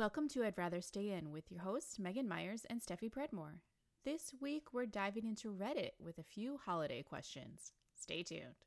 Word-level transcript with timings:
Welcome 0.00 0.28
to 0.28 0.44
I'd 0.44 0.56
Rather 0.56 0.80
Stay 0.80 1.10
In 1.10 1.30
with 1.30 1.50
your 1.50 1.60
hosts, 1.60 1.98
Megan 1.98 2.26
Myers 2.26 2.64
and 2.70 2.80
Steffi 2.80 3.10
Predmore. 3.10 3.58
This 4.02 4.32
week, 4.40 4.72
we're 4.72 4.86
diving 4.86 5.26
into 5.26 5.52
Reddit 5.52 5.90
with 6.02 6.16
a 6.16 6.22
few 6.22 6.56
holiday 6.56 7.02
questions. 7.02 7.72
Stay 7.94 8.22
tuned. 8.22 8.64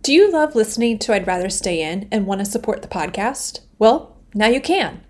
Do 0.00 0.14
you 0.14 0.32
love 0.32 0.54
listening 0.54 0.98
to 1.00 1.12
I'd 1.12 1.26
Rather 1.26 1.50
Stay 1.50 1.82
In 1.82 2.08
and 2.10 2.26
want 2.26 2.38
to 2.38 2.46
support 2.46 2.80
the 2.80 2.88
podcast? 2.88 3.60
Well, 3.78 4.16
now 4.32 4.46
you 4.46 4.62
can. 4.62 5.02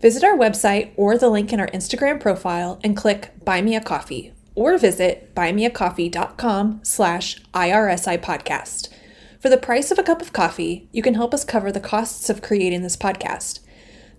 Visit 0.00 0.24
our 0.24 0.36
website 0.36 0.90
or 0.96 1.16
the 1.16 1.30
link 1.30 1.52
in 1.52 1.60
our 1.60 1.68
Instagram 1.68 2.18
profile 2.20 2.80
and 2.82 2.96
click 2.96 3.30
Buy 3.44 3.62
Me 3.62 3.76
a 3.76 3.80
Coffee 3.80 4.32
or 4.56 4.76
visit 4.78 5.32
buymeacoffee.com 5.36 6.80
slash 6.82 7.40
IRSI 7.54 8.20
podcast. 8.20 8.88
For 9.38 9.48
the 9.48 9.58
price 9.58 9.92
of 9.92 10.00
a 10.00 10.02
cup 10.02 10.20
of 10.20 10.32
coffee, 10.32 10.88
you 10.90 11.02
can 11.02 11.14
help 11.14 11.32
us 11.32 11.44
cover 11.44 11.70
the 11.70 11.78
costs 11.78 12.28
of 12.28 12.42
creating 12.42 12.82
this 12.82 12.96
podcast. 12.96 13.60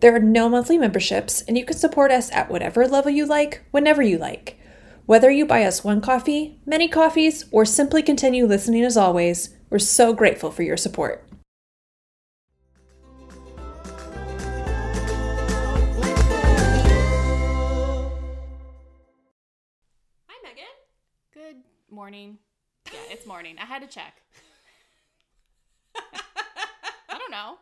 There 0.03 0.13
are 0.13 0.19
no 0.19 0.49
monthly 0.49 0.77
memberships, 0.77 1.43
and 1.43 1.57
you 1.57 1.63
can 1.63 1.77
support 1.77 2.11
us 2.11 2.29
at 2.33 2.51
whatever 2.51 2.85
level 2.85 3.09
you 3.09 3.25
like, 3.25 3.63
whenever 3.71 4.01
you 4.01 4.17
like. 4.17 4.59
Whether 5.05 5.31
you 5.31 5.45
buy 5.45 5.63
us 5.63 5.81
one 5.81 6.01
coffee, 6.01 6.59
many 6.65 6.89
coffees, 6.89 7.45
or 7.51 7.63
simply 7.63 8.03
continue 8.03 8.45
listening 8.45 8.83
as 8.83 8.97
always, 8.97 9.55
we're 9.69 9.79
so 9.79 10.11
grateful 10.11 10.51
for 10.51 10.61
your 10.61 10.75
support. 10.75 11.25
Hi, 20.27 20.35
Megan. 20.43 20.65
Good 21.33 21.63
morning. 21.89 22.39
Yeah, 22.91 22.99
it's 23.09 23.25
morning. 23.25 23.55
I 23.57 23.63
had 23.63 23.81
to 23.81 23.87
check. 23.87 24.15
I 25.95 27.17
don't 27.17 27.31
know. 27.31 27.55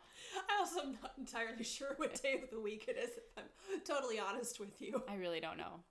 I 0.50 0.60
also 0.60 0.82
am 0.82 0.98
not 1.02 1.14
entirely 1.18 1.64
sure 1.64 1.94
what 1.98 2.22
day 2.22 2.40
of 2.42 2.50
the 2.50 2.60
week 2.60 2.86
it 2.88 2.98
is, 2.98 3.12
if 3.18 3.24
I'm 3.38 3.82
totally 3.86 4.20
honest 4.20 4.60
with 4.60 4.82
you. 4.82 5.04
I 5.08 5.16
really 5.16 5.40
don't 5.40 5.58
know. 5.58 5.82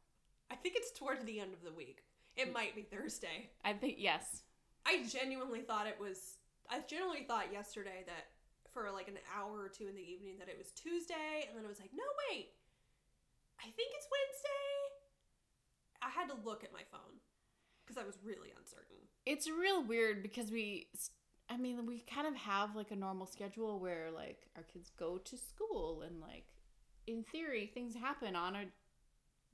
I 0.50 0.56
think 0.56 0.74
it's 0.76 0.90
toward 0.98 1.26
the 1.26 1.40
end 1.40 1.52
of 1.52 1.62
the 1.62 1.72
week. 1.72 2.02
It 2.36 2.52
might 2.52 2.74
be 2.74 2.82
Thursday. 2.82 3.50
I 3.64 3.72
think, 3.72 3.96
yes. 3.98 4.42
I 4.86 5.04
genuinely 5.08 5.60
thought 5.60 5.86
it 5.86 5.98
was. 6.00 6.38
I 6.70 6.80
genuinely 6.88 7.24
thought 7.24 7.52
yesterday 7.52 8.04
that 8.06 8.28
for 8.72 8.90
like 8.92 9.08
an 9.08 9.18
hour 9.36 9.60
or 9.60 9.68
two 9.68 9.88
in 9.88 9.94
the 9.94 10.02
evening 10.02 10.38
that 10.38 10.48
it 10.48 10.56
was 10.56 10.70
Tuesday, 10.72 11.46
and 11.48 11.56
then 11.56 11.64
I 11.64 11.68
was 11.68 11.80
like, 11.80 11.90
no, 11.92 12.04
wait. 12.30 12.50
I 13.60 13.64
think 13.64 13.92
it's 13.94 14.06
Wednesday. 14.10 14.70
I 16.02 16.08
had 16.08 16.28
to 16.28 16.48
look 16.48 16.64
at 16.64 16.72
my 16.72 16.82
phone 16.90 17.20
because 17.84 18.00
I 18.00 18.06
was 18.06 18.18
really 18.24 18.54
uncertain. 18.56 18.96
It's 19.26 19.50
real 19.50 19.82
weird 19.84 20.22
because 20.22 20.50
we, 20.50 20.88
I 21.50 21.56
mean, 21.56 21.84
we 21.84 22.04
kind 22.12 22.28
of 22.28 22.36
have 22.36 22.76
like 22.76 22.92
a 22.92 22.96
normal 22.96 23.26
schedule 23.26 23.80
where 23.80 24.10
like 24.14 24.46
our 24.56 24.62
kids 24.62 24.90
go 24.96 25.18
to 25.18 25.36
school 25.36 26.02
and 26.06 26.20
like 26.20 26.44
in 27.08 27.24
theory 27.24 27.70
things 27.74 27.94
happen 27.96 28.36
on 28.36 28.54
a 28.54 28.64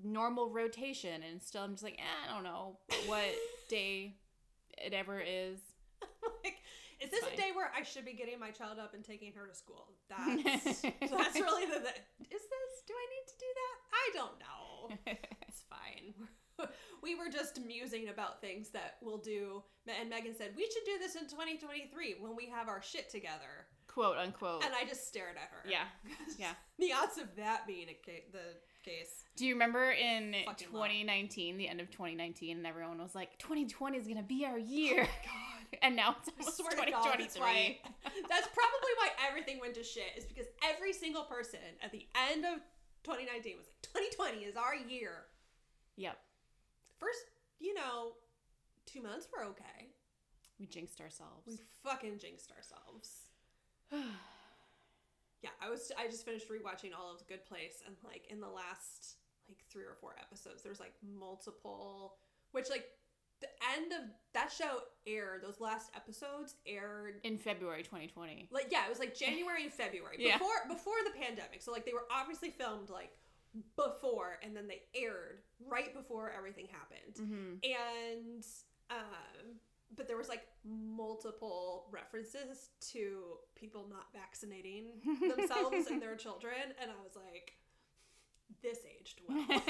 normal 0.05 0.51
rotation 0.51 1.23
and 1.23 1.43
still 1.43 1.63
I'm 1.63 1.73
just 1.73 1.83
like, 1.83 1.99
eh, 1.99 2.31
I 2.31 2.35
don't 2.35 2.45
know 2.45 2.79
what 3.07 3.25
day 3.71 4.17
it 4.77 4.93
ever 4.93 5.21
is. 5.21 5.59
like, 6.45 6.57
is 7.01 7.11
this 7.11 7.25
fine. 7.25 7.33
a 7.33 7.37
day 7.37 7.51
where 7.55 7.71
I 7.75 7.83
should 7.83 8.05
be 8.05 8.13
getting 8.13 8.39
my 8.39 8.51
child 8.51 8.79
up 8.79 8.93
and 8.93 9.03
taking 9.03 9.33
her 9.33 9.47
to 9.47 9.55
school? 9.55 9.89
That's 10.11 10.83
that's 10.83 11.41
really 11.41 11.65
the. 11.65 11.81
the 11.81 11.95
is 12.29 12.43
this? 12.45 12.73
Do 12.87 12.93
I 12.93 13.07
need 13.09 13.27
to 13.27 13.39
do 13.39 13.47
that? 13.57 13.77
I 13.93 14.11
don't 14.15 14.39
know. 14.39 15.17
It's 15.49 15.63
fine. 15.71 16.29
we 17.03 17.15
were 17.15 17.29
just 17.31 17.61
musing 17.65 18.09
about 18.09 18.41
things 18.41 18.71
that 18.71 18.97
we'll 19.03 19.19
do, 19.19 19.63
and 19.87 20.09
Megan 20.11 20.35
said 20.37 20.51
we 20.57 20.65
should 20.65 20.85
do 20.85 20.99
this 20.99 21.15
in 21.15 21.23
2023 21.29 22.17
when 22.21 22.37
we 22.37 22.47
have 22.49 22.69
our 22.69 22.83
shit 22.83 23.11
together. 23.11 23.67
Quote 23.89 24.19
unquote. 24.19 24.65
And 24.65 24.75
I 24.75 24.85
just 24.87 25.09
stared 25.09 25.37
at 25.37 25.49
her. 25.51 25.69
Yeah. 25.69 25.85
Yeah. 26.39 26.53
the 26.79 26.93
odds 26.93 27.17
of 27.19 27.35
that 27.37 27.67
being 27.67 27.89
a 27.89 27.95
ca- 28.05 28.25
the 28.31 28.59
case. 28.85 29.25
Do 29.37 29.47
you 29.47 29.55
remember 29.55 29.91
in 29.91 30.35
Fucking 30.45 30.69
low. 30.71 30.83
2019, 30.85 31.57
the 31.57 31.67
end 31.69 31.81
of 31.81 31.91
2019, 31.91 32.59
and 32.59 32.67
everyone 32.67 32.99
was 32.99 33.15
like, 33.15 33.39
2020 33.39 33.97
is 33.97 34.07
gonna 34.07 34.23
be 34.23 34.45
our 34.45 34.59
year, 34.59 35.03
oh 35.03 35.25
God. 35.25 35.79
and 35.83 35.97
now 35.97 36.17
it's 36.21 36.29
almost 36.39 36.57
swear 36.59 36.71
to 36.71 36.77
God, 36.77 37.05
that's 37.19 37.35
2023. 37.35 37.41
why. 37.41 37.79
That's 38.29 38.49
probably 38.49 38.93
why 38.99 39.09
everything 39.29 39.59
went 39.61 39.75
to 39.75 39.83
shit. 39.83 40.13
Is 40.17 40.25
because 40.25 40.47
every 40.63 40.93
single 40.93 41.23
person 41.25 41.61
at 41.83 41.91
the 41.91 42.07
end 42.31 42.45
of 42.45 42.61
2019 43.05 43.57
was 43.57 43.67
like, 43.67 43.81
2020 43.83 44.45
is 44.45 44.57
our 44.57 44.75
year. 44.75 45.25
Yep, 45.97 46.19
First, 46.99 47.21
you 47.61 47.75
know, 47.75 48.13
two 48.87 49.03
months 49.03 49.29
were 49.37 49.45
okay. 49.47 49.89
we 50.59 50.67
jinxed 50.67 51.01
ourselves. 51.01 51.47
We 51.47 51.59
fucking 51.85 52.19
jinxed 52.19 52.51
ourselves. 52.53 53.27
Yeah, 55.43 55.51
I 55.61 55.69
was. 55.71 55.93
I 55.99 56.07
just 56.07 56.25
finished 56.25 56.49
rewatching 56.49 56.91
all 56.99 57.13
of 57.13 57.19
The 57.19 57.25
Good 57.29 57.45
Place, 57.45 57.83
and 57.87 57.95
like 58.05 58.27
in 58.31 58.41
the 58.41 58.49
last 58.49 59.17
like 59.49 59.59
three 59.71 59.85
or 59.85 59.95
four 60.01 60.17
episodes, 60.19 60.63
there's 60.63 60.81
like 60.81 60.95
multiple, 61.07 62.15
which 62.53 62.71
like 62.71 62.87
the 63.43 63.47
end 63.77 63.93
of 63.93 64.09
that 64.33 64.51
show 64.51 64.79
aired. 65.07 65.43
Those 65.45 65.61
last 65.61 65.91
episodes 65.95 66.57
aired 66.67 67.21
in 67.23 67.37
February 67.37 67.83
2020. 67.83 68.49
like 68.51 68.69
yeah, 68.71 68.87
it 68.87 68.91
was 68.91 68.99
like 68.99 69.15
January 69.15 69.65
and 69.65 69.73
February 69.73 70.17
Yeah. 70.19 70.39
before 70.39 70.57
before 70.69 70.95
the 71.05 71.21
pandemic. 71.21 71.61
So 71.61 71.71
like 71.71 71.85
they 71.85 71.93
were 71.93 72.07
obviously 72.11 72.51
filmed 72.51 72.89
like 72.89 73.11
before, 73.77 74.39
and 74.43 74.55
then 74.57 74.67
they 74.69 74.83
aired 74.95 75.41
right 75.67 75.95
before 75.95 76.31
everything 76.37 76.67
happened. 76.71 77.15
Mm-hmm. 77.17 77.55
And 77.65 78.45
um, 78.91 79.57
but 79.97 80.09
there 80.09 80.17
was 80.17 80.29
like 80.29 80.43
multiple 80.65 81.87
references 81.93 82.71
to 82.93 83.39
people 83.55 83.87
not 83.89 84.07
vaccinating 84.13 84.87
themselves 85.21 85.87
and 85.91 86.01
their 86.03 86.17
children, 86.17 86.55
and 86.81 86.91
I 86.91 86.95
was 87.03 87.15
like, 87.17 87.53
this 88.63 88.79
aged 88.99 89.21
well. 89.29 89.47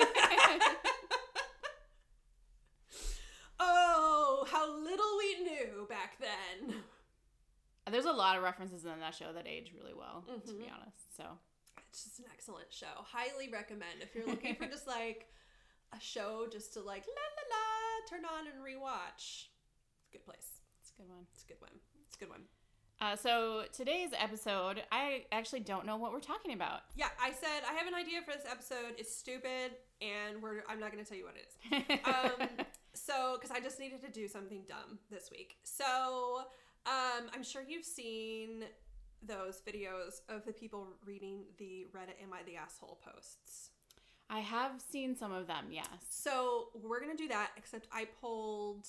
oh, 3.61 4.47
how 4.51 4.79
little 4.79 5.19
we 5.19 5.45
knew 5.45 5.87
back 5.89 6.19
then. 6.21 6.75
There's 7.91 8.05
a 8.05 8.13
lot 8.13 8.37
of 8.37 8.43
references 8.43 8.85
in 8.85 8.99
that 9.01 9.15
show 9.15 9.33
that 9.33 9.47
age 9.47 9.73
really 9.77 9.95
well, 9.95 10.25
to 10.47 10.53
be 10.55 10.65
Mhm. 10.65 10.73
honest. 10.75 11.17
So 11.17 11.39
It's 11.97 12.05
just 12.05 12.19
an 12.19 12.27
excellent 12.31 12.67
show. 12.69 12.93
Highly 13.09 13.49
recommend 13.49 14.03
if 14.03 14.15
you're 14.15 14.27
looking 14.27 14.55
for 14.55 14.67
just 14.71 14.87
like 14.87 15.29
a 15.97 15.99
show 15.99 16.47
just 16.53 16.75
to 16.75 16.81
like 16.83 17.05
la 17.09 17.25
la 17.25 17.57
la 17.57 17.65
turn 18.11 18.27
on 18.27 18.47
and 18.53 18.61
rewatch. 18.61 19.49
It's 19.97 20.11
a 20.11 20.12
good 20.12 20.27
place. 20.27 20.61
it's 20.79 20.93
a 20.93 21.01
good 21.01 21.09
one. 21.09 21.25
It's 21.33 21.43
a 21.45 21.47
good 21.47 21.61
one. 21.62 21.71
It's 22.06 22.17
a 22.17 22.19
good 22.19 22.29
one. 22.29 22.43
Uh, 23.01 23.17
so 23.17 23.65
today's 23.73 24.11
episode, 24.12 24.83
I 24.93 25.25
actually 25.33 25.61
don't 25.61 25.87
know 25.87 25.97
what 25.97 26.12
we're 26.12 26.21
talking 26.21 26.53
about. 26.53 26.81
Yeah, 26.97 27.09
I 27.19 27.31
said 27.31 27.62
I 27.67 27.73
have 27.73 27.87
an 27.87 27.95
idea 27.95 28.21
for 28.21 28.33
this 28.33 28.45
episode. 28.47 28.93
It's 28.99 29.17
stupid, 29.17 29.73
and 30.03 30.43
we're 30.43 30.65
I'm 30.69 30.79
not 30.79 30.93
going 30.93 31.03
to 31.03 31.09
tell 31.09 31.17
you 31.17 31.25
what 31.25 31.37
it 31.37 31.49
is. 31.49 31.99
Um, 32.05 32.49
so 32.93 33.39
because 33.41 33.56
I 33.56 33.61
just 33.61 33.81
needed 33.81 34.03
to 34.03 34.11
do 34.11 34.29
something 34.29 34.65
dumb 34.69 34.99
this 35.11 35.31
week. 35.31 35.56
So 35.65 36.43
um, 36.85 37.31
I'm 37.35 37.43
sure 37.43 37.62
you've 37.67 37.87
seen 37.87 38.65
those 39.22 39.62
videos 39.66 40.21
of 40.28 40.44
the 40.44 40.53
people 40.53 40.87
reading 41.04 41.44
the 41.59 41.87
Reddit 41.94 42.22
"Am 42.22 42.32
I 42.32 42.43
the 42.44 42.56
Asshole" 42.56 42.99
posts. 43.04 43.71
I 44.28 44.41
have 44.41 44.81
seen 44.91 45.16
some 45.16 45.32
of 45.32 45.47
them, 45.47 45.66
yes. 45.71 45.87
So 46.10 46.69
we're 46.75 47.00
gonna 47.00 47.16
do 47.16 47.28
that, 47.28 47.50
except 47.56 47.87
I 47.93 48.06
pulled 48.21 48.87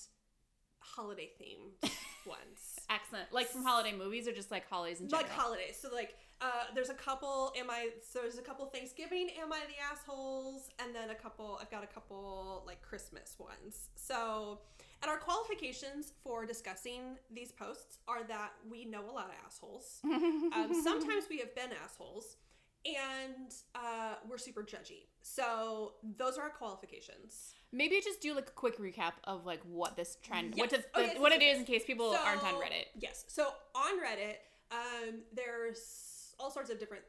holiday 0.79 1.29
themed 1.41 1.89
ones. 2.25 2.79
Excellent. 2.89 3.31
Like 3.31 3.47
from 3.47 3.63
holiday 3.63 3.95
movies 3.95 4.27
or 4.27 4.31
just 4.31 4.51
like 4.51 4.67
holidays 4.69 5.01
in 5.01 5.09
general? 5.09 5.27
like 5.27 5.37
holidays. 5.37 5.77
So 5.79 5.89
like 5.93 6.16
uh 6.41 6.66
there's 6.75 6.89
a 6.89 6.93
couple 6.93 7.51
am 7.57 7.69
I 7.69 7.89
so 8.07 8.19
there's 8.19 8.37
a 8.37 8.41
couple 8.41 8.66
Thanksgiving 8.67 9.29
am 9.41 9.51
I 9.51 9.59
the 9.67 9.81
assholes 9.91 10.69
and 10.79 10.93
then 10.95 11.09
a 11.09 11.16
couple 11.16 11.57
I've 11.61 11.71
got 11.71 11.83
a 11.83 11.87
couple 11.87 12.63
like 12.66 12.81
Christmas 12.81 13.35
ones. 13.39 13.89
So 13.95 14.59
and 15.02 15.12
our 15.12 15.18
qualifications 15.18 16.13
for 16.24 16.46
discussing 16.46 17.18
these 17.34 17.52
posts 17.52 18.00
are 18.08 18.24
that 18.28 18.52
we 18.69 18.85
know 18.85 19.02
a 19.09 19.12
lot 19.12 19.25
of 19.25 19.31
assholes. 19.46 20.00
Um, 20.03 20.74
sometimes 20.84 21.25
we 21.30 21.38
have 21.40 21.53
been 21.56 21.69
assholes 21.84 22.38
and 22.85 23.53
uh, 23.75 24.16
we're 24.28 24.38
super 24.38 24.63
judgy. 24.63 25.08
So 25.22 25.94
those 26.17 26.38
are 26.38 26.44
our 26.44 26.49
qualifications. 26.49 27.53
Maybe 27.72 27.99
just 28.02 28.22
do 28.22 28.34
like 28.34 28.47
a 28.47 28.52
quick 28.52 28.79
recap 28.79 29.14
of 29.26 29.46
like 29.46 29.61
what 29.66 29.96
this 29.97 30.17
trend, 30.23 30.53
Yes. 30.55 30.72
what, 30.72 30.84
yes, 30.96 31.20
what 31.20 31.32
it 31.32 31.41
is 31.43 31.59
in 31.59 31.66
case 31.66 31.84
people 31.85 32.14
So- 32.14 32.20
aren't 32.20 32.43
on 32.43 32.53
Reddit. 32.55 32.85
Yes. 32.97 33.26
So 33.28 33.47
on 33.76 34.00
Reddit, 34.00 34.38
um, 34.72 35.20
there's 35.34 36.34
all 36.40 36.50
sorts 36.52 36.70
of 36.70 36.79
different 36.79 37.03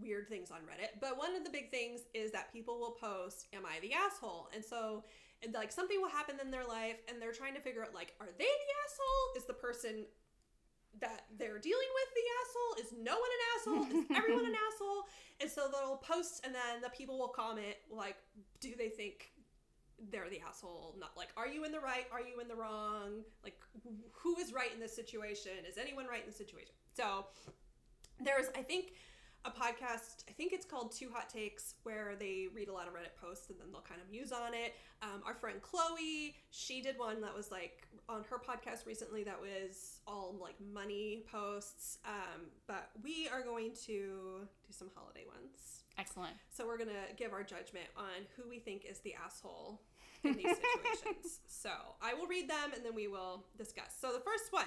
weird 0.00 0.28
things 0.28 0.50
on 0.50 0.58
Reddit, 0.58 1.00
but 1.00 1.16
one 1.18 1.34
of 1.36 1.44
the 1.44 1.50
big 1.50 1.70
things 1.70 2.02
is 2.14 2.32
that 2.32 2.52
people 2.52 2.78
will 2.78 2.92
post, 2.92 3.46
"Am 3.52 3.64
I 3.64 3.80
the 3.80 3.92
asshole?" 3.92 4.48
And 4.54 4.64
so, 4.64 5.04
and 5.42 5.54
like 5.54 5.72
something 5.72 6.00
will 6.00 6.08
happen 6.08 6.36
in 6.42 6.50
their 6.50 6.66
life, 6.66 6.96
and 7.08 7.20
they're 7.20 7.32
trying 7.32 7.54
to 7.54 7.60
figure 7.60 7.82
out 7.82 7.94
like, 7.94 8.14
are 8.20 8.28
they 8.38 8.44
the 8.44 8.70
asshole? 8.84 9.36
Is 9.36 9.44
the 9.44 9.54
person 9.54 10.06
that 11.00 11.24
they're 11.38 11.58
dealing 11.58 11.88
with 11.94 12.10
the 12.14 12.26
asshole? 12.40 12.84
Is 12.84 13.04
no 13.04 13.18
one 13.18 13.30
an 13.30 13.42
asshole? 13.54 14.00
Is 14.00 14.06
everyone 14.16 14.46
an 14.46 14.54
asshole? 14.72 15.04
And 15.40 15.50
so 15.50 15.68
they'll 15.70 15.96
post, 15.96 16.44
and 16.44 16.54
then 16.54 16.80
the 16.82 16.90
people 16.90 17.18
will 17.18 17.28
comment 17.28 17.74
like, 17.90 18.16
do 18.60 18.74
they 18.76 18.88
think 18.88 19.32
they're 20.10 20.30
the 20.30 20.40
asshole? 20.46 20.94
Not 20.98 21.16
like, 21.16 21.28
are 21.36 21.48
you 21.48 21.64
in 21.64 21.72
the 21.72 21.80
right? 21.80 22.06
Are 22.12 22.20
you 22.20 22.40
in 22.40 22.48
the 22.48 22.54
wrong? 22.54 23.22
Like, 23.42 23.60
who 24.12 24.36
is 24.38 24.52
right 24.52 24.72
in 24.72 24.80
this 24.80 24.94
situation? 24.94 25.52
Is 25.68 25.78
anyone 25.78 26.06
right 26.06 26.20
in 26.20 26.26
this 26.26 26.36
situation? 26.36 26.74
So 26.96 27.26
there's, 28.20 28.46
I 28.56 28.62
think, 28.62 28.92
a 29.44 29.50
podcast. 29.50 30.24
I 30.28 30.32
think 30.32 30.52
it's 30.52 30.64
called 30.64 30.92
Two 30.92 31.10
Hot 31.12 31.28
Takes, 31.28 31.74
where 31.82 32.14
they 32.18 32.46
read 32.54 32.68
a 32.68 32.72
lot 32.72 32.86
of 32.86 32.94
Reddit 32.94 33.20
posts 33.20 33.50
and 33.50 33.58
then 33.58 33.68
they'll 33.70 33.82
kind 33.82 34.00
of 34.00 34.10
muse 34.10 34.32
on 34.32 34.54
it. 34.54 34.74
Um, 35.02 35.22
our 35.26 35.34
friend 35.34 35.60
Chloe, 35.60 36.34
she 36.50 36.80
did 36.80 36.98
one 36.98 37.20
that 37.20 37.34
was 37.34 37.50
like 37.50 37.86
on 38.08 38.24
her 38.30 38.38
podcast 38.38 38.86
recently 38.86 39.22
that 39.24 39.40
was 39.40 40.00
all 40.06 40.34
like 40.40 40.54
money 40.72 41.24
posts. 41.30 41.98
Um, 42.06 42.42
but 42.66 42.90
we 43.02 43.28
are 43.32 43.42
going 43.42 43.72
to 43.86 44.46
do 44.66 44.70
some 44.70 44.90
holiday 44.94 45.24
ones. 45.26 45.84
Excellent. 45.98 46.34
So 46.50 46.66
we're 46.66 46.78
gonna 46.78 47.12
give 47.16 47.32
our 47.32 47.42
judgment 47.42 47.86
on 47.96 48.26
who 48.36 48.48
we 48.48 48.58
think 48.58 48.84
is 48.88 48.98
the 49.00 49.14
asshole 49.14 49.80
in 50.24 50.32
these 50.34 50.46
situations. 50.46 51.40
so 51.46 51.70
I 52.02 52.14
will 52.14 52.26
read 52.26 52.48
them 52.48 52.72
and 52.74 52.84
then 52.84 52.94
we 52.94 53.08
will 53.08 53.44
discuss. 53.56 53.94
So 54.00 54.12
the 54.12 54.20
first 54.20 54.52
one. 54.52 54.66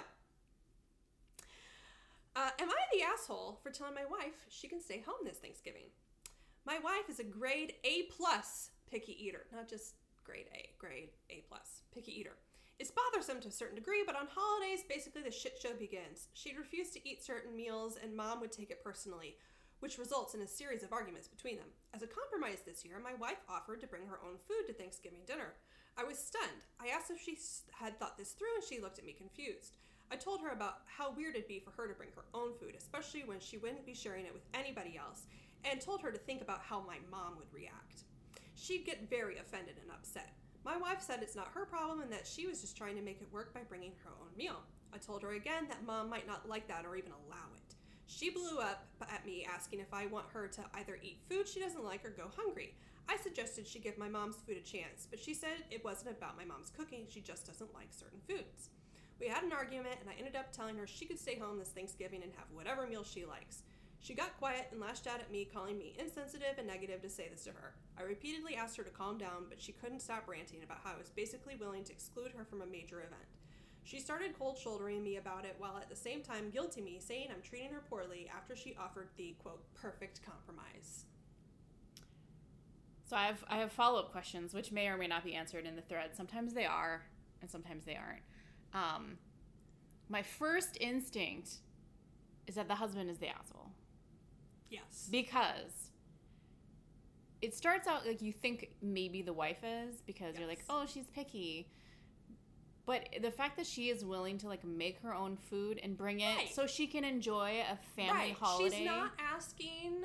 Uh, 2.38 2.52
am 2.60 2.70
I 2.70 2.76
the 2.94 3.02
asshole 3.02 3.58
for 3.64 3.72
telling 3.72 3.96
my 3.96 4.06
wife 4.06 4.46
she 4.48 4.68
can 4.68 4.80
stay 4.80 5.02
home 5.02 5.26
this 5.26 5.40
Thanksgiving? 5.40 5.90
My 6.68 6.78
wife 6.78 7.10
is 7.10 7.20
a 7.20 7.24
grade 7.24 7.74
A 7.84 8.04
plus 8.16 8.70
picky 8.92 9.18
eater, 9.18 9.48
not 9.52 9.68
just 9.68 9.96
grade 10.24 10.46
A, 10.54 10.70
grade 10.78 11.10
A 11.32 11.44
plus 11.50 11.82
picky 11.92 12.12
eater. 12.12 12.38
It's 12.78 12.92
bothersome 12.92 13.42
to 13.42 13.48
a 13.48 13.52
certain 13.52 13.76
degree, 13.76 14.04
but 14.06 14.16
on 14.16 14.28
holidays, 14.30 14.86
basically 14.88 15.24
the 15.24 15.32
shit 15.32 15.58
show 15.60 15.74
begins. 15.74 16.28
She'd 16.36 16.60
refuse 16.60 16.92
to 16.92 17.10
eat 17.10 17.26
certain 17.26 17.56
meals, 17.56 17.98
and 18.04 18.16
mom 18.16 18.40
would 18.42 18.52
take 18.52 18.70
it 18.70 18.84
personally 18.84 19.38
which 19.80 19.98
results 19.98 20.34
in 20.34 20.42
a 20.42 20.48
series 20.48 20.84
of 20.84 20.94
arguments 20.94 21.28
between 21.28 21.58
them. 21.58 21.70
As 21.94 22.02
a 22.02 22.08
compromise 22.08 22.60
this 22.66 22.84
year, 22.86 23.00
my 23.04 23.14
wife 23.14 23.38
offered 23.50 23.80
to 23.82 23.88
bring 23.88 24.08
her 24.08 24.20
own 24.24 24.38
food 24.48 24.66
to 24.68 24.74
Thanksgiving 24.74 25.22
dinner. 25.26 25.54
I 25.98 26.04
was 26.04 26.18
stunned. 26.18 26.66
I 26.80 26.88
asked 26.90 27.12
if 27.12 27.22
she 27.22 27.38
had 27.80 28.00
thought 28.00 28.18
this 28.18 28.32
through, 28.32 28.54
and 28.56 28.64
she 28.64 28.82
looked 28.82 29.00
at 29.00 29.06
me 29.06 29.14
confused. 29.14 29.78
I 30.12 30.16
told 30.16 30.42
her 30.42 30.50
about 30.50 30.80
how 30.86 31.12
weird 31.12 31.36
it'd 31.36 31.48
be 31.48 31.60
for 31.60 31.72
her 31.72 31.88
to 31.88 31.94
bring 31.94 32.10
her 32.16 32.26
own 32.34 32.54
food, 32.60 32.76
especially 32.78 33.24
when 33.26 33.40
she 33.40 33.58
wouldn't 33.58 33.86
be 33.86 33.94
sharing 33.94 34.26
it 34.26 34.34
with 34.34 34.46
anybody 34.54 34.98
else, 34.98 35.24
and 35.66 35.82
told 35.82 36.02
her 36.02 36.12
to 36.12 36.18
think 36.18 36.42
about 36.42 36.62
how 36.62 36.80
my 36.80 36.98
mom 37.12 37.38
would 37.38 37.54
react. 37.54 38.04
She'd 38.56 38.86
get 38.86 39.10
very 39.10 39.38
offended 39.38 39.76
and 39.82 39.92
upset. 39.92 40.34
My 40.64 40.78
wife 40.78 41.02
said 41.02 41.20
it's 41.22 41.36
not 41.36 41.52
her 41.54 41.66
problem 41.66 42.02
and 42.02 42.12
that 42.12 42.28
she 42.28 42.48
was 42.48 42.62
just 42.62 42.76
trying 42.76 42.96
to 42.96 43.02
make 43.02 43.22
it 43.22 43.32
work 43.32 43.54
by 43.54 43.62
bringing 43.68 43.94
her 44.04 44.12
own 44.22 44.30
meal. 44.38 44.62
I 44.94 44.98
told 44.98 45.22
her 45.24 45.34
again 45.34 45.68
that 45.70 45.86
mom 45.86 46.10
might 46.10 46.28
not 46.28 46.48
like 46.48 46.68
that 46.68 46.86
or 46.86 46.96
even 46.96 47.12
allow 47.12 47.48
it. 47.56 47.76
She 48.08 48.30
blew 48.30 48.60
up 48.60 48.86
at 49.02 49.26
me 49.26 49.46
asking 49.46 49.80
if 49.80 49.94
I 49.94 50.08
want 50.08 50.26
her 50.34 50.48
to 50.48 50.62
either 50.76 50.98
eat 51.02 51.20
food 51.30 51.48
she 51.48 51.60
doesn't 51.60 51.84
like 51.84 52.06
or 52.06 52.10
go 52.10 52.32
hungry. 52.36 52.74
I 53.10 53.18
suggested 53.18 53.68
she 53.68 53.80
give 53.80 53.98
my 53.98 54.10
mom's 54.10 54.38
food 54.38 54.58
a 54.58 54.62
chance, 54.62 55.08
but 55.10 55.20
she 55.20 55.34
said 55.34 55.64
it 55.72 55.84
wasn't 55.86 56.18
about 56.18 56.38
my 56.38 56.46
mom's 56.46 56.72
cooking, 56.76 57.06
she 57.08 57.22
just 57.22 57.48
doesn't 57.48 57.74
like 57.74 57.90
certain 57.92 58.20
foods. 58.28 58.70
We 59.20 59.28
had 59.28 59.44
an 59.44 59.52
argument, 59.52 59.98
and 60.00 60.10
I 60.10 60.14
ended 60.18 60.36
up 60.36 60.52
telling 60.52 60.78
her 60.78 60.86
she 60.86 61.06
could 61.06 61.20
stay 61.20 61.38
home 61.40 61.58
this 61.58 61.70
Thanksgiving 61.70 62.22
and 62.24 62.32
have 62.34 62.46
whatever 62.54 62.86
meal 62.86 63.04
she 63.04 63.26
likes. 63.26 63.64
She 64.00 64.14
got 64.14 64.38
quiet 64.38 64.68
and 64.72 64.80
lashed 64.80 65.08
out 65.08 65.20
at 65.20 65.32
me, 65.32 65.50
calling 65.52 65.78
me 65.78 65.96
insensitive 66.00 66.58
and 66.58 66.68
negative 66.68 67.02
to 67.02 67.10
say 67.10 67.28
this 67.30 67.44
to 67.46 67.50
her. 67.52 67.74
I 68.00 68.04
repeatedly 68.04 68.56
asked 68.56 68.78
her 68.78 68.84
to 68.84 68.92
calm 68.92 69.18
down, 69.18 69.46
but 69.50 69.60
she 69.60 69.72
couldn't 69.72 70.02
stop 70.02 70.28
ranting 70.28 70.62
about 70.64 70.80
how 70.84 70.94
I 70.94 70.98
was 70.98 71.10
basically 71.10 71.56
willing 71.56 71.84
to 71.86 71.94
exclude 71.94 72.32
her 72.38 72.46
from 72.46 72.62
a 72.62 72.68
major 72.68 73.00
event. 73.00 73.26
She 73.84 74.00
started 74.00 74.38
cold 74.38 74.58
shouldering 74.58 75.04
me 75.04 75.16
about 75.16 75.46
it 75.46 75.56
while 75.58 75.78
at 75.78 75.90
the 75.90 75.96
same 75.96 76.22
time 76.22 76.52
guilting 76.52 76.84
me, 76.84 77.00
saying 77.00 77.30
I'm 77.32 77.42
treating 77.42 77.72
her 77.72 77.84
poorly 77.90 78.30
after 78.36 78.56
she 78.56 78.76
offered 78.80 79.08
the 79.16 79.36
quote 79.42 79.64
perfect 79.74 80.22
compromise. 80.26 81.06
So 83.10 83.16
I 83.16 83.28
have 83.28 83.44
I 83.50 83.58
have 83.58 83.72
follow 83.72 84.00
up 84.00 84.12
questions 84.12 84.54
which 84.54 84.74
may 84.74 84.90
or 84.90 84.98
may 84.98 85.08
not 85.08 85.24
be 85.24 85.36
answered 85.36 85.66
in 85.66 85.78
the 85.78 85.82
thread. 85.82 86.16
Sometimes 86.16 86.54
they 86.54 86.66
are, 86.66 87.04
and 87.42 87.50
sometimes 87.50 87.86
they 87.86 87.96
aren't. 87.96 88.24
Um, 88.78 89.18
my 90.10 90.22
first 90.22 90.78
instinct 90.80 91.50
is 92.48 92.56
that 92.56 92.68
the 92.68 92.76
husband 92.76 93.10
is 93.10 93.18
the 93.18 93.28
asshole. 93.28 93.72
Yes. 94.70 95.08
Because 95.12 95.92
it 97.42 97.56
starts 97.56 97.88
out 97.88 98.06
like 98.06 98.22
you 98.22 98.32
think 98.32 98.72
maybe 98.82 99.22
the 99.22 99.34
wife 99.34 99.64
is 99.64 100.02
because 100.06 100.34
yes. 100.34 100.40
you're 100.40 100.48
like, 100.48 100.64
oh, 100.70 100.86
she's 100.88 101.08
picky. 101.08 101.70
But 102.86 103.10
the 103.22 103.32
fact 103.32 103.58
that 103.58 103.66
she 103.66 103.90
is 103.90 104.06
willing 104.06 104.38
to 104.40 104.48
like 104.48 104.64
make 104.64 105.02
her 105.02 105.14
own 105.14 105.36
food 105.36 105.80
and 105.84 105.98
bring 105.98 106.22
it 106.22 106.38
right. 106.38 106.54
so 106.54 106.66
she 106.66 106.88
can 106.88 107.04
enjoy 107.04 107.62
a 107.70 107.78
family 107.96 108.30
right. 108.30 108.38
holiday. 108.40 108.78
She's 108.78 108.86
not 108.86 109.12
asking 109.20 110.04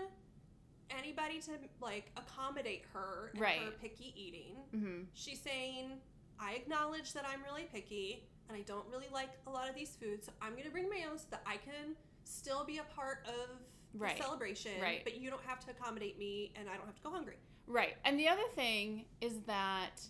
anybody 0.99 1.41
to 1.41 1.53
like 1.81 2.11
accommodate 2.17 2.85
her 2.93 3.31
in 3.35 3.41
right. 3.41 3.61
her 3.61 3.71
picky 3.81 4.13
eating. 4.17 4.57
Mm-hmm. 4.75 5.03
She's 5.15 5.41
saying, 5.41 5.93
I 6.41 6.55
acknowledge 6.55 7.13
that 7.13 7.25
I'm 7.25 7.41
really 7.45 7.69
picky 7.73 8.25
and 8.53 8.61
I 8.61 8.65
don't 8.65 8.85
really 8.91 9.09
like 9.13 9.31
a 9.47 9.51
lot 9.51 9.69
of 9.69 9.75
these 9.75 9.97
foods, 10.01 10.27
so 10.27 10.33
I'm 10.43 10.53
going 10.53 10.65
to 10.65 10.71
bring 10.71 10.89
my 10.89 11.07
own 11.11 11.19
so 11.19 11.25
that 11.31 11.43
I 11.47 11.57
can 11.57 11.97
still 12.25 12.65
be 12.65 12.79
a 12.79 12.95
part 12.95 13.27
of 13.27 13.57
right. 13.95 14.17
the 14.17 14.23
celebration. 14.23 14.73
Right. 14.81 15.03
But 15.05 15.19
you 15.19 15.31
don't 15.31 15.43
have 15.47 15.61
to 15.61 15.71
accommodate 15.71 16.19
me 16.19 16.53
and 16.57 16.69
I 16.69 16.77
don't 16.77 16.87
have 16.87 16.97
to 16.97 17.03
go 17.03 17.11
hungry. 17.11 17.37
Right. 17.67 17.95
And 18.05 18.19
the 18.19 18.29
other 18.29 18.43
thing 18.55 19.07
is 19.21 19.41
that 19.47 20.03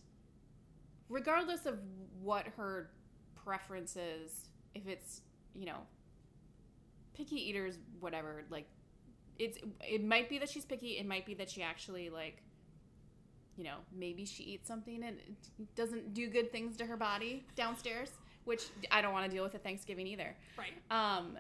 regardless 1.09 1.67
of 1.67 1.79
what 2.21 2.47
her 2.57 2.91
preference 3.45 3.97
is, 3.97 4.49
if 4.75 4.87
it's, 4.87 5.21
you 5.55 5.67
know, 5.67 5.79
picky 7.15 7.37
eaters, 7.37 7.79
whatever, 8.01 8.43
like, 8.51 8.67
it's, 9.39 9.59
it 9.81 10.05
might 10.05 10.29
be 10.29 10.39
that 10.39 10.49
she's 10.49 10.65
picky, 10.65 10.99
it 10.99 11.07
might 11.07 11.27
be 11.27 11.35
that 11.35 11.51
she 11.51 11.63
actually, 11.63 12.11
like, 12.11 12.43
you 13.57 13.65
know, 13.65 13.77
maybe 13.95 14.25
she 14.25 14.43
eats 14.45 14.67
something 14.67 15.03
and 15.05 15.19
it 15.19 15.75
doesn't 15.75 16.15
do 16.15 16.29
good 16.29 16.51
things 16.51 16.77
to 16.79 16.87
her 16.87 16.97
body 16.97 17.45
downstairs, 17.55 18.11
which 18.45 18.65
I 18.91 19.01
don't 19.03 19.13
want 19.13 19.31
to 19.31 19.31
deal 19.31 19.45
with 19.45 19.55
at 19.55 19.63
Thanksgiving 19.63 20.07
either. 20.07 20.37
Right. 20.57 20.73
Um, 20.91 21.39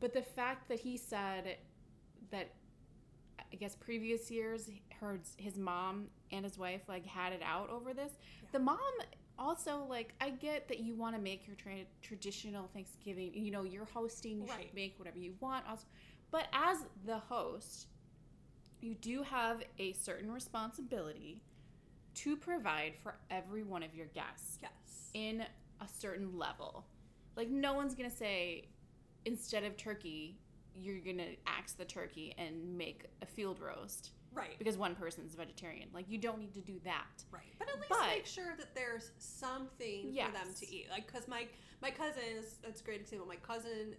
but 0.00 0.12
the 0.12 0.22
fact 0.22 0.68
that 0.68 0.78
he 0.78 0.96
said 0.96 1.56
that 2.30 2.50
I 3.52 3.56
guess 3.56 3.74
previous 3.76 4.30
years 4.30 4.70
her 5.00 5.18
his 5.36 5.56
mom 5.56 6.06
and 6.32 6.44
his 6.44 6.58
wife 6.58 6.82
like 6.88 7.06
had 7.06 7.32
it 7.32 7.40
out 7.42 7.70
over 7.70 7.94
this. 7.94 8.12
Yeah. 8.42 8.48
The 8.52 8.58
mom 8.58 8.78
also 9.38 9.86
like 9.88 10.14
I 10.20 10.30
get 10.30 10.68
that 10.68 10.80
you 10.80 10.94
want 10.94 11.14
to 11.16 11.20
make 11.20 11.46
your 11.46 11.56
tra- 11.56 11.86
traditional 12.02 12.68
Thanksgiving. 12.74 13.30
You 13.34 13.50
know, 13.50 13.62
you're 13.62 13.86
hosting, 13.86 14.42
you 14.42 14.48
right. 14.48 14.62
should 14.62 14.74
make 14.74 14.98
whatever 14.98 15.18
you 15.18 15.34
want. 15.40 15.64
Also, 15.68 15.84
but 16.30 16.48
as 16.52 16.84
the 17.06 17.18
host, 17.18 17.86
you 18.80 18.94
do 18.94 19.22
have 19.22 19.62
a 19.78 19.92
certain 19.94 20.30
responsibility 20.30 21.40
to 22.14 22.36
provide 22.36 22.94
for 23.02 23.16
every 23.30 23.62
one 23.62 23.82
of 23.82 23.94
your 23.94 24.06
guests. 24.06 24.58
Yes. 24.60 25.10
In 25.14 25.44
a 25.80 25.88
certain 25.88 26.38
level. 26.38 26.86
Like 27.36 27.48
no 27.48 27.74
one's 27.74 27.94
to 28.10 28.16
say 28.16 28.64
instead 29.24 29.64
of 29.64 29.76
turkey, 29.76 30.38
you're 30.74 30.98
to 31.18 31.36
axe 31.46 31.72
the 31.72 31.84
turkey 31.84 32.34
and 32.38 32.76
make 32.76 33.06
a 33.22 33.26
field 33.26 33.60
roast 33.60 34.10
Right. 34.32 34.58
Because 34.58 34.76
one 34.76 34.94
person's 34.94 35.34
vegetarian. 35.34 35.88
Like 35.92 36.06
you 36.08 36.18
don't 36.18 36.38
need 36.38 36.54
to 36.54 36.60
do 36.60 36.78
that. 36.84 37.24
Right. 37.30 37.54
But 37.58 37.68
at 37.68 37.76
least 37.76 37.88
but, 37.88 38.08
make 38.08 38.26
sure 38.26 38.54
that 38.56 38.74
there's 38.74 39.10
something 39.18 40.10
yes. 40.12 40.26
for 40.26 40.32
them 40.32 40.54
to 40.60 40.74
eat. 40.74 40.86
Like 40.90 41.12
cuz 41.12 41.26
my 41.28 41.46
my 41.82 41.90
cousin 41.90 42.22
is 42.36 42.58
that's 42.62 42.80
a 42.80 42.84
great 42.84 43.00
example. 43.00 43.26
My 43.26 43.36
cousin 43.36 43.94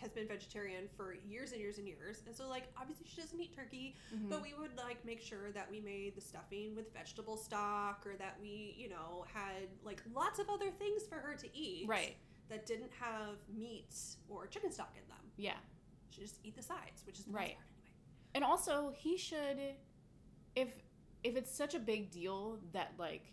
has 0.00 0.10
been 0.10 0.28
vegetarian 0.28 0.84
for 0.96 1.16
years 1.26 1.52
and 1.52 1.60
years 1.60 1.78
and 1.78 1.86
years. 1.86 2.22
And 2.26 2.36
so 2.36 2.48
like 2.48 2.64
obviously 2.78 3.06
she 3.08 3.20
doesn't 3.20 3.40
eat 3.40 3.54
turkey, 3.54 3.96
mm-hmm. 4.14 4.28
but 4.28 4.42
we 4.42 4.54
would 4.58 4.76
like 4.76 5.04
make 5.04 5.20
sure 5.20 5.50
that 5.52 5.70
we 5.70 5.80
made 5.80 6.14
the 6.14 6.20
stuffing 6.20 6.74
with 6.74 6.92
vegetable 6.92 7.36
stock 7.36 8.06
or 8.06 8.16
that 8.16 8.36
we, 8.40 8.74
you 8.76 8.88
know, 8.88 9.24
had 9.32 9.68
like 9.84 10.02
lots 10.14 10.38
of 10.38 10.48
other 10.50 10.70
things 10.70 11.02
for 11.08 11.16
her 11.16 11.34
to 11.34 11.56
eat. 11.56 11.86
Right. 11.88 12.16
That 12.48 12.64
didn't 12.66 12.92
have 13.00 13.36
meat 13.56 13.94
or 14.28 14.46
chicken 14.46 14.70
stock 14.70 14.94
in 14.96 15.08
them. 15.08 15.18
Yeah. 15.36 15.56
She 16.10 16.20
just 16.20 16.38
eat 16.44 16.54
the 16.54 16.62
sides, 16.62 17.02
which 17.04 17.18
is 17.18 17.24
the 17.24 17.32
right. 17.32 17.48
best 17.48 17.54
part. 17.56 17.66
And 18.34 18.44
also, 18.44 18.92
he 18.96 19.16
should 19.16 19.58
if 20.54 20.68
if 21.24 21.36
it's 21.36 21.54
such 21.54 21.74
a 21.74 21.78
big 21.78 22.10
deal 22.10 22.58
that 22.72 22.92
like 22.98 23.32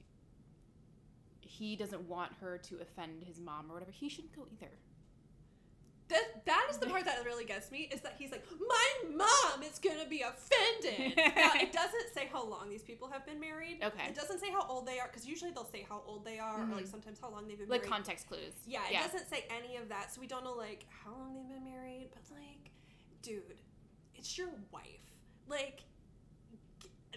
he 1.42 1.76
doesn't 1.76 2.02
want 2.08 2.32
her 2.42 2.58
to 2.58 2.80
offend 2.82 3.24
his 3.24 3.40
mom 3.40 3.70
or 3.70 3.76
whatever, 3.76 3.92
he 3.92 4.10
shouldn't 4.10 4.36
go 4.36 4.46
either. 4.52 4.72
That 6.14 6.46
that 6.46 6.68
is 6.70 6.78
the 6.78 6.86
part 6.86 7.06
that 7.06 7.26
really 7.26 7.44
gets 7.44 7.72
me 7.72 7.90
is 7.92 8.02
that 8.02 8.14
he's 8.20 8.32
like, 8.32 8.46
my 8.60 9.16
mom 9.16 9.64
is 9.64 9.80
gonna 9.80 10.08
be 10.08 10.22
offended. 10.22 11.18
now 11.18 11.52
it 11.56 11.74
doesn't 11.82 12.14
say 12.14 12.30
how 12.32 12.46
long 12.46 12.70
these 12.70 12.84
people 12.84 13.10
have 13.10 13.26
been 13.26 13.40
married. 13.40 13.80
Okay. 13.84 14.10
It 14.10 14.16
doesn't 14.16 14.40
say 14.40 14.52
how 14.52 14.64
old 14.68 14.86
they 14.86 15.00
are 15.00 15.08
because 15.08 15.26
usually 15.26 15.50
they'll 15.50 15.66
say 15.66 15.86
how 15.90 16.04
old 16.06 16.24
they 16.24 16.38
are 16.38 16.60
mm-hmm. 16.60 16.74
or 16.74 16.76
like 16.76 16.88
sometimes 16.88 17.20
how 17.20 17.32
long 17.32 17.48
they've 17.48 17.58
been 17.58 17.68
like 17.68 17.82
married. 17.82 17.92
Like 17.92 18.06
context 18.06 18.28
clues. 18.28 18.54
Yeah, 18.68 18.82
it 18.88 18.94
yeah. 18.94 19.02
doesn't 19.02 19.28
say 19.28 19.46
any 19.50 19.78
of 19.78 19.90
that, 19.90 20.14
so 20.14 20.22
we 20.22 20.28
don't 20.28 20.44
know 20.44 20.54
like 20.54 20.86
how 20.90 21.12
long 21.12 21.34
they've 21.34 21.50
been 21.50 21.66
married. 21.66 22.10
But 22.14 22.22
like, 22.36 22.70
dude, 23.24 23.60
it's 24.14 24.38
your 24.38 24.50
wife. 24.72 24.84
Like, 25.48 25.82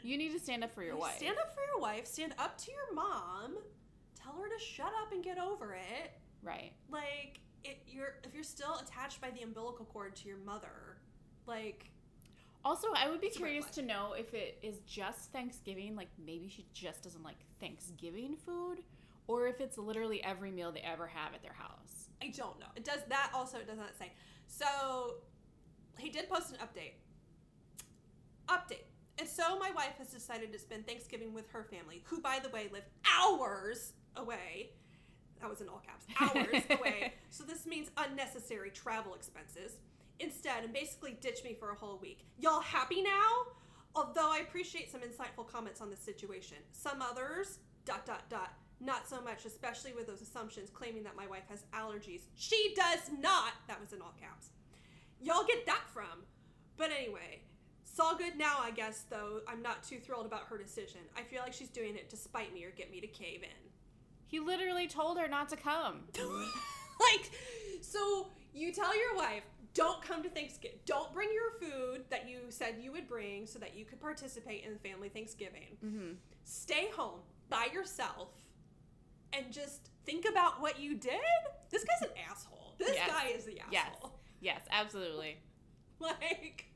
you 0.03 0.17
need 0.17 0.33
to 0.33 0.39
stand 0.39 0.65
up 0.65 0.75
for 0.75 0.83
your 0.83 0.97
wife. 0.97 1.19
Stand 1.19 1.37
up 1.39 1.55
for 1.55 1.61
your 1.71 1.81
wife. 1.81 2.07
Stand 2.07 2.35
up 2.39 2.57
to 2.59 2.71
your 2.71 2.95
mom. 2.95 3.59
Tell 4.15 4.33
her 4.41 4.49
to 4.49 4.65
shut 4.65 4.93
up 5.03 5.13
and 5.13 5.23
get 5.23 5.39
over 5.39 5.75
it. 5.75 6.13
Right. 6.43 6.73
Like, 6.91 7.41
it, 7.71 7.83
you're 7.87 8.15
if 8.25 8.35
you're 8.35 8.45
still 8.45 8.77
attached 8.83 9.21
by 9.21 9.31
the 9.31 9.43
umbilical 9.43 9.85
cord 9.87 10.17
to 10.17 10.29
your 10.29 10.39
mother, 10.39 10.99
like. 11.47 11.91
Also, 12.65 12.89
I 12.97 13.09
would 13.09 13.21
be 13.21 13.29
curious 13.29 13.67
to 13.67 13.83
know 13.83 14.15
if 14.19 14.35
it 14.35 14.59
is 14.61 14.81
just 14.89 15.31
Thanksgiving, 15.31 15.95
like 15.95 16.09
maybe 16.19 16.49
she 16.49 16.67
just 16.75 17.05
doesn't 17.05 17.23
like 17.23 17.37
Thanksgiving 17.61 18.37
food, 18.45 18.79
or 19.29 19.47
if 19.47 19.61
it's 19.61 19.79
literally 19.79 20.21
every 20.25 20.51
meal 20.51 20.73
they 20.73 20.81
ever 20.81 21.07
have 21.07 21.33
at 21.33 21.43
their 21.43 21.53
house. 21.53 22.09
I 22.21 22.33
don't 22.37 22.59
know. 22.59 22.67
It 22.75 22.85
does 22.85 23.03
that 23.09 23.31
also. 23.33 23.59
Does 23.59 23.79
not 23.79 23.97
say. 23.97 24.11
So 24.49 24.67
he 25.97 26.11
did 26.11 26.29
post 26.29 26.51
an 26.51 26.59
update 26.59 26.95
Update. 28.49 28.85
And 29.19 29.29
so 29.29 29.59
my 29.59 29.71
wife 29.75 29.97
has 29.99 30.09
decided 30.09 30.53
to 30.53 30.59
spend 30.59 30.87
Thanksgiving 30.87 31.33
with 31.33 31.49
her 31.51 31.65
family, 31.65 32.03
who, 32.05 32.21
by 32.21 32.39
the 32.43 32.49
way, 32.51 32.69
live 32.73 32.85
hours 33.19 33.93
away. 34.15 34.71
That 35.41 35.51
was 35.51 35.61
in 35.61 35.69
all 35.69 35.83
caps. 35.85 36.07
Hours 36.21 36.63
away. 36.71 37.15
So 37.31 37.45
this 37.45 37.67
means 37.67 37.91
unnecessary 37.97 38.71
travel 38.71 39.15
expenses. 39.15 39.79
Instead, 40.19 40.65
and 40.65 40.73
basically 40.73 41.17
ditch 41.21 41.45
me 41.45 41.55
for 41.59 41.71
a 41.71 41.75
whole 41.75 41.99
week. 41.99 42.25
Y'all 42.39 42.61
happy 42.61 43.03
now? 43.03 43.53
Although 43.95 44.33
I 44.33 44.39
appreciate 44.39 44.91
some 44.91 45.03
insightful 45.03 45.47
comments 45.47 45.81
on 45.81 45.91
this 45.91 46.01
situation. 46.01 46.59
Some 46.73 47.03
others, 47.03 47.59
dot 47.85 48.07
dot 48.07 48.29
dot, 48.31 48.53
not 48.81 49.09
so 49.09 49.21
much, 49.23 49.45
especially 49.45 49.93
with 49.93 50.07
those 50.07 50.23
assumptions 50.23 50.71
claiming 50.71 51.03
that 51.05 51.17
my 51.17 51.27
wife 51.27 51.45
has 51.49 51.65
allergies. 51.75 52.23
She 52.35 52.75
does 52.77 53.11
not. 53.21 53.53
That 53.69 53.81
was 53.81 53.93
in 53.93 54.01
all 54.03 54.15
caps. 54.19 54.51
Y'all 55.21 55.45
get 55.47 55.65
that 55.67 55.83
from. 55.93 56.25
But 56.77 56.91
anyway, 56.91 57.41
it's 57.85 57.99
all 57.99 58.17
good 58.17 58.37
now, 58.37 58.59
I 58.61 58.71
guess, 58.71 59.05
though 59.09 59.41
I'm 59.49 59.63
not 59.63 59.83
too 59.83 59.99
thrilled 59.99 60.27
about 60.27 60.45
her 60.49 60.59
decision. 60.59 61.01
I 61.17 61.23
feel 61.23 61.41
like 61.41 61.55
she's 61.55 61.71
doing 61.71 61.97
it 61.97 62.11
to 62.11 62.17
spite 62.17 62.53
me 62.53 62.65
or 62.65 62.71
get 62.71 62.91
me 62.91 63.01
to 63.01 63.07
cave 63.07 63.43
in. 63.43 63.66
He 64.27 64.41
literally 64.41 64.87
told 64.89 65.19
her 65.19 65.29
not 65.29 65.49
to 65.51 65.57
come. 65.57 66.01
like, 67.01 67.31
so 67.81 68.29
you 68.53 68.73
tell 68.73 68.97
your 68.97 69.15
wife, 69.17 69.43
don't 69.75 70.03
come 70.03 70.23
to 70.23 70.29
Thanksgiving. 70.29 70.79
Don't 70.87 71.13
bring 71.13 71.29
your 71.33 71.71
food 71.71 72.05
that 72.11 72.29
you 72.29 72.39
said 72.49 72.77
you 72.81 72.91
would 72.93 73.07
bring 73.07 73.47
so 73.47 73.59
that 73.59 73.77
you 73.77 73.85
could 73.85 74.01
participate 74.01 74.65
in 74.65 74.73
the 74.73 74.79
family 74.79 75.09
Thanksgiving. 75.09 75.77
Mm-hmm. 75.85 76.13
Stay 76.45 76.89
home 76.97 77.21
by 77.51 77.69
yourself 77.73 78.31
and 79.33 79.53
just 79.53 79.91
think 80.05 80.27
about 80.29 80.61
what 80.61 80.81
you 80.81 80.95
did. 80.97 81.21
This 81.71 81.85
guy's 81.85 82.09
an 82.09 82.17
asshole. 82.31 82.75
This 82.79 82.95
Yes. 82.95 83.11
guy 83.11 83.27
is 83.29 83.45
the 83.45 83.61
Yes. 83.71 83.87
asshole. 83.95 84.19
Yes, 84.41 84.61
absolutely. 84.71 85.39
Like, 85.99 86.67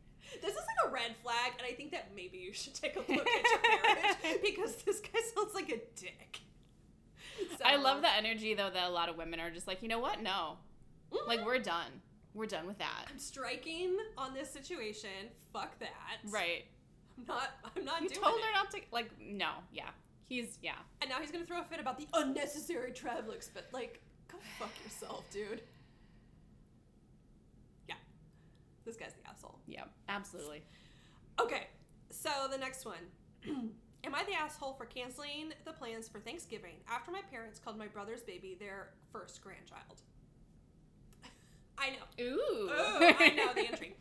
this 0.41 0.53
is 0.53 0.57
like 0.57 0.89
a 0.89 0.93
red 0.95 1.15
flag, 1.23 1.53
and 1.59 1.67
I 1.71 1.75
think 1.75 1.91
that 1.91 2.13
maybe 2.17 2.39
you 2.39 2.55
should 2.55 2.73
take 2.75 2.97
a 2.97 3.01
look 3.01 3.11
at 3.11 3.17
your 3.51 3.61
marriage 3.61 4.41
because 4.43 4.77
this 4.77 4.99
guy 5.01 5.21
sounds 5.35 5.55
like 5.55 5.69
a 5.69 5.81
dick. 6.01 6.41
I 7.65 7.77
love 7.77 8.03
the 8.03 8.13
energy 8.15 8.55
though 8.55 8.71
that 8.71 8.89
a 8.89 8.91
lot 8.93 9.09
of 9.09 9.17
women 9.17 9.41
are 9.41 9.51
just 9.51 9.67
like, 9.67 9.83
you 9.83 9.89
know 9.89 9.99
what? 9.99 10.23
No. 10.23 10.57
Mhm. 11.13 11.27
Like 11.27 11.45
we're 11.45 11.59
done. 11.59 11.91
We're 12.35 12.47
done 12.47 12.67
with 12.67 12.79
that. 12.79 13.07
I'm 13.11 13.19
striking 13.19 13.97
on 14.17 14.35
this 14.35 14.49
situation. 14.51 15.11
Fuck 15.53 15.79
that. 15.81 16.19
Right. 16.31 16.65
I'm 17.19 17.25
not. 17.27 17.49
I'm 17.77 17.85
not 17.85 18.03
You 18.03 18.09
doing 18.09 18.21
told 18.23 18.39
it. 18.39 18.45
her 18.45 18.53
not 18.53 18.71
to 18.73 18.79
like 18.93 19.11
no, 19.21 19.51
yeah. 19.73 19.89
He's 20.29 20.59
yeah. 20.63 20.75
And 21.01 21.11
now 21.11 21.19
he's 21.21 21.31
gonna 21.33 21.45
throw 21.45 21.61
a 21.61 21.65
fit 21.65 21.81
about 21.81 21.99
the 21.99 22.07
unnecessary 22.15 22.93
travel 22.93 23.33
expense. 23.33 23.67
Like, 23.73 24.01
go 24.31 24.39
fuck 24.59 24.71
yourself, 24.85 25.25
dude. 25.33 25.63
Yeah, 27.89 27.97
this 28.85 28.97
guy's 28.97 29.13
the 29.15 29.29
asshole. 29.29 29.59
Yeah, 29.67 29.85
absolutely. 30.09 30.63
Okay, 31.41 31.67
so 32.11 32.31
the 32.51 32.59
next 32.59 32.85
one. 32.87 33.71
Am 34.03 34.15
I 34.15 34.25
the 34.25 34.33
asshole 34.33 34.75
for 34.75 34.87
canceling 34.87 35.53
the 35.65 35.73
plans 35.73 36.09
for 36.09 36.21
Thanksgiving 36.21 36.77
after 36.89 37.11
my 37.11 37.21
parents 37.31 37.59
called 37.59 37.77
my 37.77 37.87
brother's 37.87 38.23
baby 38.23 38.57
their 38.59 38.91
first 39.13 39.43
grandchild? 39.43 40.01
I 41.79 41.91
know. 41.91 42.25
Ooh. 42.25 42.71
Ooh, 42.71 43.15
I 43.19 43.33
know 43.37 43.53
the 43.55 43.67
entry. 43.69 43.95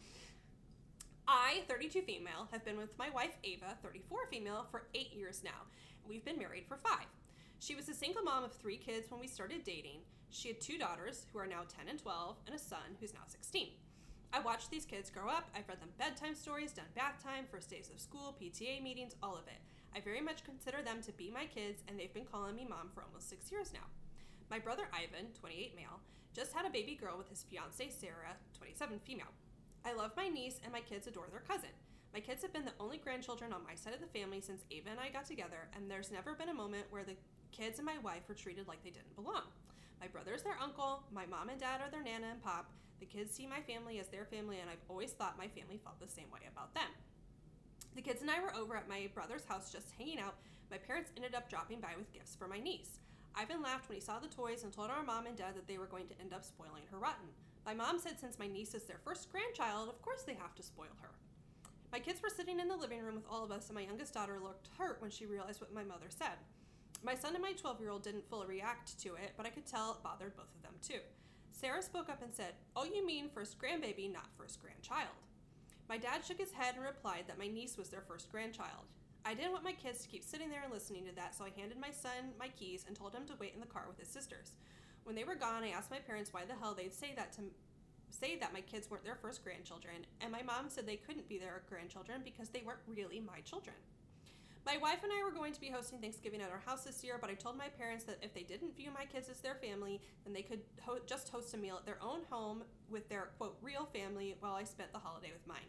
I, 1.28 1.64
32 1.68 2.02
female, 2.02 2.48
have 2.52 2.66
been 2.66 2.78
with 2.78 2.98
my 2.98 3.10
wife 3.10 3.38
Ava, 3.44 3.78
34 3.84 4.28
female, 4.32 4.66
for 4.72 4.88
eight 4.96 5.14
years 5.14 5.42
now. 5.44 5.68
We've 6.08 6.26
been 6.26 6.40
married 6.40 6.66
for 6.68 6.78
five. 6.78 7.06
She 7.60 7.76
was 7.76 7.90
a 7.90 7.94
single 7.94 8.24
mom 8.24 8.44
of 8.46 8.54
three 8.54 8.78
kids 8.78 9.12
when 9.12 9.20
we 9.20 9.28
started 9.28 9.64
dating. 9.64 10.00
She 10.30 10.48
had 10.48 10.62
two 10.62 10.78
daughters 10.78 11.26
who 11.32 11.40
are 11.40 11.46
now 11.46 11.64
10 11.78 11.90
and 11.90 12.00
12, 12.00 12.38
and 12.48 12.56
a 12.56 12.60
son 12.60 12.96
who's 13.00 13.14
now 13.14 13.28
16. 13.28 13.68
I 14.32 14.40
watched 14.40 14.72
these 14.72 14.86
kids 14.86 15.10
grow 15.10 15.28
up. 15.28 15.50
I've 15.56 15.68
read 15.68 15.82
them 15.82 15.90
bedtime 15.98 16.36
stories, 16.36 16.72
done 16.72 16.86
bath 16.96 17.22
time, 17.22 17.46
first 17.52 17.70
days 17.70 17.90
of 17.94 18.00
school, 18.00 18.36
PTA 18.42 18.82
meetings, 18.82 19.16
all 19.22 19.36
of 19.36 19.48
it. 19.48 19.60
I 19.96 20.02
very 20.02 20.22
much 20.22 20.44
consider 20.44 20.82
them 20.82 21.02
to 21.04 21.12
be 21.12 21.32
my 21.32 21.46
kids, 21.46 21.84
and 21.88 22.00
they've 22.00 22.14
been 22.14 22.26
calling 22.26 22.56
me 22.56 22.66
mom 22.70 22.90
for 22.94 23.04
almost 23.04 23.30
six 23.30 23.52
years 23.52 23.74
now. 23.74 23.88
My 24.50 24.60
brother 24.60 24.88
Ivan, 24.94 25.34
28 25.40 25.76
male, 25.76 26.00
just 26.34 26.54
had 26.54 26.66
a 26.66 26.70
baby 26.70 26.96
girl 26.96 27.18
with 27.18 27.30
his 27.30 27.44
fiancee 27.44 27.90
Sarah, 27.90 28.38
27 28.58 29.00
female. 29.06 29.34
I 29.86 29.94
love 29.94 30.12
my 30.16 30.28
niece, 30.28 30.60
and 30.64 30.72
my 30.72 30.82
kids 30.82 31.08
adore 31.08 31.28
their 31.32 31.42
cousin. 31.42 31.74
My 32.14 32.20
kids 32.20 32.42
have 32.42 32.54
been 32.54 32.66
the 32.66 32.80
only 32.80 32.98
grandchildren 32.98 33.54
on 33.54 33.64
my 33.64 33.76
side 33.76 33.94
of 33.94 34.02
the 34.02 34.20
family 34.20 34.42
since 34.42 34.64
Ava 34.72 34.90
and 34.90 35.00
I 35.00 35.10
got 35.10 35.26
together, 35.26 35.70
and 35.76 35.90
there's 35.90 36.12
never 36.12 36.34
been 36.34 36.50
a 36.50 36.54
moment 36.54 36.86
where 36.90 37.04
the 37.04 37.18
kids 37.52 37.78
and 37.78 37.86
my 37.86 37.98
wife 38.00 38.24
were 38.28 38.36
treated 38.36 38.68
like 38.68 38.84
they 38.84 38.90
didn't 38.90 39.16
belong. 39.16 39.44
My 40.02 40.08
brother's 40.08 40.44
their 40.44 40.58
uncle, 40.62 41.04
my 41.12 41.26
mom 41.26 41.50
and 41.50 41.60
dad 41.60 41.82
are 41.82 41.92
their 41.92 42.04
nana 42.04 42.28
and 42.32 42.42
pop. 42.42 42.72
The 43.00 43.06
kids 43.06 43.36
see 43.36 43.46
my 43.46 43.62
family 43.62 44.00
as 44.00 44.08
their 44.08 44.26
family, 44.26 44.60
and 44.60 44.70
I've 44.70 44.84
always 44.90 45.12
thought 45.12 45.38
my 45.38 45.48
family 45.48 45.80
felt 45.84 46.00
the 46.00 46.08
same 46.08 46.32
way 46.32 46.42
about 46.52 46.74
them. 46.74 46.90
The 47.96 48.02
kids 48.02 48.22
and 48.22 48.32
I 48.32 48.40
were 48.40 48.56
over 48.56 48.76
at 48.76 48.88
my 48.88 49.10
brother's 49.14 49.46
house 49.46 49.72
just 49.72 49.92
hanging 49.98 50.20
out. 50.20 50.36
My 50.72 50.78
parents 50.78 51.12
ended 51.16 51.36
up 51.36 51.50
dropping 51.50 51.80
by 51.80 51.94
with 51.98 52.14
gifts 52.14 52.36
for 52.36 52.48
my 52.48 52.60
niece. 52.60 53.00
Ivan 53.36 53.62
laughed 53.62 53.90
when 53.90 53.98
he 53.98 54.02
saw 54.02 54.20
the 54.20 54.28
toys 54.28 54.64
and 54.64 54.74
told 54.74 54.90
our 54.90 55.04
mom 55.04 55.26
and 55.26 55.36
dad 55.36 55.56
that 55.56 55.68
they 55.68 55.78
were 55.78 55.86
going 55.86 56.08
to 56.08 56.20
end 56.20 56.34
up 56.34 56.44
spoiling 56.44 56.84
her 56.92 56.98
rotten. 56.98 57.28
My 57.66 57.74
mom 57.74 58.00
said 58.00 58.20
since 58.20 58.40
my 58.40 58.48
niece 58.48 58.74
is 58.74 58.84
their 58.84 59.00
first 59.04 59.32
grandchild, 59.32 59.90
of 59.90 60.02
course 60.02 60.24
they 60.24 60.34
have 60.34 60.56
to 60.56 60.64
spoil 60.64 60.96
her. 61.02 61.10
My 61.92 62.00
kids 62.00 62.22
were 62.22 62.30
sitting 62.30 62.60
in 62.60 62.68
the 62.68 62.78
living 62.78 63.02
room 63.02 63.16
with 63.16 63.26
all 63.30 63.44
of 63.44 63.52
us, 63.52 63.68
and 63.68 63.76
my 63.76 63.84
youngest 63.84 64.14
daughter 64.14 64.40
looked 64.42 64.70
hurt 64.78 65.02
when 65.02 65.10
she 65.10 65.26
realized 65.26 65.60
what 65.60 65.74
my 65.74 65.84
mother 65.84 66.08
said. 66.10 66.38
My 67.04 67.16
son 67.16 67.34
and 67.34 67.42
my 67.42 67.54
12 67.54 67.80
year 67.80 67.90
old 67.90 68.04
didn't 68.04 68.30
fully 68.30 68.48
react 68.48 69.00
to 69.02 69.16
it, 69.16 69.34
but 69.38 69.46
I 69.46 69.50
could 69.50 69.66
tell 69.66 69.92
it 69.92 70.04
bothered 70.04 70.36
both 70.36 70.54
of 70.56 70.62
them 70.62 70.74
too. 70.82 71.00
Sarah 71.52 71.82
spoke 71.82 72.10
up 72.10 72.22
and 72.22 72.34
said, 72.34 72.54
Oh, 72.76 72.86
you 72.86 73.06
mean 73.06 73.30
first 73.30 73.58
grandbaby, 73.60 74.12
not 74.12 74.30
first 74.38 74.62
grandchild. 74.62 75.16
My 75.90 75.98
dad 75.98 76.24
shook 76.24 76.38
his 76.38 76.52
head 76.52 76.76
and 76.76 76.86
replied 76.86 77.24
that 77.28 77.40
my 77.40 77.48
niece 77.48 77.76
was 77.76 77.90
their 77.90 78.04
first 78.08 78.32
grandchild. 78.32 78.86
I 79.26 79.34
didn't 79.34 79.54
want 79.54 79.64
my 79.64 79.74
kids 79.74 80.04
to 80.04 80.08
keep 80.08 80.24
sitting 80.24 80.48
there 80.50 80.62
and 80.64 80.72
listening 80.72 81.04
to 81.06 81.16
that, 81.16 81.36
so 81.36 81.44
I 81.44 81.60
handed 81.60 81.80
my 81.80 81.90
son 81.90 82.38
my 82.38 82.50
keys 82.50 82.86
and 82.88 82.96
told 82.96 83.16
him 83.16 83.26
to 83.26 83.34
wait 83.40 83.56
in 83.56 83.60
the 83.60 83.66
car 83.66 83.86
with 83.88 83.98
his 83.98 84.08
sisters. 84.08 84.52
When 85.04 85.16
they 85.16 85.24
were 85.24 85.34
gone, 85.34 85.64
I 85.64 85.70
asked 85.70 85.90
my 85.90 85.98
parents 85.98 86.32
why 86.32 86.46
the 86.46 86.54
hell 86.54 86.76
they'd 86.76 86.94
say 86.94 87.14
that 87.16 87.34
to 87.34 87.42
say 88.12 88.38
that 88.38 88.54
my 88.54 88.62
kids 88.62 88.90
weren't 88.90 89.04
their 89.04 89.16
first 89.16 89.44
grandchildren, 89.44 90.06
and 90.22 90.32
my 90.32 90.44
mom 90.44 90.70
said 90.70 90.86
they 90.86 90.96
couldn't 90.96 91.28
be 91.28 91.40
their 91.40 91.64
grandchildren 91.68 92.22
because 92.24 92.50
they 92.50 92.62
weren't 92.64 92.86
really 92.88 93.20
my 93.20 93.40
children. 93.42 93.76
My 94.66 94.78
wife 94.78 95.04
and 95.04 95.12
I 95.12 95.24
were 95.24 95.32
going 95.32 95.54
to 95.54 95.62
be 95.62 95.72
hosting 95.72 96.00
Thanksgiving 96.00 96.42
at 96.42 96.52
our 96.52 96.62
house 96.64 96.84
this 96.84 97.04
year, 97.04 97.18
but 97.20 97.32
I 97.32 97.34
told 97.34 97.58
my 97.58 97.70
parents 97.70 98.04
that 98.04 98.20
if 98.22 98.36
they 98.36 98.44
didn't 98.44 98.78
view 98.78 98.92
my 98.94 99.06
kids 99.06 99.28
as 99.28 99.40
their 99.40 99.56
family, 99.56 100.02
then 100.24 100.34
they 100.34 100.44
could 100.44 100.62
ho- 100.82 101.00
just 101.08 101.30
host 101.30 101.56
a 101.56 101.58
meal 101.58 101.78
at 101.78 101.86
their 101.88 101.98
own 102.02 102.20
home 102.30 102.64
with 102.90 103.10
their 103.10 103.30
quote 103.38 103.58
real 103.64 103.86
family 103.92 104.36
while 104.40 104.54
I 104.54 104.66
spent 104.66 104.94
the 104.94 105.00
holiday 105.00 105.32
with 105.34 105.48
mine. 105.48 105.66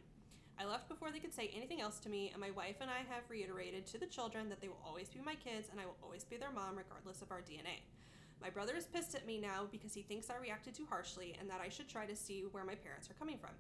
I 0.61 0.67
left 0.67 0.91
before 0.91 1.11
they 1.11 1.21
could 1.21 1.33
say 1.33 1.51
anything 1.57 1.81
else 1.81 1.99
to 2.01 2.11
me, 2.11 2.29
and 2.33 2.41
my 2.41 2.51
wife 2.51 2.77
and 2.83 2.91
I 2.91 2.99
have 3.09 3.31
reiterated 3.31 3.87
to 3.87 3.99
the 3.99 4.05
children 4.05 4.51
that 4.51 4.61
they 4.61 4.69
will 4.69 4.83
always 4.87 5.09
be 5.09 5.21
my 5.25 5.35
kids 5.35 5.69
and 5.71 5.81
I 5.81 5.87
will 5.87 5.97
always 6.03 6.23
be 6.23 6.37
their 6.37 6.53
mom 6.53 6.77
regardless 6.77 7.23
of 7.23 7.31
our 7.31 7.41
DNA. 7.41 7.81
My 8.43 8.51
brother 8.51 8.77
is 8.77 8.85
pissed 8.85 9.15
at 9.15 9.27
me 9.27 9.41
now 9.41 9.69
because 9.73 9.95
he 9.95 10.03
thinks 10.03 10.29
I 10.29 10.37
reacted 10.37 10.75
too 10.75 10.87
harshly 10.91 11.35
and 11.41 11.49
that 11.49 11.63
I 11.65 11.71
should 11.71 11.89
try 11.89 12.05
to 12.05 12.15
see 12.15 12.45
where 12.53 12.65
my 12.65 12.75
parents 12.75 13.09
are 13.09 13.15
coming 13.15 13.39
from. 13.39 13.53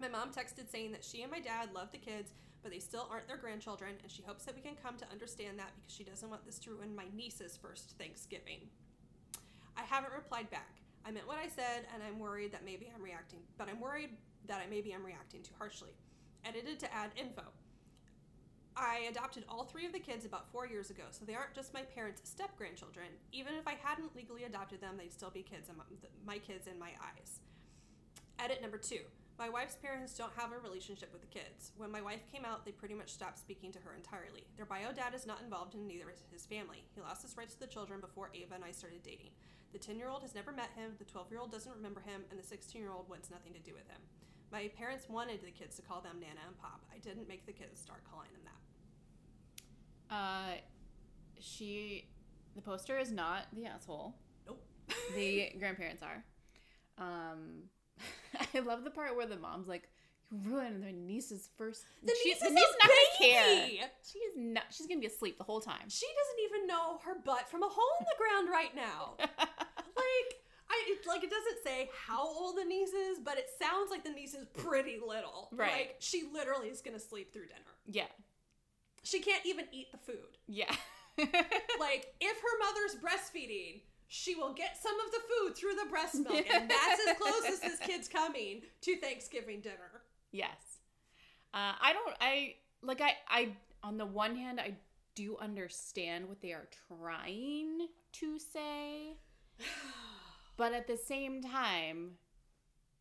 My 0.00 0.08
mom 0.08 0.32
texted 0.32 0.70
saying 0.70 0.92
that 0.92 1.04
she 1.04 1.20
and 1.20 1.30
my 1.30 1.40
dad 1.40 1.68
love 1.74 1.92
the 1.92 1.98
kids, 1.98 2.30
but 2.62 2.72
they 2.72 2.78
still 2.78 3.08
aren't 3.10 3.28
their 3.28 3.36
grandchildren, 3.36 3.96
and 4.02 4.10
she 4.10 4.22
hopes 4.22 4.44
that 4.46 4.56
we 4.56 4.62
can 4.62 4.76
come 4.82 4.96
to 4.96 5.12
understand 5.12 5.58
that 5.58 5.72
because 5.76 5.94
she 5.94 6.04
doesn't 6.04 6.30
want 6.30 6.46
this 6.46 6.58
to 6.60 6.70
ruin 6.70 6.96
my 6.96 7.06
niece's 7.14 7.58
first 7.58 7.94
Thanksgiving. 7.98 8.60
I 9.76 9.82
haven't 9.82 10.14
replied 10.14 10.50
back. 10.50 10.80
I 11.04 11.10
meant 11.10 11.28
what 11.28 11.38
I 11.38 11.48
said, 11.48 11.84
and 11.92 12.02
I'm 12.02 12.18
worried 12.18 12.52
that 12.52 12.64
maybe 12.64 12.90
I'm 12.94 13.02
reacting, 13.02 13.40
but 13.58 13.68
I'm 13.68 13.80
worried 13.80 14.10
that 14.46 14.62
I 14.64 14.68
maybe 14.68 14.92
I'm 14.92 15.04
reacting 15.04 15.42
too 15.42 15.54
harshly. 15.58 15.90
Edited 16.46 16.78
to 16.80 16.94
add 16.94 17.10
info. 17.16 17.42
I 18.76 19.06
adopted 19.10 19.44
all 19.48 19.64
three 19.64 19.86
of 19.86 19.92
the 19.92 19.98
kids 19.98 20.24
about 20.24 20.52
four 20.52 20.66
years 20.66 20.90
ago, 20.90 21.04
so 21.10 21.24
they 21.24 21.34
aren't 21.34 21.54
just 21.54 21.74
my 21.74 21.82
parents' 21.82 22.20
step 22.28 22.56
grandchildren. 22.56 23.08
Even 23.32 23.54
if 23.54 23.66
I 23.66 23.74
hadn't 23.82 24.14
legally 24.14 24.44
adopted 24.44 24.80
them, 24.80 24.96
they'd 24.96 25.12
still 25.12 25.30
be 25.30 25.42
kids 25.42 25.68
my, 26.24 26.38
kids 26.38 26.66
in 26.66 26.78
my 26.78 26.90
eyes. 27.00 27.40
Edit 28.38 28.60
number 28.60 28.78
two. 28.78 29.00
My 29.38 29.48
wife's 29.48 29.76
parents 29.76 30.16
don't 30.16 30.32
have 30.36 30.52
a 30.52 30.58
relationship 30.58 31.12
with 31.12 31.22
the 31.22 31.26
kids. 31.38 31.72
When 31.76 31.90
my 31.90 32.00
wife 32.00 32.20
came 32.32 32.44
out, 32.44 32.64
they 32.64 32.70
pretty 32.70 32.94
much 32.94 33.12
stopped 33.12 33.38
speaking 33.38 33.72
to 33.72 33.80
her 33.80 33.94
entirely. 33.94 34.46
Their 34.56 34.66
bio 34.66 34.92
dad 34.92 35.14
is 35.14 35.26
not 35.26 35.42
involved 35.42 35.74
in 35.74 35.86
neither 35.86 36.10
is 36.10 36.22
his 36.32 36.46
family. 36.46 36.84
He 36.94 37.00
lost 37.00 37.22
his 37.22 37.36
rights 37.36 37.54
to 37.54 37.60
the 37.60 37.66
children 37.66 38.00
before 38.00 38.30
Ava 38.34 38.54
and 38.54 38.64
I 38.64 38.70
started 38.72 39.02
dating. 39.02 39.30
The 39.72 39.78
10 39.78 39.98
year 39.98 40.08
old 40.08 40.22
has 40.22 40.34
never 40.34 40.52
met 40.52 40.70
him, 40.76 40.92
the 40.98 41.04
12 41.04 41.30
year 41.30 41.40
old 41.40 41.52
doesn't 41.52 41.74
remember 41.74 42.00
him, 42.00 42.22
and 42.30 42.38
the 42.38 42.46
16 42.46 42.80
year 42.80 42.92
old 42.92 43.08
wants 43.10 43.30
nothing 43.30 43.52
to 43.52 43.58
do 43.58 43.74
with 43.74 43.88
him. 43.88 44.00
My 44.52 44.68
parents 44.78 45.08
wanted 45.08 45.40
the 45.44 45.50
kids 45.50 45.76
to 45.76 45.82
call 45.82 46.00
them 46.00 46.16
Nana 46.20 46.40
and 46.46 46.56
Pop. 46.58 46.80
I 46.94 46.98
didn't 46.98 47.28
make 47.28 47.46
the 47.46 47.52
kids 47.52 47.80
start 47.80 48.02
calling 48.10 48.28
them 48.32 48.42
that. 48.44 50.14
Uh, 50.14 50.60
she, 51.40 52.08
the 52.54 52.62
poster 52.62 52.96
is 52.98 53.10
not 53.10 53.46
the 53.52 53.66
asshole. 53.66 54.14
Nope. 54.46 54.62
The 55.14 55.50
grandparents 55.58 56.02
are. 56.02 56.24
Um, 56.98 57.64
I 58.54 58.60
love 58.60 58.84
the 58.84 58.90
part 58.90 59.16
where 59.16 59.26
the 59.26 59.36
mom's 59.36 59.66
like, 59.68 59.88
"You 60.30 60.38
ruined 60.44 60.82
their 60.82 60.92
niece's 60.92 61.50
first. 61.58 61.84
The 62.04 62.14
she, 62.22 62.30
niece 62.30 62.40
the 62.40 62.46
is 62.46 62.52
niece 62.52 62.64
a 62.64 62.86
not 62.86 62.88
gonna 62.88 63.32
care. 63.32 63.44
baby! 63.44 63.80
She 64.10 64.18
is 64.20 64.34
not. 64.36 64.64
She's 64.70 64.86
gonna 64.86 65.00
be 65.00 65.06
asleep 65.06 65.38
the 65.38 65.44
whole 65.44 65.60
time. 65.60 65.88
She 65.88 66.06
doesn't 66.06 66.44
even 66.44 66.66
know 66.68 66.98
her 67.04 67.16
butt 67.24 67.48
from 67.50 67.62
a 67.62 67.68
hole 67.68 67.92
in 68.00 68.06
the 68.06 68.16
ground 68.16 68.48
right 68.50 68.74
now. 68.74 69.14
like, 69.18 70.36
it, 70.86 71.06
like 71.06 71.24
it 71.24 71.30
doesn't 71.30 71.62
say 71.64 71.90
how 72.06 72.26
old 72.26 72.56
the 72.56 72.64
niece 72.64 72.92
is, 72.92 73.18
but 73.24 73.38
it 73.38 73.46
sounds 73.60 73.90
like 73.90 74.04
the 74.04 74.10
niece 74.10 74.34
is 74.34 74.46
pretty 74.46 74.96
little. 75.04 75.48
Right. 75.52 75.72
Like 75.72 75.96
she 75.98 76.24
literally 76.32 76.68
is 76.68 76.80
gonna 76.80 77.00
sleep 77.00 77.32
through 77.32 77.46
dinner. 77.46 77.60
Yeah. 77.86 78.06
She 79.02 79.20
can't 79.20 79.44
even 79.46 79.66
eat 79.72 79.92
the 79.92 79.98
food. 79.98 80.38
Yeah. 80.46 80.74
Like 81.80 82.12
if 82.20 82.36
her 82.36 82.58
mother's 82.58 82.96
breastfeeding, 83.02 83.80
she 84.08 84.34
will 84.34 84.52
get 84.52 84.76
some 84.82 84.94
of 85.00 85.12
the 85.12 85.18
food 85.18 85.56
through 85.56 85.74
the 85.82 85.88
breast 85.88 86.14
milk, 86.16 86.46
and 86.52 86.70
that's 86.70 87.08
as 87.08 87.16
close 87.16 87.44
as 87.48 87.60
this 87.60 87.78
kid's 87.80 88.06
coming 88.08 88.62
to 88.82 88.96
Thanksgiving 88.96 89.60
dinner. 89.60 90.02
yes. 90.32 90.78
Uh, 91.54 91.72
I 91.80 91.92
don't. 91.94 92.16
I 92.20 92.54
like. 92.82 93.00
I. 93.00 93.12
I. 93.28 93.48
On 93.82 93.96
the 93.96 94.04
one 94.04 94.36
hand, 94.36 94.60
I 94.60 94.74
do 95.14 95.38
understand 95.40 96.28
what 96.28 96.42
they 96.42 96.52
are 96.52 96.68
trying 96.88 97.88
to 98.12 98.38
say, 98.38 99.16
but 100.56 100.72
at 100.72 100.86
the 100.86 100.96
same 100.96 101.42
time, 101.42 102.12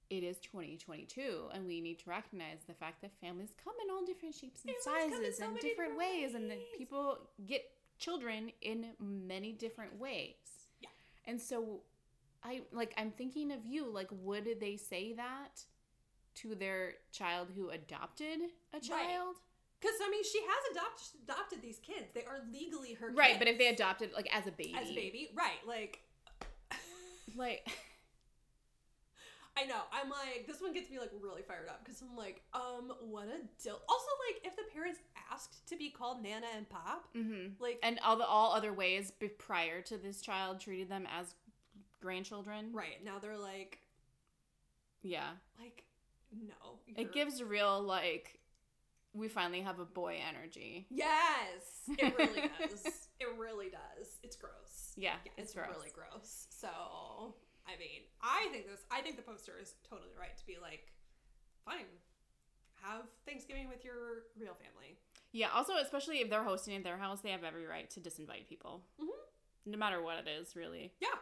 it 0.09 0.23
is 0.23 0.37
2022, 0.39 1.49
and 1.53 1.65
we 1.65 1.81
need 1.81 1.99
to 1.99 2.09
recognize 2.09 2.59
the 2.67 2.73
fact 2.73 3.01
that 3.01 3.11
families 3.19 3.49
come 3.63 3.73
in 3.83 3.93
all 3.93 4.05
different 4.05 4.35
shapes 4.35 4.61
and 4.65 4.75
sizes 4.81 5.37
so 5.37 5.45
and 5.45 5.59
different 5.59 5.61
different 5.61 5.97
ways, 5.97 6.35
and 6.35 6.49
that 6.49 6.59
people 6.77 7.17
get 7.47 7.63
children 7.97 8.51
in 8.61 8.87
many 8.99 9.51
different 9.51 9.99
ways. 9.99 10.35
Yeah. 10.81 10.89
And 11.25 11.41
so, 11.41 11.81
I 12.43 12.61
like. 12.71 12.93
I'm 12.97 13.11
thinking 13.11 13.51
of 13.51 13.65
you. 13.65 13.91
Like, 13.91 14.09
would 14.11 14.59
they 14.59 14.77
say 14.77 15.13
that 15.13 15.63
to 16.35 16.53
their 16.53 16.93
child 17.11 17.47
who 17.55 17.69
adopted 17.69 18.39
a 18.73 18.79
child? 18.79 19.37
Because 19.79 19.95
I 20.03 20.09
mean, 20.09 20.23
she 20.23 20.39
has 20.39 20.71
adopted 20.71 21.21
adopted 21.23 21.61
these 21.61 21.79
kids. 21.79 22.13
They 22.13 22.25
are 22.25 22.39
legally 22.51 22.93
her 22.93 23.07
kids. 23.07 23.17
Right, 23.17 23.39
but 23.39 23.47
if 23.47 23.57
they 23.57 23.67
adopted 23.67 24.11
like 24.13 24.27
as 24.31 24.45
a 24.47 24.51
baby, 24.51 24.75
as 24.79 24.89
a 24.89 24.95
baby, 24.95 25.29
right? 25.35 25.59
Like, 25.67 26.01
like 27.35 27.67
I 29.57 29.65
know. 29.65 29.79
I'm 29.93 30.09
like, 30.09 30.47
this 30.47 30.59
one 30.61 30.73
gets 30.73 30.89
me 30.89 30.99
like 30.99 31.11
really 31.21 31.41
fired 31.41 31.69
up 31.69 31.81
because 31.83 32.01
I'm 32.01 32.17
like, 32.17 32.41
um, 32.53 32.91
what 33.09 33.27
a 33.27 33.39
dill. 33.63 33.79
Also, 33.87 34.07
like, 34.27 34.45
if 34.45 34.53
the 34.57 34.63
parents 34.73 34.99
asked 35.31 35.65
to 35.69 35.77
be 35.77 35.89
called 35.89 36.21
Nana 36.21 36.47
and 36.57 36.67
Pop, 36.67 37.07
mm-hmm. 37.15 37.53
like, 37.59 37.79
and 37.81 37.97
all 38.03 38.17
the 38.17 38.25
all 38.25 38.51
other 38.51 38.73
ways 38.73 39.11
be- 39.17 39.29
prior 39.29 39.81
to 39.83 39.97
this 39.97 40.19
child 40.19 40.59
treated 40.59 40.89
them 40.89 41.07
as 41.09 41.35
grandchildren. 42.01 42.71
right 42.73 43.03
now 43.03 43.17
they're 43.19 43.37
like, 43.37 43.79
Yeah, 45.01 45.29
like, 45.59 45.85
no. 46.37 46.79
it 46.97 47.13
gives 47.13 47.41
real 47.41 47.81
like 47.81 48.39
we 49.13 49.29
finally 49.29 49.61
have 49.61 49.79
a 49.79 49.85
boy 49.85 50.17
energy. 50.27 50.85
Yes, 50.89 51.13
it 51.97 52.13
really 52.17 52.41
does. 52.59 53.07
It 53.21 53.27
really 53.37 53.69
does. 53.69 54.17
It's 54.21 54.35
gross. 54.35 54.84
Yeah, 54.95 55.15
Yeah, 55.25 55.31
it's 55.37 55.51
it's, 55.51 55.53
gross. 55.53 55.67
really 55.75 55.91
gross. 55.93 56.47
So, 56.49 56.69
I 57.67 57.77
mean, 57.77 58.03
I 58.21 58.47
think 58.51 58.67
this. 58.67 58.81
I 58.91 59.01
think 59.01 59.15
the 59.17 59.21
poster 59.23 59.53
is 59.61 59.75
totally 59.89 60.11
right 60.19 60.35
to 60.37 60.45
be 60.45 60.57
like, 60.61 60.91
fine, 61.65 61.85
have 62.81 63.03
Thanksgiving 63.25 63.67
with 63.67 63.83
your 63.83 64.23
real 64.39 64.53
family. 64.55 64.97
Yeah. 65.31 65.49
Also, 65.53 65.73
especially 65.77 66.19
if 66.21 66.29
they're 66.29 66.43
hosting 66.43 66.75
at 66.75 66.83
their 66.83 66.97
house, 66.97 67.19
they 67.21 67.31
have 67.31 67.43
every 67.43 67.65
right 67.65 67.89
to 67.91 67.99
disinvite 67.99 68.47
people, 68.47 68.83
Mhm. 69.01 69.09
no 69.65 69.77
matter 69.77 70.01
what 70.01 70.17
it 70.17 70.27
is, 70.29 70.55
really. 70.55 70.93
Yeah, 71.01 71.17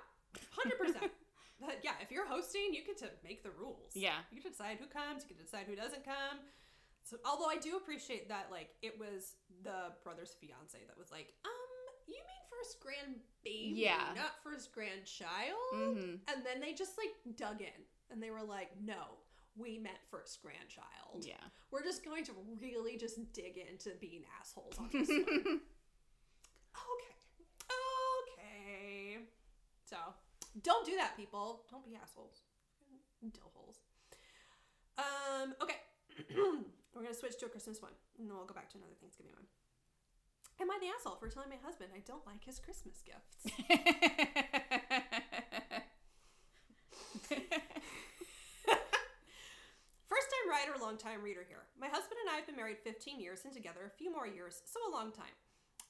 hundred 0.52 0.78
percent. 0.78 1.12
But 1.60 1.80
yeah, 1.84 1.94
if 2.02 2.12
you're 2.12 2.28
hosting, 2.28 2.74
you 2.74 2.84
get 2.84 2.98
to 3.00 3.10
make 3.24 3.42
the 3.42 3.52
rules. 3.52 3.96
Yeah. 3.96 4.20
you 4.30 4.38
get 4.42 4.44
to 4.44 4.50
decide 4.52 4.78
who 4.80 4.86
comes. 4.88 5.24
You 5.24 5.30
get 5.30 5.38
to 5.40 5.44
decide 5.46 5.66
who 5.66 5.76
doesn't 5.76 6.04
come. 6.04 6.40
So, 7.06 7.18
although 7.26 7.48
I 7.50 7.58
do 7.58 7.78
appreciate 7.78 8.28
that, 8.30 8.52
like, 8.52 8.76
it 8.82 9.00
was 9.00 9.36
the 9.64 9.94
brother's 10.04 10.34
fiance 10.40 10.78
that 10.88 10.98
was 10.98 11.10
like, 11.12 11.34
um, 11.46 11.52
you 12.08 12.16
mean 12.16 12.43
first 12.64 12.78
grandbaby, 12.82 13.72
Yeah. 13.76 14.14
not 14.16 14.42
first 14.44 14.72
grandchild. 14.74 15.58
Mm-hmm. 15.76 16.16
And 16.34 16.46
then 16.46 16.62
they 16.62 16.74
just 16.74 16.94
like 16.98 17.36
dug 17.38 17.62
in 17.62 17.68
and 18.12 18.22
they 18.22 18.32
were 18.32 18.44
like, 18.44 18.70
no, 18.84 19.18
we 19.56 19.78
meant 19.78 19.98
first 20.10 20.42
grandchild. 20.42 21.26
Yeah. 21.26 21.36
We're 21.72 21.84
just 21.84 22.04
going 22.06 22.24
to 22.26 22.32
really 22.62 22.98
just 22.98 23.34
dig 23.34 23.58
into 23.58 23.90
being 24.00 24.24
assholes 24.40 24.78
on 24.80 24.90
this 24.92 25.10
one. 25.10 25.62
Okay. 26.74 27.14
Okay. 28.34 29.18
So, 29.86 29.98
don't 30.64 30.86
do 30.86 30.96
that, 30.98 31.16
people. 31.16 31.64
Don't 31.70 31.86
be 31.86 31.96
assholes. 32.02 32.42
Dill 33.32 33.52
holes. 33.54 33.78
Um, 34.98 35.54
okay. 35.62 35.76
We're 36.36 37.02
going 37.02 37.14
to 37.14 37.20
switch 37.20 37.38
to 37.40 37.46
a 37.46 37.50
Christmas 37.50 37.82
one, 37.82 37.92
and 38.20 38.28
then 38.30 38.36
we'll 38.36 38.46
go 38.46 38.54
back 38.54 38.70
to 38.72 38.78
another 38.78 38.94
Thanksgiving 39.00 39.34
one. 39.34 39.46
Am 40.62 40.70
I 40.70 40.78
the 40.80 40.88
asshole 40.94 41.18
for 41.18 41.28
telling 41.28 41.50
my 41.50 41.58
husband 41.64 41.90
I 41.96 42.02
don't 42.06 42.26
like 42.26 42.44
his 42.46 42.60
Christmas 42.60 43.02
gifts? 43.02 43.44
First 50.08 50.30
time 50.30 50.48
writer, 50.50 50.78
long 50.80 50.98
time 50.98 51.24
reader 51.24 51.44
here. 51.48 51.66
My 51.80 51.88
husband 51.88 52.22
and 52.22 52.30
I 52.32 52.38
have 52.38 52.46
been 52.46 52.56
married 52.56 52.78
15 52.84 53.20
years 53.20 53.42
and 53.46 53.54
together 53.54 53.82
a 53.86 53.98
few 53.98 54.12
more 54.12 54.28
years, 54.28 54.62
so 54.66 54.80
a 54.88 54.94
long 54.94 55.12
time. 55.12 55.34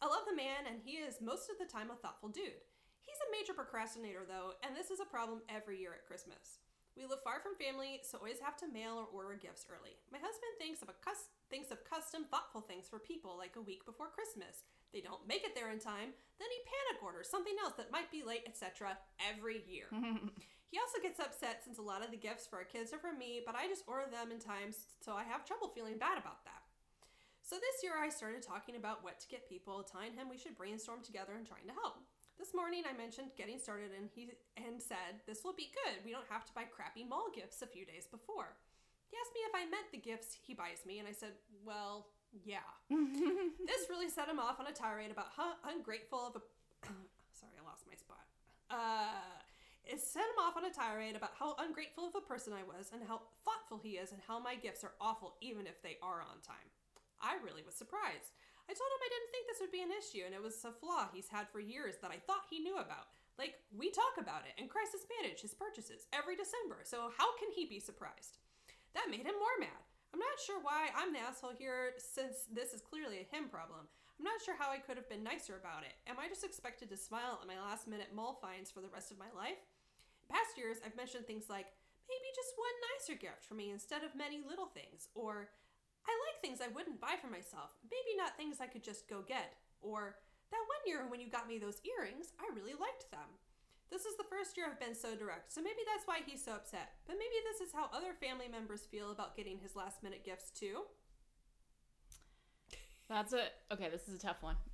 I 0.02 0.08
love 0.08 0.24
the 0.28 0.36
man, 0.36 0.66
and 0.68 0.80
he 0.84 0.98
is 0.98 1.22
most 1.22 1.50
of 1.52 1.60
the 1.60 1.72
time 1.72 1.92
a 1.92 1.96
thoughtful 1.96 2.30
dude. 2.30 2.64
He's 3.04 3.20
a 3.28 3.32
major 3.36 3.54
procrastinator, 3.54 4.24
though, 4.28 4.56
and 4.64 4.76
this 4.76 4.92
is 4.92 5.00
a 5.00 5.06
problem 5.06 5.42
every 5.50 5.80
year 5.80 5.94
at 5.94 6.08
Christmas. 6.08 6.60
We 6.94 7.10
live 7.10 7.26
far 7.26 7.42
from 7.42 7.58
family, 7.58 8.02
so 8.06 8.22
always 8.22 8.38
have 8.40 8.56
to 8.62 8.70
mail 8.70 9.02
or 9.02 9.10
order 9.10 9.34
gifts 9.34 9.66
early. 9.66 9.98
My 10.14 10.22
husband 10.22 10.54
thinks 10.62 10.86
of 10.86 10.94
a 10.94 10.98
cus- 11.02 11.34
thinks 11.50 11.74
of 11.74 11.82
custom, 11.84 12.30
thoughtful 12.30 12.62
things 12.62 12.86
for 12.86 13.02
people 13.02 13.34
like 13.34 13.58
a 13.58 13.66
week 13.66 13.82
before 13.86 14.14
Christmas. 14.14 14.62
They 14.94 15.02
don't 15.02 15.26
make 15.26 15.42
it 15.42 15.58
there 15.58 15.74
in 15.74 15.82
time, 15.82 16.14
then 16.38 16.50
he 16.54 16.70
panic 16.70 17.02
orders 17.02 17.34
something 17.34 17.58
else 17.58 17.74
that 17.82 17.90
might 17.92 18.14
be 18.14 18.22
late, 18.22 18.46
etc. 18.46 18.98
every 19.18 19.66
year. 19.66 19.90
He 20.74 20.82
also 20.82 20.98
gets 21.06 21.22
upset 21.22 21.62
since 21.62 21.78
a 21.78 21.86
lot 21.86 22.04
of 22.04 22.10
the 22.10 22.18
gifts 22.18 22.50
for 22.50 22.58
our 22.58 22.66
kids 22.66 22.90
are 22.94 22.98
from 22.98 23.22
me, 23.22 23.46
but 23.46 23.54
I 23.54 23.70
just 23.70 23.86
order 23.86 24.10
them 24.10 24.34
in 24.34 24.42
time, 24.42 24.74
so 25.06 25.14
I 25.14 25.22
have 25.22 25.46
trouble 25.46 25.70
feeling 25.70 26.02
bad 26.02 26.18
about 26.18 26.42
that. 26.50 26.66
So 27.46 27.62
this 27.62 27.86
year 27.86 27.94
I 27.94 28.10
started 28.10 28.42
talking 28.42 28.76
about 28.76 29.04
what 29.06 29.20
to 29.22 29.28
get 29.30 29.48
people, 29.48 29.86
telling 29.86 30.18
him 30.18 30.34
we 30.34 30.38
should 30.42 30.58
brainstorm 30.58 31.06
together 31.06 31.38
and 31.38 31.46
trying 31.46 31.70
to 31.70 31.78
help. 31.78 32.02
This 32.44 32.52
morning 32.52 32.84
I 32.84 32.92
mentioned 32.92 33.32
getting 33.40 33.56
started 33.56 33.96
and 33.96 34.12
he 34.12 34.28
and 34.60 34.76
said 34.76 35.24
this 35.24 35.48
will 35.48 35.56
be 35.56 35.72
good. 35.72 36.04
We 36.04 36.12
don't 36.12 36.28
have 36.28 36.44
to 36.44 36.52
buy 36.52 36.68
crappy 36.68 37.08
mall 37.08 37.32
gifts 37.32 37.64
a 37.64 37.72
few 37.72 37.88
days 37.88 38.04
before. 38.04 38.60
He 39.08 39.16
asked 39.16 39.32
me 39.32 39.48
if 39.48 39.56
I 39.56 39.64
meant 39.64 39.88
the 39.96 40.04
gifts 40.04 40.36
he 40.36 40.52
buys 40.52 40.84
me 40.84 41.00
and 41.00 41.08
I 41.08 41.16
said, 41.16 41.40
"Well, 41.64 42.12
yeah." 42.44 42.68
this 42.92 43.88
really 43.88 44.12
set 44.12 44.28
him 44.28 44.44
off 44.44 44.60
on 44.60 44.68
a 44.68 44.76
tirade 44.76 45.08
about 45.10 45.32
how 45.32 45.56
ungrateful 45.64 46.20
of 46.20 46.36
a 46.36 46.44
sorry, 47.32 47.56
I 47.56 47.64
lost 47.64 47.88
my 47.88 47.96
spot. 47.96 48.28
Uh 48.68 49.24
it 49.88 50.04
set 50.04 50.28
him 50.28 50.44
off 50.44 50.60
on 50.60 50.68
a 50.68 50.74
tirade 50.76 51.16
about 51.16 51.40
how 51.40 51.56
ungrateful 51.64 52.12
of 52.12 52.16
a 52.20 52.28
person 52.28 52.52
I 52.52 52.68
was 52.68 52.92
and 52.92 53.08
how 53.08 53.22
thoughtful 53.48 53.80
he 53.80 53.96
is 53.96 54.12
and 54.12 54.20
how 54.28 54.44
my 54.44 54.56
gifts 54.56 54.84
are 54.84 55.00
awful 55.00 55.40
even 55.40 55.64
if 55.64 55.80
they 55.80 55.96
are 56.04 56.20
on 56.20 56.44
time. 56.44 56.68
I 57.24 57.40
really 57.40 57.64
was 57.64 57.76
surprised. 57.80 58.36
I 58.70 58.74
told 58.74 58.92
him 58.92 59.04
I 59.04 59.12
didn't 59.12 59.32
think 59.32 59.46
this 59.46 59.62
would 59.62 59.76
be 59.76 59.84
an 59.84 59.94
issue 59.94 60.24
and 60.26 60.34
it 60.34 60.42
was 60.42 60.64
a 60.64 60.72
flaw 60.72 61.12
he's 61.12 61.28
had 61.28 61.52
for 61.52 61.60
years 61.60 62.00
that 62.02 62.12
I 62.12 62.24
thought 62.24 62.50
he 62.50 62.64
knew 62.64 62.80
about. 62.80 63.12
Like, 63.38 63.58
we 63.74 63.90
talk 63.90 64.22
about 64.22 64.46
it 64.46 64.54
and 64.62 64.70
crisis 64.70 65.10
manage 65.20 65.42
his 65.42 65.58
purchases 65.58 66.06
every 66.14 66.38
December, 66.38 66.86
so 66.86 67.10
how 67.18 67.34
can 67.42 67.50
he 67.50 67.66
be 67.66 67.82
surprised? 67.82 68.38
That 68.94 69.10
made 69.10 69.26
him 69.26 69.36
more 69.42 69.58
mad. 69.60 69.84
I'm 70.14 70.22
not 70.22 70.38
sure 70.38 70.62
why 70.62 70.94
I'm 70.94 71.10
the 71.10 71.26
asshole 71.26 71.58
here 71.58 71.98
since 71.98 72.46
this 72.54 72.78
is 72.78 72.86
clearly 72.86 73.26
a 73.26 73.32
him 73.34 73.50
problem. 73.50 73.90
I'm 74.22 74.30
not 74.30 74.46
sure 74.46 74.54
how 74.54 74.70
I 74.70 74.78
could 74.78 74.96
have 75.02 75.10
been 75.10 75.26
nicer 75.26 75.58
about 75.58 75.82
it. 75.82 75.98
Am 76.06 76.22
I 76.22 76.30
just 76.30 76.46
expected 76.46 76.94
to 76.94 76.98
smile 76.98 77.42
at 77.42 77.50
my 77.50 77.58
last 77.58 77.90
minute 77.90 78.14
mall 78.14 78.38
finds 78.38 78.70
for 78.70 78.86
the 78.86 78.94
rest 78.94 79.10
of 79.10 79.18
my 79.18 79.34
life? 79.34 79.58
In 80.22 80.30
past 80.30 80.54
years, 80.54 80.78
I've 80.86 80.96
mentioned 80.96 81.26
things 81.26 81.50
like 81.50 81.74
maybe 82.06 82.30
just 82.38 82.54
one 82.54 82.78
nicer 82.94 83.18
gift 83.18 83.42
for 83.42 83.58
me 83.58 83.74
instead 83.74 84.06
of 84.06 84.14
many 84.14 84.46
little 84.46 84.70
things, 84.70 85.10
or 85.18 85.50
things 86.44 86.60
I 86.60 86.68
wouldn't 86.76 87.00
buy 87.00 87.16
for 87.24 87.32
myself, 87.32 87.72
maybe 87.88 88.20
not 88.20 88.36
things 88.36 88.60
I 88.60 88.68
could 88.68 88.84
just 88.84 89.08
go 89.08 89.24
get, 89.24 89.56
or 89.82 90.20
that 90.52 90.68
one 90.68 90.84
year 90.86 91.08
when 91.08 91.24
you 91.24 91.32
got 91.32 91.48
me 91.48 91.58
those 91.58 91.80
earrings, 91.88 92.36
I 92.38 92.52
really 92.54 92.76
liked 92.76 93.10
them. 93.10 93.40
This 93.90 94.04
is 94.04 94.18
the 94.18 94.28
first 94.30 94.58
year 94.58 94.68
I've 94.68 94.80
been 94.80 94.96
so 94.96 95.16
direct, 95.16 95.54
so 95.54 95.62
maybe 95.62 95.80
that's 95.88 96.06
why 96.06 96.20
he's 96.26 96.44
so 96.44 96.52
upset. 96.52 97.00
But 97.08 97.16
maybe 97.16 97.40
this 97.48 97.62
is 97.66 97.74
how 97.74 97.90
other 97.96 98.14
family 98.20 98.48
members 98.52 98.86
feel 98.92 99.12
about 99.12 99.38
getting 99.38 99.60
his 99.60 99.76
last 99.76 100.04
minute 100.04 100.26
gifts 100.26 100.52
too. 100.52 100.84
That's 103.10 103.34
a 103.34 103.48
okay. 103.72 103.90
This 103.90 104.08
is 104.08 104.16
a 104.16 104.20
tough 104.20 104.42
one. 104.42 104.56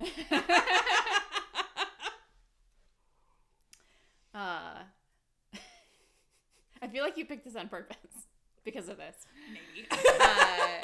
uh, 4.34 4.86
I 6.82 6.88
feel 6.90 7.04
like 7.04 7.16
you 7.16 7.26
picked 7.26 7.44
this 7.44 7.56
on 7.56 7.68
purpose 7.68 7.96
because 8.64 8.88
of 8.88 8.96
this. 8.96 9.16
maybe. 9.52 9.86
Uh, 10.20 10.80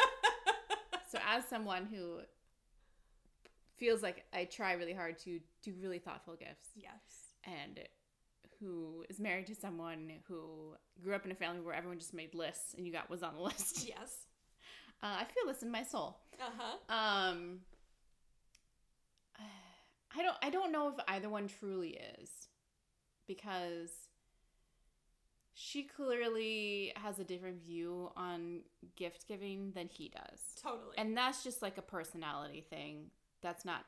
so, 1.09 1.19
as 1.27 1.45
someone 1.47 1.87
who 1.87 2.19
feels 3.77 4.03
like 4.03 4.25
I 4.33 4.45
try 4.45 4.73
really 4.73 4.93
hard 4.95 5.19
to 5.21 5.41
do 5.63 5.75
really 5.81 5.99
thoughtful 5.99 6.35
gifts, 6.37 6.69
yes. 6.75 7.35
and 7.45 7.81
who 8.61 9.05
is 9.11 9.21
married 9.21 9.47
to 9.49 9.55
someone 9.55 10.11
who 10.29 10.75
grew 11.03 11.15
up 11.15 11.27
in 11.27 11.31
a 11.33 11.35
family 11.35 11.61
where 11.61 11.75
everyone 11.75 11.99
just 11.99 12.15
made 12.15 12.35
lists 12.35 12.75
and 12.75 12.87
you 12.87 12.93
got 12.93 13.11
was 13.11 13.23
on 13.23 13.35
the 13.35 13.41
list, 13.51 13.87
Yes. 13.87 14.27
uh, 15.03 15.17
I 15.21 15.25
feel 15.25 15.53
this 15.53 15.63
in 15.63 15.71
my 15.71 15.83
soul. 15.83 16.17
Uh 16.41 16.51
huh. 16.59 16.95
Um, 16.95 17.59
I 20.19 20.23
don't. 20.23 20.37
I 20.43 20.51
don't 20.51 20.73
know 20.73 20.89
if 20.89 20.95
either 21.09 21.29
one 21.29 21.49
truly 21.49 21.99
is, 22.23 22.31
because 23.27 23.91
she 25.59 25.85
clearly 25.85 26.93
has 26.97 27.19
a 27.19 27.25
different 27.25 27.65
view 27.65 28.11
on 28.15 28.61
gift 28.95 29.27
giving 29.27 29.73
than 29.75 29.89
he 29.89 30.11
does. 30.11 30.41
Totally. 30.63 30.95
And 30.99 31.17
that's 31.17 31.43
just 31.43 31.63
like 31.63 31.79
a 31.79 31.83
personality 31.83 32.61
thing. 32.69 33.07
That's 33.41 33.65
not 33.65 33.87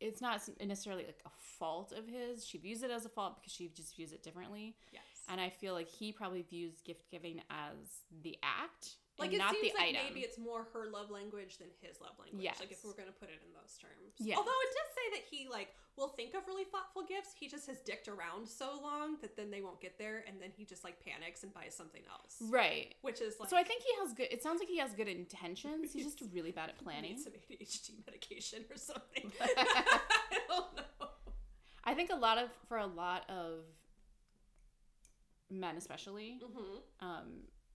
it's 0.00 0.20
not 0.20 0.40
necessarily 0.64 1.04
like 1.06 1.22
a 1.26 1.30
fault 1.58 1.92
of 1.92 2.06
his. 2.06 2.46
She 2.46 2.58
views 2.58 2.84
it 2.84 2.90
as 2.92 3.04
a 3.04 3.08
fault 3.08 3.36
because 3.40 3.52
she 3.52 3.68
just 3.68 3.96
views 3.96 4.12
it 4.12 4.22
differently. 4.22 4.76
yes. 4.92 5.02
And 5.28 5.40
I 5.40 5.50
feel 5.50 5.74
like 5.74 5.88
he 5.88 6.12
probably 6.12 6.42
views 6.42 6.80
gift 6.82 7.10
giving 7.10 7.40
as 7.50 8.02
the 8.22 8.36
act 8.42 8.96
like 9.18 9.28
and 9.28 9.36
it 9.36 9.38
not 9.38 9.54
seems 9.54 9.72
the 9.72 9.78
like 9.78 9.94
item. 9.94 10.02
maybe 10.08 10.20
it's 10.20 10.38
more 10.38 10.66
her 10.72 10.90
love 10.90 11.10
language 11.10 11.58
than 11.58 11.68
his 11.80 12.00
love 12.00 12.18
language. 12.18 12.42
Yes. 12.42 12.58
Like 12.58 12.72
if 12.72 12.84
we're 12.84 12.98
gonna 12.98 13.14
put 13.14 13.28
it 13.28 13.38
in 13.46 13.52
those 13.54 13.78
terms. 13.78 14.14
Yeah. 14.18 14.34
Although 14.36 14.50
it 14.50 14.72
does 14.74 14.90
say 14.90 15.06
that 15.14 15.22
he 15.30 15.46
like 15.48 15.68
will 15.96 16.08
think 16.08 16.34
of 16.34 16.42
really 16.48 16.64
thoughtful 16.64 17.04
gifts. 17.06 17.30
He 17.38 17.46
just 17.46 17.68
has 17.68 17.78
dicked 17.80 18.08
around 18.08 18.48
so 18.48 18.80
long 18.82 19.16
that 19.22 19.36
then 19.36 19.50
they 19.50 19.60
won't 19.60 19.80
get 19.80 19.98
there, 19.98 20.24
and 20.26 20.42
then 20.42 20.50
he 20.56 20.64
just 20.64 20.82
like 20.82 20.98
panics 21.04 21.44
and 21.44 21.54
buys 21.54 21.74
something 21.74 22.02
else. 22.10 22.42
right. 22.50 22.94
Which 23.02 23.20
is 23.20 23.38
like 23.38 23.48
so 23.48 23.56
I 23.56 23.62
think 23.62 23.82
he 23.82 23.94
has 24.02 24.12
good. 24.12 24.28
It 24.32 24.42
sounds 24.42 24.58
like 24.58 24.68
he 24.68 24.78
has 24.78 24.92
good 24.94 25.08
intentions. 25.08 25.92
He's 25.92 26.14
just 26.14 26.22
really 26.34 26.50
bad 26.50 26.70
at 26.70 26.78
planning. 26.82 27.12
needs 27.12 27.24
some 27.24 27.32
ADHD 27.34 28.04
medication 28.06 28.64
or 28.70 28.76
something. 28.76 29.30
I 29.40 29.84
don't 30.48 30.76
know. 30.76 31.08
I 31.84 31.94
think 31.94 32.10
a 32.10 32.16
lot 32.16 32.38
of 32.38 32.48
for 32.68 32.78
a 32.78 32.86
lot 32.86 33.30
of 33.30 33.60
men, 35.50 35.76
especially, 35.76 36.40
Mm-hmm. 36.42 37.06
um, 37.06 37.26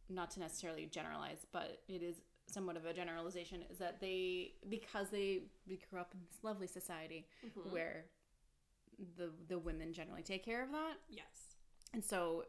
not 0.09 0.31
to 0.31 0.39
necessarily 0.39 0.85
generalize, 0.87 1.45
but 1.51 1.81
it 1.87 2.01
is 2.01 2.15
somewhat 2.47 2.75
of 2.77 2.85
a 2.85 2.93
generalization, 2.93 3.63
is 3.69 3.77
that 3.77 3.99
they 4.01 4.53
because 4.69 5.09
they 5.09 5.43
we 5.67 5.79
grew 5.89 5.99
up 5.99 6.11
in 6.13 6.19
this 6.27 6.43
lovely 6.43 6.67
society 6.67 7.27
Mhm. 7.45 7.71
where 7.71 8.05
the 9.17 9.31
the 9.47 9.57
women 9.59 9.93
generally 9.93 10.23
take 10.23 10.43
care 10.43 10.63
of 10.63 10.71
that, 10.71 10.95
Yes. 11.09 11.55
and 11.93 12.03
so 12.03 12.45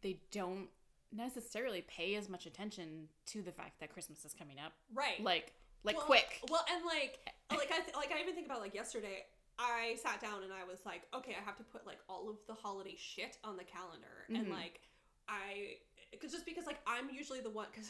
they 0.00 0.20
don't 0.30 0.68
necessarily 1.12 1.82
pay 1.82 2.14
as 2.14 2.28
much 2.30 2.46
attention 2.46 3.08
to 3.26 3.42
the 3.42 3.52
fact 3.52 3.78
that 3.80 3.90
Christmas 3.92 4.24
is 4.24 4.32
coming 4.34 4.58
up, 4.58 4.72
Right. 4.92 5.20
like 5.22 5.52
like 5.84 5.96
Well- 5.96 6.06
quick. 6.06 6.40
Well, 6.48 6.64
and 6.70 6.84
like, 6.86 7.18
like 7.50 7.70
I 7.72 7.80
th- 7.80 7.94
like 7.96 8.10
I 8.12 8.20
even 8.20 8.34
think 8.34 8.46
about 8.46 8.60
like 8.60 8.72
yesterday. 8.74 9.26
I 9.58 9.96
sat 10.02 10.20
down 10.20 10.42
and 10.42 10.52
I 10.52 10.64
was 10.64 10.78
like, 10.84 11.02
okay, 11.14 11.36
I 11.40 11.44
have 11.44 11.56
to 11.56 11.64
put 11.64 11.86
like 11.86 11.98
all 12.08 12.28
of 12.30 12.36
the 12.46 12.54
holiday 12.54 12.96
shit 12.98 13.36
on 13.44 13.56
the 13.56 13.64
calendar, 13.64 14.26
and 14.28 14.46
Mhm. 14.46 14.50
like 14.50 14.80
I, 15.28 15.76
cause 16.20 16.32
just 16.32 16.44
because 16.46 16.66
like 16.66 16.80
I'm 16.86 17.08
usually 17.10 17.40
the 17.40 17.50
one, 17.50 17.66
because 17.72 17.88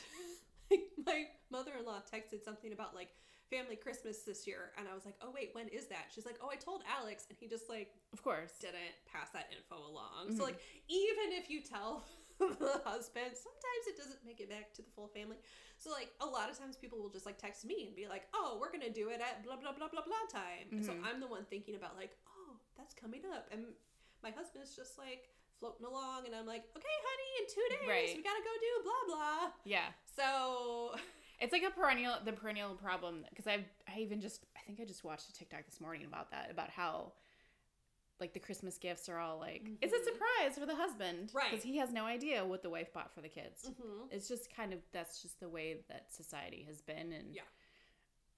my 1.07 1.27
mother-in-law 1.51 2.03
texted 2.13 2.45
something 2.45 2.73
about 2.73 2.95
like 2.95 3.09
family 3.51 3.77
Christmas 3.77 4.23
this 4.23 4.47
year, 4.47 4.73
and 4.79 4.89
I 4.89 4.95
was 4.95 5.05
like, 5.05 5.17
oh 5.23 5.31
wait, 5.35 5.51
when 5.55 5.69
is 5.69 5.87
that? 5.89 6.07
She's 6.15 6.25
like, 6.27 6.39
oh, 6.43 6.49
I 6.51 6.57
told 6.57 6.83
Alex, 6.89 7.27
and 7.29 7.37
he 7.39 7.47
just 7.49 7.69
like 7.69 7.93
Of 8.13 8.23
course. 8.23 8.53
didn't 8.61 8.95
pass 9.11 9.31
that 9.33 9.49
info 9.57 9.77
along. 9.87 10.29
Mhm. 10.31 10.37
So 10.39 10.45
like 10.45 10.61
even 10.89 11.33
if 11.33 11.49
you 11.51 11.61
tell 11.61 12.05
the 12.59 12.81
husband, 12.85 13.33
sometimes 13.37 13.85
it 13.87 13.97
doesn't 13.97 14.25
make 14.25 14.41
it 14.41 14.51
back 14.51 14.73
to 14.75 14.83
the 14.83 14.91
full 14.95 15.09
family. 15.09 15.37
So 15.79 15.91
like 15.91 16.11
a 16.21 16.27
lot 16.27 16.51
of 16.51 16.59
times 16.59 16.77
people 16.77 16.99
will 16.99 17.11
just 17.11 17.27
like 17.27 17.39
text 17.39 17.65
me 17.65 17.87
and 17.87 17.95
be 17.97 18.07
like, 18.09 18.27
"Oh, 18.35 18.59
we're 18.61 18.71
going 18.71 18.87
to 18.87 18.93
do 18.93 19.09
it 19.09 19.21
at 19.21 19.45
blah 19.45 19.57
blah 19.57 19.73
blah 19.73 19.89
blah 19.89 20.03
blah 20.03 20.27
time." 20.31 20.71
And 20.71 20.85
so. 20.85 20.93
Mm-hmm. 20.93 21.05
I'm 21.07 21.19
the 21.21 21.27
one 21.27 21.45
thinking 21.51 21.75
about 21.75 21.97
like, 21.97 22.17
"Oh, 22.27 22.57
that's 22.77 22.95
coming 22.95 23.23
up." 23.35 23.49
And 23.51 23.65
my 24.23 24.31
husband's 24.31 24.75
just 24.75 24.99
like 24.99 25.29
floating 25.59 25.87
along 25.87 26.27
and 26.27 26.35
I'm 26.35 26.47
like, 26.47 26.65
"Okay, 26.77 26.97
honey, 27.07 27.31
in 27.39 27.45
2 27.51 27.67
days 27.71 27.89
Right. 27.89 28.17
we 28.17 28.23
got 28.23 28.35
to 28.35 28.45
go 28.45 28.55
do 28.59 28.73
blah 28.83 29.03
blah." 29.09 29.41
Yeah. 29.65 29.89
So 30.17 30.95
It's 31.43 31.53
like 31.53 31.65
a 31.65 31.71
perennial 31.71 32.15
the 32.25 32.33
perennial 32.33 32.75
problem 32.75 33.25
because 33.31 33.49
I 33.49 33.65
I 33.91 33.99
even 33.99 34.21
just 34.21 34.47
I 34.57 34.61
think 34.61 34.79
I 34.81 34.85
just 34.85 35.03
watched 35.03 35.29
a 35.29 35.33
TikTok 35.33 35.67
this 35.67 35.81
morning 35.81 36.05
about 36.07 36.31
that 36.31 36.51
about 36.53 36.71
how 36.71 37.13
like 38.21 38.33
the 38.35 38.41
Christmas 38.41 38.79
gifts 38.79 39.09
are 39.09 39.19
all 39.19 39.39
like 39.39 39.69
it's 39.81 39.93
a 39.93 39.99
Mhm. 39.99 40.05
surprise 40.05 40.59
for 40.59 40.67
the 40.67 40.75
husband 40.77 41.31
Right. 41.35 41.51
because 41.51 41.65
he 41.65 41.77
has 41.79 41.93
no 41.93 42.05
idea 42.05 42.45
what 42.45 42.63
the 42.63 42.71
wife 42.71 42.93
bought 42.93 43.13
for 43.13 43.21
the 43.21 43.29
kids. 43.29 43.69
mhm. 43.71 44.13
It's 44.13 44.29
just 44.29 44.55
kind 44.55 44.73
of 44.73 44.81
that's 44.93 45.21
just 45.23 45.41
the 45.41 45.49
way 45.49 45.83
that 45.89 46.13
society 46.13 46.63
has 46.65 46.81
been 46.83 47.13
and 47.13 47.35
Yeah. 47.35 47.43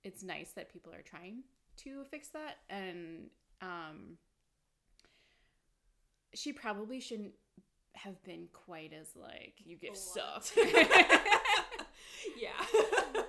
it's 0.03 0.23
nice 0.23 0.53
that 0.53 0.71
people 0.73 0.93
are 0.95 1.03
trying 1.03 1.45
to 1.79 2.05
fix 2.05 2.29
that 2.31 2.59
and 2.71 3.31
um 3.61 4.19
she 6.35 6.53
probably 6.53 7.01
shouldn't 7.01 7.35
have 7.95 8.21
been 8.25 8.49
quite 8.53 8.93
as 8.93 9.15
like 9.17 9.55
you 9.65 9.77
get 9.77 9.97
sucked. 9.97 10.57
yeah. 12.37 12.67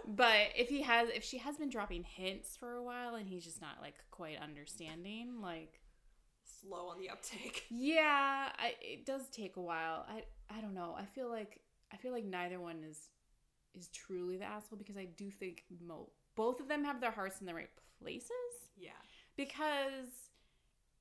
But 0.07 0.49
if 0.55 0.69
he 0.69 0.81
has, 0.83 1.09
if 1.09 1.23
she 1.23 1.37
has 1.39 1.57
been 1.57 1.69
dropping 1.69 2.03
hints 2.03 2.55
for 2.57 2.73
a 2.73 2.83
while 2.83 3.15
and 3.15 3.27
he's 3.27 3.43
just 3.43 3.61
not 3.61 3.79
like 3.81 3.95
quite 4.11 4.37
understanding, 4.39 5.39
like, 5.41 5.81
Slow 6.67 6.87
on 6.89 6.99
the 6.99 7.09
uptake. 7.09 7.65
yeah, 7.69 8.49
I, 8.57 8.73
it 8.81 9.05
does 9.05 9.29
take 9.29 9.55
a 9.57 9.61
while. 9.61 10.05
I, 10.09 10.23
I 10.55 10.61
don't 10.61 10.73
know. 10.73 10.95
I 10.97 11.05
feel 11.05 11.29
like 11.29 11.59
I 11.93 11.97
feel 11.97 12.11
like 12.11 12.25
neither 12.25 12.59
one 12.59 12.83
is 12.87 13.09
is 13.73 13.87
truly 13.89 14.37
the 14.37 14.45
asshole 14.45 14.77
because 14.77 14.97
I 14.97 15.05
do 15.05 15.29
think 15.29 15.63
mo- 15.85 16.09
both 16.35 16.59
of 16.59 16.67
them 16.67 16.83
have 16.85 17.01
their 17.01 17.11
hearts 17.11 17.41
in 17.41 17.45
the 17.47 17.53
right 17.53 17.69
places 18.01 18.29
Yeah. 18.77 18.91
because 19.35 20.29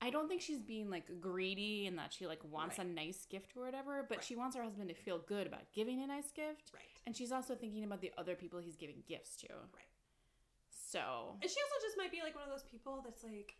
I 0.02 0.10
don't 0.10 0.28
think 0.28 0.40
she's 0.42 0.58
being 0.58 0.90
like 0.90 1.20
greedy 1.20 1.86
and 1.86 1.96
that 1.98 2.12
she 2.12 2.26
like 2.26 2.40
wants 2.50 2.78
Right. 2.78 2.86
a 2.86 2.90
nice 2.90 3.26
gift 3.26 3.56
or 3.56 3.64
whatever, 3.64 4.04
but 4.08 4.18
Right. 4.18 4.24
she 4.24 4.34
wants 4.34 4.56
her 4.56 4.62
husband 4.64 4.88
to 4.88 4.94
feel 4.94 5.18
good 5.18 5.46
about 5.46 5.72
giving 5.72 6.02
a 6.02 6.06
nice 6.08 6.32
gift. 6.32 6.72
Right. 6.74 6.82
And 7.06 7.16
she's 7.16 7.30
also 7.32 7.54
thinking 7.54 7.84
about 7.84 8.00
the 8.00 8.10
other 8.18 8.34
people 8.34 8.58
he's 8.58 8.76
giving 8.76 9.02
gifts 9.06 9.36
to. 9.38 9.48
Right. 9.72 9.86
So, 10.70 11.36
And 11.40 11.50
she 11.50 11.56
also 11.60 11.86
just 11.86 11.96
might 11.96 12.10
be 12.12 12.22
like 12.22 12.34
one 12.34 12.44
of 12.44 12.50
those 12.50 12.64
people 12.64 13.02
that's 13.04 13.22
like, 13.24 13.54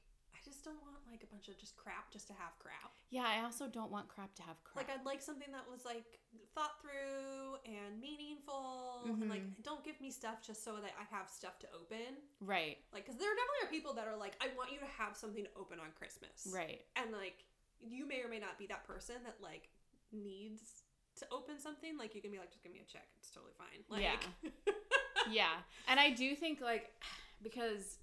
just 0.44 0.64
don't 0.64 0.80
want 0.83 1.00
like 1.11 1.22
a 1.24 1.30
bunch 1.33 1.48
of 1.48 1.59
just 1.59 1.76
crap 1.76 2.11
just 2.12 2.26
to 2.28 2.35
have 2.35 2.59
crap. 2.59 2.92
yeah, 3.11 3.24
I 3.24 3.44
also 3.44 3.66
don't 3.66 3.90
want 3.90 4.09
crap 4.09 4.35
to 4.37 4.42
have 4.42 4.62
crap. 4.64 4.76
Like 4.76 4.90
I'd 4.92 5.07
like 5.07 5.22
something 5.22 5.48
that 5.52 5.64
was 5.70 5.85
like 5.85 6.20
thought 6.54 6.76
through 6.80 7.59
and 7.64 8.00
meaningful, 8.00 9.02
and 9.07 9.16
mm-hmm. 9.16 9.30
like 9.30 9.42
don't 9.62 9.85
give 9.85 10.00
me 10.00 10.11
stuff 10.11 10.44
just 10.44 10.64
so 10.64 10.76
that 10.76 10.92
I 10.94 11.04
have 11.14 11.28
stuff 11.28 11.59
to 11.61 11.66
open. 11.74 12.20
right, 12.40 12.78
Like, 12.92 13.07
because 13.07 13.18
there 13.18 13.30
definitely 13.33 13.62
are 13.64 13.72
people 13.72 13.92
that 13.94 14.07
are 14.07 14.16
like, 14.16 14.37
I 14.40 14.54
want 14.57 14.72
you 14.72 14.78
to 14.78 14.90
have 14.98 15.16
something 15.16 15.44
to 15.44 15.50
open 15.57 15.78
on 15.80 15.90
Christmas, 15.96 16.46
right. 16.52 16.83
And 16.96 17.12
like, 17.12 17.44
you 17.80 18.07
may 18.07 18.20
or 18.22 18.28
may 18.28 18.38
not 18.38 18.59
be 18.59 18.66
that 18.68 18.85
person 18.85 19.16
that 19.24 19.37
like 19.40 19.68
needs 20.12 20.85
to 21.18 21.26
open 21.30 21.59
something. 21.59 21.96
Like, 21.98 22.14
you 22.14 22.22
can 22.22 22.30
be 22.30 22.38
like, 22.38 22.50
just 22.50 22.62
give 22.62 22.72
me 22.72 22.80
a 22.83 22.90
check. 22.90 23.07
It's 23.18 23.30
totally 23.30 23.54
fine. 23.57 23.83
Like, 23.88 24.02
Yeah. 24.02 24.50
yeah. 25.30 25.54
And 25.88 25.98
I 25.98 26.11
do 26.11 26.35
think 26.35 26.61
like 26.61 26.90
because 27.42 27.98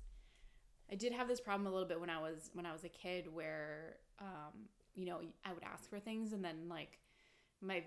I 0.92 0.96
did 0.96 1.14
have 1.14 1.28
this 1.28 1.40
problem 1.40 1.68
a 1.68 1.72
little 1.72 1.88
bit 1.88 2.00
when 2.00 2.10
I 2.10 2.20
was 2.20 2.50
when 2.54 2.66
I 2.66 2.74
was 2.74 2.84
a 2.84 2.90
kid 2.90 3.34
where 3.34 3.96
um 4.20 4.68
you 4.94 5.06
know, 5.06 5.22
I 5.46 5.54
would 5.54 5.64
ask 5.64 5.90
for 5.90 6.00
things 6.00 6.34
and 6.34 6.44
then 6.44 6.68
like 6.70 7.00
my 7.62 7.84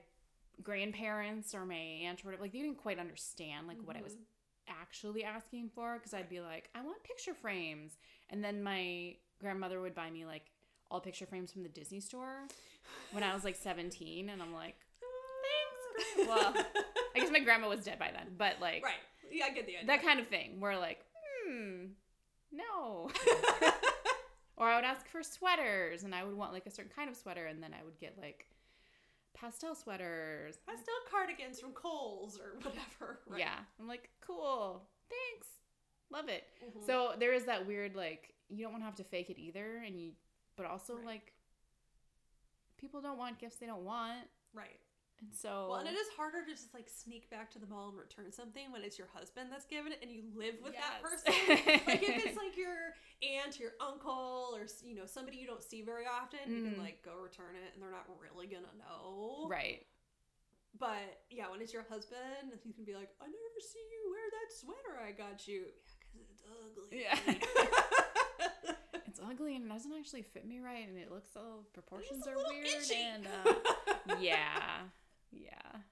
grandparents 0.63 1.55
or 1.55 1.67
my 1.67 1.75
aunt 1.75 2.21
or 2.25 2.29
whatever 2.29 2.43
like 2.43 2.53
they 2.53 2.61
didn't 2.61 2.79
quite 2.79 2.99
understand 2.99 3.67
like 3.69 3.79
what 3.85 3.97
I 3.97 4.03
was 4.03 4.15
Mhm. 4.15 4.25
actually 4.69 5.25
asking 5.25 5.69
for 5.75 5.95
because 5.99 6.15
I'd 6.15 6.29
be 6.31 6.41
like, 6.41 6.71
I 6.75 6.81
want 6.83 7.03
picture 7.03 7.35
frames. 7.35 7.99
And 8.31 8.43
then 8.43 8.63
my 8.63 9.17
grandmother 9.41 9.81
would 9.81 9.95
buy 9.95 10.11
me 10.11 10.25
like 10.25 10.51
all 10.91 11.01
picture 11.01 11.27
frames 11.27 11.53
from 11.53 11.63
the 11.65 11.69
Disney 11.69 12.01
store 12.01 12.47
when 13.11 13.23
I 13.23 13.35
was 13.35 13.45
like 13.45 13.57
17 13.57 14.31
and 14.31 14.41
I'm 14.41 14.55
like, 14.55 14.77
thanks. 15.01 16.27
Well, 16.29 16.55
I 17.15 17.19
guess 17.21 17.31
my 17.31 17.41
grandma 17.41 17.69
was 17.69 17.85
dead 17.85 17.99
by 17.99 18.11
then, 18.13 18.35
but 18.39 18.61
like 18.61 18.83
right. 18.83 18.95
Yeah, 19.31 19.47
I 19.47 19.51
get 19.51 19.67
the 19.67 19.77
idea. 19.77 19.87
that 19.87 20.03
kind 20.03 20.19
of 20.21 20.29
thing 20.29 20.61
where 20.61 20.79
like, 20.79 21.05
hmm, 21.47 21.87
no. 22.55 23.11
or 24.57 24.69
I 24.69 24.77
would 24.77 24.85
ask 24.85 25.07
for 25.09 25.23
sweaters 25.23 26.05
and 26.05 26.15
I 26.15 26.25
would 26.25 26.37
want 26.37 26.53
like 26.53 26.67
a 26.67 26.71
certain 26.71 26.93
kind 26.95 27.11
of 27.11 27.17
sweater 27.17 27.47
and 27.47 27.63
then 27.63 27.73
I 27.75 27.83
would 27.85 27.99
get 27.99 28.17
like 28.21 28.47
pastel 29.35 29.75
sweaters. 29.75 30.59
pastel 30.67 30.95
cardigans 31.11 31.59
from 31.61 31.73
Kohl's 31.73 32.39
or 32.39 32.57
whatever. 32.59 33.21
Right. 33.27 33.41
Yeah. 33.41 33.59
I'm 33.81 33.89
like, 33.89 34.11
cool. 34.21 34.83
Thanks. 35.11 35.49
Love 36.13 36.29
it. 36.29 36.45
Mhm. 36.65 36.87
So 36.87 37.13
there 37.19 37.33
is 37.35 37.45
that 37.47 37.67
weird 37.67 37.97
like 37.97 38.35
you 38.49 38.63
don't 38.63 38.73
want 38.73 38.83
to 38.83 38.87
have 38.87 38.97
to 38.97 39.05
fake 39.05 39.31
it 39.31 39.39
either 39.39 39.83
and 39.85 39.99
you 39.99 40.13
but 40.57 40.67
also 40.67 40.95
Right. 40.97 41.07
like 41.07 41.33
people 42.79 43.01
don't 43.01 43.19
want 43.19 43.39
gifts 43.39 43.57
they 43.57 43.67
don't 43.67 43.85
want. 43.85 44.29
right. 44.53 44.79
And 45.21 45.31
so 45.33 45.69
Well, 45.71 45.79
and 45.79 45.89
it 45.89 45.95
is 45.95 46.09
harder 46.17 46.45
to 46.45 46.51
just 46.51 46.75
like 46.75 46.89
sneak 46.89 47.31
back 47.31 47.51
to 47.53 47.59
the 47.59 47.67
mall 47.67 47.89
and 47.89 47.97
return 47.99 48.31
something 48.33 48.71
when 48.73 48.83
it's 48.83 48.99
your 48.99 49.09
husband 49.15 49.49
that's 49.51 49.65
given 49.65 49.93
it 49.93 49.99
and 50.03 50.11
you 50.11 50.25
live 50.35 50.57
with 50.63 50.75
that 50.75 51.01
person. 51.03 51.33
like 51.87 52.03
if 52.03 52.27
it's 52.27 52.37
like 52.45 52.57
your 52.57 52.93
aunt, 53.23 53.59
your 53.59 53.73
uncle, 53.81 54.53
or 54.55 54.67
you 54.83 54.95
know 54.95 55.07
somebody 55.07 55.37
you 55.39 55.47
don't 55.47 55.63
see 55.63 55.83
very 55.83 56.05
often, 56.05 56.41
you 56.51 56.61
Mhm. 56.63 56.75
can 56.75 56.79
like 56.83 57.03
go 57.03 57.17
return 57.23 57.55
it 57.57 57.73
and 57.75 57.83
they're 57.83 57.91
not 57.95 58.07
really 58.21 58.47
gonna 58.47 58.75
know. 58.79 59.47
right. 59.49 59.87
But 60.77 61.23
yeah, 61.31 61.49
when 61.49 61.61
it's 61.63 61.73
your 61.73 61.85
husband, 61.89 62.51
you 62.65 62.75
can 62.75 62.85
be 62.85 62.95
like, 62.95 63.11
I 63.23 63.27
never 63.27 63.61
see 63.61 63.79
you 63.79 64.11
wear 64.11 64.27
that 64.35 64.49
sweater 64.53 64.99
I 65.07 65.13
got 65.13 65.47
you. 65.47 65.67
Yeah, 66.13 66.23
because 66.27 66.31
it's 66.35 66.43
ugly. 66.51 67.01
Yeah. 67.01 68.75
It's 69.07 69.21
ugly 69.25 69.55
and 69.55 69.67
it 69.67 69.69
doesn't 69.69 69.93
actually 69.93 70.23
fit 70.23 70.45
me 70.45 70.59
right, 70.59 70.89
and 70.89 70.99
it 70.99 71.09
looks 71.13 71.29
all 71.37 71.65
proportions 71.73 72.27
are 72.27 72.35
weird. 72.51 72.67
itchy. 72.67 72.97
And 72.97 73.25
uh, 73.29 73.55
yeah, 74.21 74.81
yeah. 75.35 75.83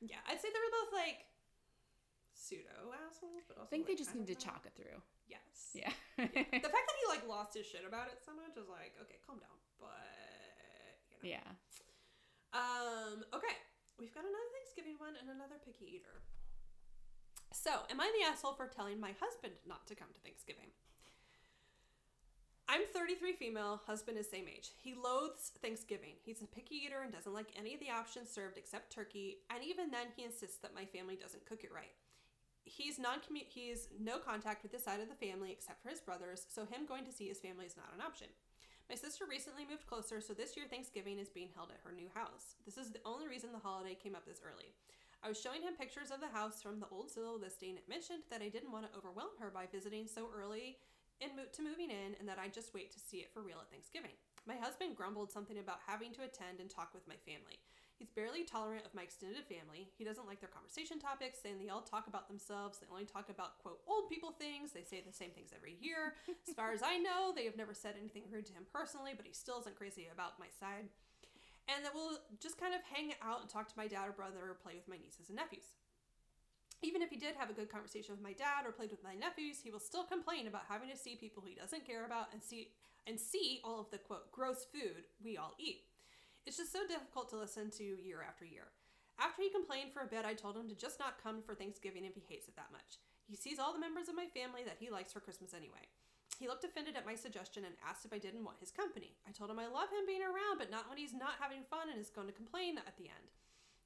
yeah, 0.00 0.20
I'd 0.28 0.40
say 0.40 0.48
they 0.52 0.60
were 0.60 0.76
both 0.84 0.92
like 0.92 1.24
pseudo 2.34 2.92
assholes, 3.08 3.46
but 3.48 3.56
also 3.56 3.68
I 3.68 3.70
think 3.72 3.86
they 3.86 3.96
just 3.96 4.14
need 4.14 4.28
to 4.28 4.36
chalk 4.36 4.68
it 4.68 4.74
through. 4.76 5.00
Yes. 5.28 5.72
Yeah. 5.72 5.92
the 6.18 6.72
fact 6.72 6.86
that 6.86 6.96
he 7.00 7.04
like 7.08 7.24
lost 7.24 7.56
his 7.56 7.64
shit 7.64 7.86
about 7.88 8.12
it 8.12 8.20
so 8.20 8.36
much 8.36 8.58
is 8.60 8.68
like, 8.68 8.92
okay, 9.00 9.16
calm 9.24 9.40
down. 9.40 9.58
But 9.80 11.00
you 11.08 11.16
know. 11.16 11.38
yeah. 11.38 11.48
Um, 12.52 13.24
okay. 13.32 13.56
We've 13.96 14.12
got 14.12 14.24
another 14.24 14.50
Thanksgiving 14.56 14.96
one 14.98 15.14
and 15.16 15.30
another 15.30 15.56
picky 15.62 16.00
eater. 16.00 16.20
So, 17.52 17.84
am 17.92 18.00
I 18.00 18.08
the 18.16 18.24
asshole 18.32 18.56
for 18.56 18.66
telling 18.66 18.98
my 18.98 19.12
husband 19.20 19.52
not 19.68 19.86
to 19.88 19.94
come 19.94 20.08
to 20.12 20.20
Thanksgiving? 20.20 20.72
I'm 22.68 22.82
33 22.94 23.34
female, 23.34 23.80
husband 23.86 24.16
is 24.16 24.30
same 24.30 24.46
age. 24.48 24.70
He 24.78 24.94
loathes 24.94 25.52
Thanksgiving. 25.60 26.14
He's 26.22 26.42
a 26.42 26.46
picky 26.46 26.76
eater 26.86 27.02
and 27.02 27.12
doesn't 27.12 27.34
like 27.34 27.48
any 27.58 27.74
of 27.74 27.80
the 27.80 27.90
options 27.90 28.30
served 28.30 28.56
except 28.56 28.92
turkey, 28.92 29.38
and 29.50 29.62
even 29.62 29.90
then 29.90 30.06
he 30.16 30.24
insists 30.24 30.58
that 30.58 30.74
my 30.74 30.84
family 30.84 31.16
doesn't 31.16 31.44
cook 31.44 31.64
it 31.64 31.74
right. 31.74 31.92
He's 32.64 32.98
non 32.98 33.18
he's 33.48 33.88
no 34.00 34.18
contact 34.18 34.62
with 34.62 34.72
this 34.72 34.84
side 34.84 35.00
of 35.00 35.08
the 35.08 35.26
family 35.26 35.50
except 35.50 35.82
for 35.82 35.90
his 35.90 36.00
brothers, 36.00 36.46
so 36.48 36.64
him 36.64 36.86
going 36.86 37.04
to 37.04 37.12
see 37.12 37.28
his 37.28 37.40
family 37.40 37.66
is 37.66 37.76
not 37.76 37.92
an 37.94 38.00
option. 38.00 38.28
My 38.88 38.94
sister 38.96 39.24
recently 39.28 39.66
moved 39.68 39.86
closer, 39.86 40.20
so 40.20 40.32
this 40.32 40.56
year 40.56 40.66
Thanksgiving 40.70 41.18
is 41.18 41.28
being 41.28 41.48
held 41.54 41.70
at 41.70 41.80
her 41.84 41.92
new 41.92 42.08
house. 42.14 42.54
This 42.64 42.78
is 42.78 42.90
the 42.90 43.02
only 43.04 43.26
reason 43.26 43.50
the 43.52 43.58
holiday 43.58 43.94
came 43.94 44.14
up 44.14 44.24
this 44.24 44.40
early. 44.44 44.72
I 45.22 45.28
was 45.28 45.40
showing 45.40 45.62
him 45.62 45.74
pictures 45.78 46.10
of 46.10 46.20
the 46.20 46.34
house 46.34 46.62
from 46.62 46.80
the 46.80 46.90
old 46.90 47.10
Zillow 47.10 47.40
listing. 47.40 47.76
It 47.76 47.88
mentioned 47.88 48.26
that 48.30 48.42
I 48.42 48.48
didn't 48.48 48.72
want 48.72 48.90
to 48.90 48.98
overwhelm 48.98 49.38
her 49.38 49.50
by 49.54 49.66
visiting 49.70 50.06
so 50.06 50.28
early 50.34 50.78
in 51.22 51.36
mo- 51.38 51.50
to 51.52 51.62
moving 51.62 51.90
in 51.90 52.18
and 52.18 52.26
that 52.28 52.38
I'd 52.38 52.52
just 52.52 52.74
wait 52.74 52.90
to 52.92 53.00
see 53.00 53.18
it 53.18 53.30
for 53.32 53.40
real 53.40 53.62
at 53.62 53.70
Thanksgiving. 53.70 54.18
My 54.46 54.58
husband 54.58 54.98
grumbled 54.98 55.30
something 55.30 55.58
about 55.58 55.86
having 55.86 56.10
to 56.18 56.26
attend 56.26 56.58
and 56.58 56.68
talk 56.68 56.90
with 56.92 57.06
my 57.06 57.14
family. 57.22 57.62
He's 58.02 58.10
barely 58.10 58.42
tolerant 58.42 58.82
of 58.84 58.98
my 58.98 59.06
extended 59.06 59.46
family. 59.46 59.86
He 59.94 60.02
doesn't 60.02 60.26
like 60.26 60.42
their 60.42 60.50
conversation 60.50 60.98
topics, 60.98 61.38
saying 61.38 61.62
they 61.62 61.70
all 61.70 61.86
talk 61.86 62.10
about 62.10 62.26
themselves. 62.26 62.82
They 62.82 62.90
only 62.90 63.06
talk 63.06 63.30
about, 63.30 63.62
quote, 63.62 63.78
old 63.86 64.10
people 64.10 64.34
things. 64.34 64.74
They 64.74 64.82
say 64.82 64.98
the 65.06 65.14
same 65.14 65.30
things 65.30 65.54
every 65.54 65.78
year. 65.78 66.18
As 66.48 66.54
far 66.58 66.72
as 66.74 66.82
I 66.82 66.98
know, 66.98 67.30
they 67.30 67.46
have 67.46 67.56
never 67.56 67.74
said 67.74 67.94
anything 67.94 68.26
rude 68.26 68.46
to 68.50 68.52
him 68.52 68.66
personally, 68.72 69.12
but 69.14 69.24
he 69.24 69.32
still 69.32 69.60
isn't 69.62 69.78
crazy 69.78 70.08
about 70.10 70.42
my 70.42 70.50
side. 70.50 70.90
And 71.70 71.84
that 71.86 71.94
we'll 71.94 72.18
just 72.42 72.58
kind 72.58 72.74
of 72.74 72.82
hang 72.82 73.14
out 73.22 73.40
and 73.40 73.48
talk 73.48 73.70
to 73.70 73.78
my 73.78 73.86
dad 73.86 74.08
or 74.08 74.12
brother 74.12 74.50
or 74.50 74.58
play 74.58 74.74
with 74.74 74.90
my 74.90 74.98
nieces 74.98 75.30
and 75.30 75.38
nephews. 75.38 75.78
Even 76.82 77.00
if 77.00 77.10
he 77.10 77.16
did 77.16 77.36
have 77.36 77.48
a 77.48 77.54
good 77.54 77.70
conversation 77.70 78.12
with 78.12 78.22
my 78.22 78.32
dad 78.32 78.66
or 78.66 78.72
played 78.72 78.90
with 78.90 79.04
my 79.04 79.14
nephews, 79.14 79.60
he 79.62 79.70
will 79.70 79.80
still 79.80 80.04
complain 80.04 80.46
about 80.46 80.68
having 80.68 80.90
to 80.90 80.96
see 80.96 81.14
people 81.14 81.42
he 81.46 81.54
doesn't 81.54 81.86
care 81.86 82.04
about 82.04 82.32
and 82.32 82.42
see 82.42 82.68
and 83.06 83.18
see 83.18 83.60
all 83.64 83.80
of 83.80 83.90
the 83.90 83.98
quote 83.98 84.30
gross 84.30 84.66
food 84.72 85.06
we 85.22 85.36
all 85.36 85.54
eat. 85.58 85.82
It's 86.46 86.56
just 86.56 86.72
so 86.72 86.86
difficult 86.86 87.30
to 87.30 87.38
listen 87.38 87.70
to 87.78 87.84
year 87.84 88.22
after 88.26 88.44
year. 88.44 88.70
After 89.18 89.42
he 89.42 89.50
complained 89.50 89.92
for 89.92 90.02
a 90.02 90.10
bit, 90.10 90.24
I 90.24 90.34
told 90.34 90.56
him 90.56 90.68
to 90.68 90.74
just 90.74 90.98
not 90.98 91.22
come 91.22 91.42
for 91.42 91.54
Thanksgiving 91.54 92.04
if 92.04 92.14
he 92.14 92.24
hates 92.26 92.48
it 92.48 92.56
that 92.56 92.72
much. 92.72 92.98
He 93.28 93.36
sees 93.36 93.58
all 93.58 93.72
the 93.72 93.82
members 93.82 94.08
of 94.08 94.18
my 94.18 94.26
family 94.26 94.62
that 94.66 94.78
he 94.80 94.90
likes 94.90 95.12
for 95.12 95.20
Christmas 95.20 95.54
anyway. 95.54 95.86
He 96.38 96.48
looked 96.48 96.64
offended 96.64 96.96
at 96.96 97.06
my 97.06 97.14
suggestion 97.14 97.64
and 97.64 97.74
asked 97.86 98.04
if 98.04 98.12
I 98.12 98.18
didn't 98.18 98.42
want 98.42 98.58
his 98.58 98.74
company. 98.74 99.14
I 99.28 99.30
told 99.30 99.50
him 99.50 99.60
I 99.62 99.70
love 99.70 99.94
him 99.94 100.06
being 100.06 100.26
around, 100.26 100.58
but 100.58 100.70
not 100.70 100.88
when 100.88 100.98
he's 100.98 101.14
not 101.14 101.38
having 101.38 101.62
fun 101.70 101.86
and 101.90 102.00
is 102.00 102.10
going 102.10 102.26
to 102.26 102.34
complain 102.34 102.78
at 102.78 102.96
the 102.96 103.06
end. 103.06 103.30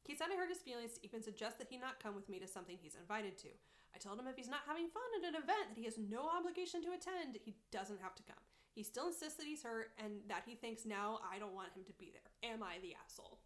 He 0.07 0.15
said 0.15 0.29
I 0.33 0.37
hurt 0.37 0.49
his 0.49 0.59
feelings 0.59 0.95
to 0.95 1.05
even 1.05 1.23
suggest 1.23 1.59
that 1.59 1.69
he 1.69 1.79
not 1.79 2.01
come 2.03 2.15
with 2.15 2.29
me 2.29 2.39
to 2.39 2.47
something 2.47 2.79
he's 2.81 2.95
invited 2.97 3.37
to. 3.39 3.49
I 3.95 3.99
told 3.99 4.19
him 4.19 4.27
if 4.27 4.37
he's 4.37 4.49
not 4.49 4.61
having 4.67 4.89
fun 4.89 5.03
at 5.19 5.29
an 5.29 5.35
event 5.35 5.71
that 5.71 5.79
he 5.79 5.85
has 5.85 5.99
no 5.99 6.29
obligation 6.29 6.83
to 6.83 6.93
attend, 6.93 7.39
he 7.45 7.57
doesn't 7.73 8.01
have 8.01 8.15
to 8.17 8.23
come. 8.23 8.43
He 8.75 8.83
still 8.83 9.09
insists 9.09 9.35
that 9.39 9.47
he's 9.47 9.63
hurt 9.63 9.91
and 10.03 10.21
that 10.29 10.43
he 10.47 10.55
thinks 10.55 10.85
now 10.85 11.19
I 11.33 11.39
don't 11.39 11.55
want 11.55 11.73
him 11.75 11.83
to 11.87 11.93
be 11.95 12.13
there. 12.13 12.51
Am 12.51 12.63
I 12.63 12.77
the 12.83 12.95
asshole? 13.05 13.39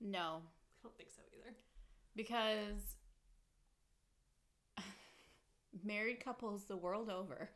No, 0.00 0.42
I 0.42 0.78
don't 0.82 0.96
think 0.96 1.10
so 1.10 1.22
either. 1.34 1.54
because 2.14 2.96
married 5.84 6.22
couples 6.22 6.64
the 6.64 6.76
world 6.76 7.08
over 7.10 7.50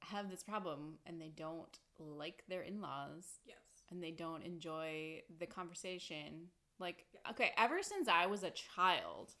have 0.00 0.28
this 0.30 0.42
problem 0.42 0.98
and 1.06 1.20
they 1.20 1.32
don't 1.34 1.78
like 1.98 2.42
their 2.48 2.62
in-laws 2.62 3.38
Yes. 3.46 3.56
And 3.90 4.02
they 4.02 4.10
don't 4.10 4.42
enjoy 4.42 5.22
the 5.38 5.46
conversation. 5.46 6.48
Like, 6.78 7.04
okay, 7.30 7.50
ever 7.58 7.82
since 7.82 8.08
I 8.08 8.26
was 8.26 8.42
a 8.42 8.50
child, 8.50 9.34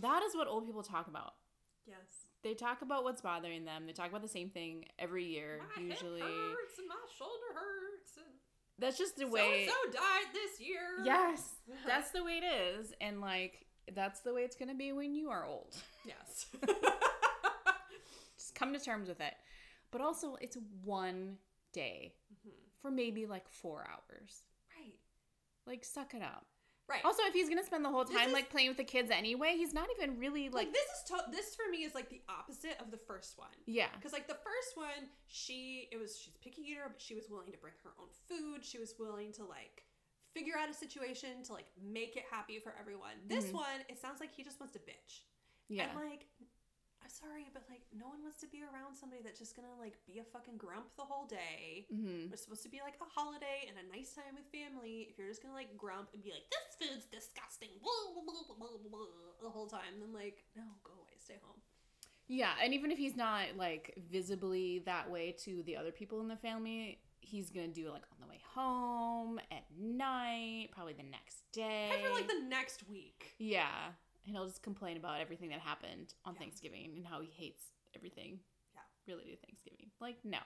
that 0.00 0.22
is 0.22 0.34
what 0.34 0.48
old 0.48 0.66
people 0.66 0.82
talk 0.82 1.08
about. 1.08 1.34
Yes. 1.86 2.26
They 2.42 2.54
talk 2.54 2.82
about 2.82 3.04
what's 3.04 3.22
bothering 3.22 3.64
them. 3.64 3.86
They 3.86 3.92
talk 3.92 4.08
about 4.10 4.22
the 4.22 4.28
same 4.28 4.50
thing 4.50 4.84
every 4.98 5.24
year, 5.24 5.60
My 5.76 5.82
usually. 5.82 6.20
hurts 6.20 6.78
and 6.78 6.88
my 6.88 6.94
shoulder 7.18 7.54
hurts 7.54 8.16
and 8.16 8.26
That's 8.78 8.98
just 8.98 9.16
the 9.16 9.26
way. 9.26 9.66
so 9.66 9.90
died 9.90 10.26
this 10.32 10.60
year. 10.60 11.04
Yes, 11.04 11.54
that's 11.86 12.10
the 12.10 12.22
way 12.22 12.40
it 12.42 12.44
is, 12.44 12.92
and 13.00 13.20
like 13.20 13.66
that's 13.94 14.20
the 14.20 14.32
way 14.34 14.42
it's 14.42 14.56
gonna 14.56 14.74
be 14.74 14.92
when 14.92 15.14
you 15.14 15.30
are 15.30 15.44
old. 15.46 15.74
Yes. 16.06 16.46
Just 18.36 18.54
come 18.54 18.72
to 18.72 18.78
terms 18.78 19.08
with 19.08 19.20
it. 19.20 19.34
But 19.90 20.00
also, 20.00 20.36
it's 20.40 20.58
one 20.82 21.36
day 21.72 22.14
mm-hmm. 22.32 22.50
For 22.84 22.90
maybe 22.90 23.24
like 23.24 23.48
four 23.48 23.80
hours. 23.90 24.42
right. 24.78 24.92
Like, 25.66 25.86
suck 25.86 26.12
it 26.12 26.20
up. 26.20 26.44
Right. 26.86 27.00
Also, 27.02 27.22
if 27.24 27.32
he's 27.32 27.48
gonna 27.48 27.64
spend 27.64 27.82
the 27.82 27.88
whole 27.88 28.04
time 28.04 28.28
is- 28.28 28.34
like 28.34 28.50
playing 28.50 28.68
with 28.68 28.76
the 28.76 28.84
kids 28.84 29.10
anyway, 29.10 29.54
he's 29.56 29.72
not 29.72 29.88
even 29.96 30.18
really 30.18 30.50
like, 30.50 30.66
like. 30.66 30.74
this 30.74 30.84
is 30.84 31.02
to- 31.08 31.30
this 31.30 31.54
for 31.56 31.66
me 31.70 31.78
is 31.84 31.94
like 31.94 32.10
the 32.10 32.20
opposite 32.28 32.76
of 32.78 32.90
the 32.90 32.98
first 32.98 33.38
one. 33.38 33.48
yeah. 33.64 33.88
Because 33.96 34.12
like 34.12 34.28
the 34.28 34.34
first 34.44 34.76
one, 34.76 35.08
she 35.26 35.88
it 35.90 35.96
was 35.96 36.18
she's 36.18 36.34
a 36.34 36.38
picky 36.40 36.60
eater, 36.60 36.82
but 36.86 37.00
she 37.00 37.14
was 37.14 37.24
willing 37.30 37.50
to 37.52 37.56
bring 37.58 37.72
her 37.84 37.92
own 37.98 38.08
food. 38.28 38.62
She 38.62 38.76
was 38.76 38.94
willing 38.98 39.32
to 39.32 39.44
like 39.46 39.84
figure 40.34 40.58
out 40.60 40.68
a 40.68 40.74
situation 40.74 41.42
to 41.44 41.54
like 41.54 41.70
make 41.82 42.16
it 42.16 42.24
happy 42.30 42.58
for 42.58 42.74
everyone. 42.78 43.16
This 43.28 43.46
Mhm. 43.46 43.54
one, 43.54 43.80
it 43.88 43.98
sounds 43.98 44.20
like 44.20 44.34
he 44.34 44.42
just 44.44 44.60
wants 44.60 44.74
to 44.74 44.80
bitch. 44.80 45.22
Yeah. 45.70 45.88
And 45.88 46.10
like, 46.10 46.26
I'm 47.04 47.12
sorry, 47.12 47.52
but 47.52 47.68
like, 47.68 47.84
no 47.92 48.08
one 48.08 48.24
wants 48.24 48.40
to 48.40 48.48
be 48.48 48.64
around 48.64 48.96
somebody 48.96 49.20
that's 49.20 49.36
just 49.36 49.52
gonna 49.52 49.76
like 49.76 50.00
be 50.08 50.24
a 50.24 50.26
fucking 50.32 50.56
grump 50.56 50.88
the 50.96 51.04
whole 51.04 51.28
day. 51.28 51.84
mm-hmm. 51.92 52.32
It's 52.32 52.48
supposed 52.48 52.64
to 52.64 52.72
be 52.72 52.80
like 52.80 52.96
a 52.96 53.04
holiday 53.04 53.68
and 53.68 53.76
a 53.76 53.84
nice 53.92 54.16
time 54.16 54.40
with 54.40 54.48
family. 54.48 55.12
If 55.12 55.20
you're 55.20 55.28
just 55.28 55.44
gonna 55.44 55.52
like 55.52 55.76
grump 55.76 56.08
and 56.16 56.24
be 56.24 56.32
like, 56.32 56.48
"This 56.48 56.80
food's 56.80 57.04
disgusting," 57.12 57.76
blah, 57.84 58.16
blah, 58.16 58.24
blah, 58.24 58.56
blah, 58.56 58.80
blah, 58.80 58.88
blah, 58.88 59.44
the 59.44 59.52
whole 59.52 59.68
time, 59.68 60.00
then 60.00 60.16
like, 60.16 60.48
no, 60.56 60.64
go 60.80 60.96
away, 60.96 61.20
stay 61.20 61.36
home. 61.44 61.60
Yeah, 62.26 62.56
and 62.62 62.72
even 62.72 62.90
if 62.90 62.96
he's 62.96 63.16
not 63.16 63.52
like 63.60 63.92
visibly 64.10 64.80
that 64.88 65.10
way 65.10 65.36
to 65.44 65.62
the 65.68 65.76
other 65.76 65.92
people 65.92 66.24
in 66.24 66.28
the 66.28 66.40
family, 66.40 66.98
he's 67.20 67.50
gonna 67.50 67.68
do 67.68 67.88
it 67.88 67.92
like 67.92 68.08
on 68.12 68.18
the 68.20 68.26
way 68.26 68.40
home, 68.54 69.38
at 69.52 69.64
night, 69.78 70.68
probably 70.72 70.94
the 70.94 71.04
next 71.04 71.44
day. 71.52 71.90
I 71.92 72.02
feel 72.02 72.12
like 72.12 72.28
the 72.28 72.48
next 72.48 72.88
week. 72.88 73.34
Yeah, 73.38 73.92
and 74.26 74.34
he'll 74.34 74.46
just 74.46 74.62
complain 74.62 74.96
about 74.96 75.20
everything 75.20 75.50
that 75.50 75.60
happened 75.60 76.14
on 76.24 76.34
Yeah. 76.34 76.40
Thanksgiving 76.40 76.92
and 76.96 77.06
how 77.06 77.20
he 77.20 77.28
hates 77.30 77.64
everything. 77.94 78.40
Yeah. 78.74 78.80
related 79.14 79.32
to 79.40 79.46
Thanksgiving. 79.46 79.90
Like, 80.00 80.16
no. 80.24 80.38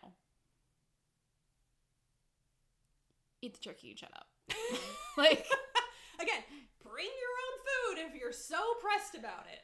Eat 3.40 3.54
the 3.54 3.60
turkey 3.60 3.90
and 3.90 3.98
shut 3.98 4.10
up. 4.14 4.26
like, 5.16 5.46
Again, 6.20 6.42
bring 6.82 7.06
your 7.06 7.94
own 7.94 7.96
food 7.96 8.04
if 8.08 8.20
you're 8.20 8.32
so 8.32 8.74
pressed 8.80 9.14
about 9.14 9.46
it. 9.52 9.60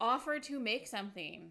offer 0.00 0.38
to 0.40 0.60
make 0.60 0.86
something. 0.86 1.50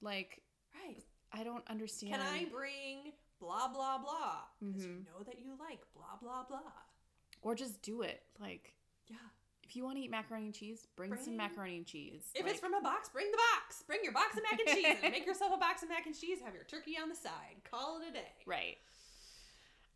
Like, 0.00 0.42
Right. 0.74 1.02
I 1.32 1.44
don't 1.44 1.64
understand. 1.68 2.12
Can 2.14 2.20
I 2.22 2.46
bring 2.46 3.12
blah 3.38 3.68
blah 3.68 3.98
blah? 3.98 4.40
Because 4.60 4.86
you 4.86 4.92
Mhm. 4.92 5.04
know 5.06 5.22
that 5.24 5.38
you 5.38 5.54
like 5.58 5.80
blah 5.94 6.16
blah 6.20 6.44
blah. 6.44 6.72
Or 7.42 7.54
just 7.54 7.82
do 7.82 8.00
it. 8.02 8.22
Like, 8.40 8.74
Yeah. 9.08 9.16
If 9.66 9.74
you 9.76 9.84
want 9.84 9.96
to 9.96 10.02
eat 10.02 10.10
macaroni 10.10 10.46
and 10.46 10.54
cheese, 10.54 10.86
bring, 10.96 11.16
some 11.16 11.36
macaroni 11.36 11.76
and 11.78 11.86
cheese. 11.86 12.22
If 12.34 12.42
Like, 12.44 12.52
it's 12.52 12.60
from 12.60 12.74
a 12.74 12.80
box, 12.80 13.08
bring 13.08 13.30
the 13.30 13.38
box. 13.54 13.82
Bring 13.86 14.00
your 14.04 14.12
box 14.12 14.36
of 14.36 14.42
mac 14.50 14.60
and 14.60 14.68
cheese 14.76 14.96
and 15.02 15.12
make 15.16 15.26
yourself 15.26 15.52
a 15.54 15.58
box 15.58 15.82
of 15.82 15.88
mac 15.88 16.06
and 16.06 16.14
cheese. 16.18 16.38
Have 16.44 16.54
your 16.54 16.64
turkey 16.64 16.96
on 17.02 17.08
the 17.08 17.16
side. 17.16 17.56
Call 17.68 17.98
it 18.00 18.08
a 18.08 18.12
day. 18.12 18.32
Right. 18.46 18.76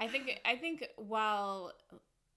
I 0.01 0.09
think 0.09 0.41
I 0.45 0.57
think 0.57 0.87
while 0.97 1.73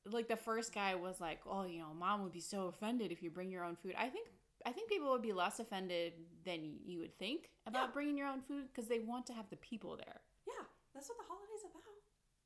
like 0.05 0.27
the 0.27 0.35
first 0.35 0.73
guy 0.73 0.95
was 0.95 1.21
like, 1.21 1.39
"Oh, 1.49 1.63
you 1.65 1.79
know, 1.79 1.93
mom 1.97 2.23
would 2.23 2.33
be 2.33 2.41
so 2.41 2.67
offended 2.67 3.11
if 3.11 3.23
you 3.23 3.29
bring 3.31 3.49
your 3.51 3.63
own 3.63 3.75
food." 3.77 3.95
I 3.97 4.09
think 4.09 4.27
I 4.65 4.71
think 4.71 4.89
people 4.89 5.09
would 5.11 5.21
be 5.21 5.31
less 5.33 5.59
offended 5.59 6.13
than 6.45 6.75
you 6.85 6.99
would 6.99 7.17
think 7.17 7.49
about 7.65 7.87
Yeah. 7.87 7.93
bringing 7.93 8.17
your 8.17 8.27
own 8.27 8.41
food 8.41 8.67
because 8.67 8.87
they 8.89 8.99
want 8.99 9.25
to 9.27 9.33
have 9.33 9.49
the 9.49 9.55
people 9.57 9.95
there. 9.95 10.21
Yeah, 10.45 10.65
that's 10.93 11.07
what 11.09 11.17
the 11.17 11.23
holiday's 11.27 11.63
about. 11.63 11.83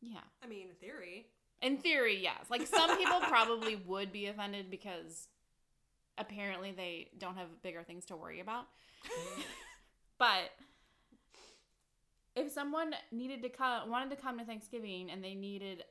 Yeah. 0.02 0.24
I 0.44 0.48
mean, 0.48 0.70
in 0.70 0.76
theory. 0.76 1.28
In 1.62 1.78
theory, 1.78 2.20
yes. 2.22 2.46
Like 2.50 2.68
some 2.68 2.98
people 2.98 3.20
probably 3.22 3.76
would 3.88 4.12
be 4.12 4.28
offended 4.28 4.70
because 4.70 5.28
apparently 6.18 6.72
they 6.72 7.10
don't 7.18 7.36
have 7.38 7.62
bigger 7.64 7.84
things 7.84 8.06
to 8.06 8.16
worry 8.16 8.40
about. 8.40 8.68
But 10.20 10.50
if 12.36 12.52
someone 12.52 12.94
needed 13.12 13.44
to 13.44 13.50
come, 13.50 13.90
wanted 13.90 14.10
to 14.16 14.16
come 14.16 14.40
to 14.40 14.46
Thanksgiving, 14.46 15.12
and 15.12 15.24
they 15.24 15.36
needed, 15.36 15.84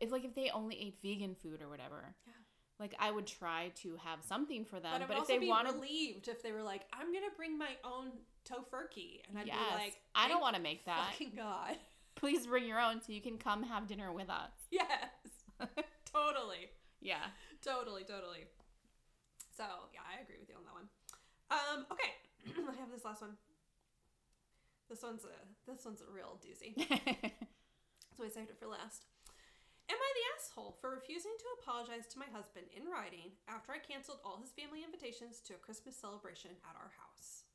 if 0.00 0.10
like 0.10 0.24
if 0.24 0.34
they 0.34 0.50
only 0.50 0.76
ate 0.80 0.98
vegan 1.02 1.36
food 1.36 1.62
or 1.62 1.68
whatever, 1.68 2.14
Yeah. 2.26 2.32
like 2.80 2.94
I 2.98 3.10
would 3.12 3.26
try 3.28 3.70
to 3.82 3.96
have 4.04 4.24
something 4.24 4.64
for 4.64 4.80
them. 4.80 4.98
But 4.98 5.08
But, 5.08 5.18
if 5.18 5.26
they 5.28 5.38
be 5.38 5.46
wanted, 5.48 5.74
relieved 5.74 6.26
if 6.28 6.42
they 6.42 6.50
were 6.52 6.62
like, 6.62 6.82
"I'm 6.92 7.12
gonna 7.12 7.30
bring 7.36 7.56
my 7.56 7.76
own 7.84 8.10
tofurkey," 8.44 9.22
and 9.28 9.38
I'd 9.38 9.46
yes, 9.46 9.56
be 9.58 9.74
like, 9.84 10.00
I 10.14 10.26
don't 10.26 10.40
want 10.40 10.56
to 10.56 10.62
make 10.62 10.84
that. 10.86 11.10
Fucking 11.12 11.34
god. 11.36 11.76
Please 12.14 12.46
bring 12.46 12.66
your 12.66 12.80
own 12.80 13.00
so 13.00 13.12
you 13.12 13.20
can 13.20 13.38
come 13.38 13.62
have 13.62 13.86
dinner 13.86 14.12
with 14.12 14.30
us. 14.30 14.50
Yes. 14.70 15.10
totally. 16.12 16.70
Yeah. 17.00 17.26
Totally, 17.62 18.02
totally. 18.02 18.46
So 19.56 19.64
yeah, 19.92 20.00
I 20.08 20.22
agree 20.22 20.36
with 20.40 20.48
you 20.48 20.56
on 20.56 20.64
that 20.64 20.72
one. 20.72 20.88
Um, 21.50 21.86
okay. 21.92 22.12
I 22.72 22.80
have 22.80 22.90
this 22.90 23.04
last 23.04 23.20
one. 23.20 23.36
This 24.88 25.02
one's 25.02 25.24
a 25.24 25.70
this 25.70 25.84
one's 25.84 26.00
a 26.00 26.10
real 26.12 26.38
doozy. 26.40 26.74
So 28.20 28.28
I 28.28 28.36
saved 28.36 28.52
it 28.52 28.60
for 28.60 28.68
last. 28.68 29.08
Am 29.88 29.96
I 29.96 30.10
the 30.12 30.28
asshole 30.36 30.76
for 30.76 30.92
refusing 30.92 31.32
to 31.40 31.56
apologize 31.56 32.04
to 32.12 32.20
my 32.20 32.28
husband 32.28 32.68
in 32.68 32.84
writing 32.84 33.32
after 33.48 33.72
I 33.72 33.80
canceled 33.80 34.20
all 34.20 34.36
his 34.36 34.52
family 34.52 34.84
invitations 34.84 35.40
to 35.48 35.56
a 35.56 35.64
Christmas 35.64 35.96
celebration 35.96 36.52
at 36.68 36.76
our 36.76 36.92
house. 37.00 37.48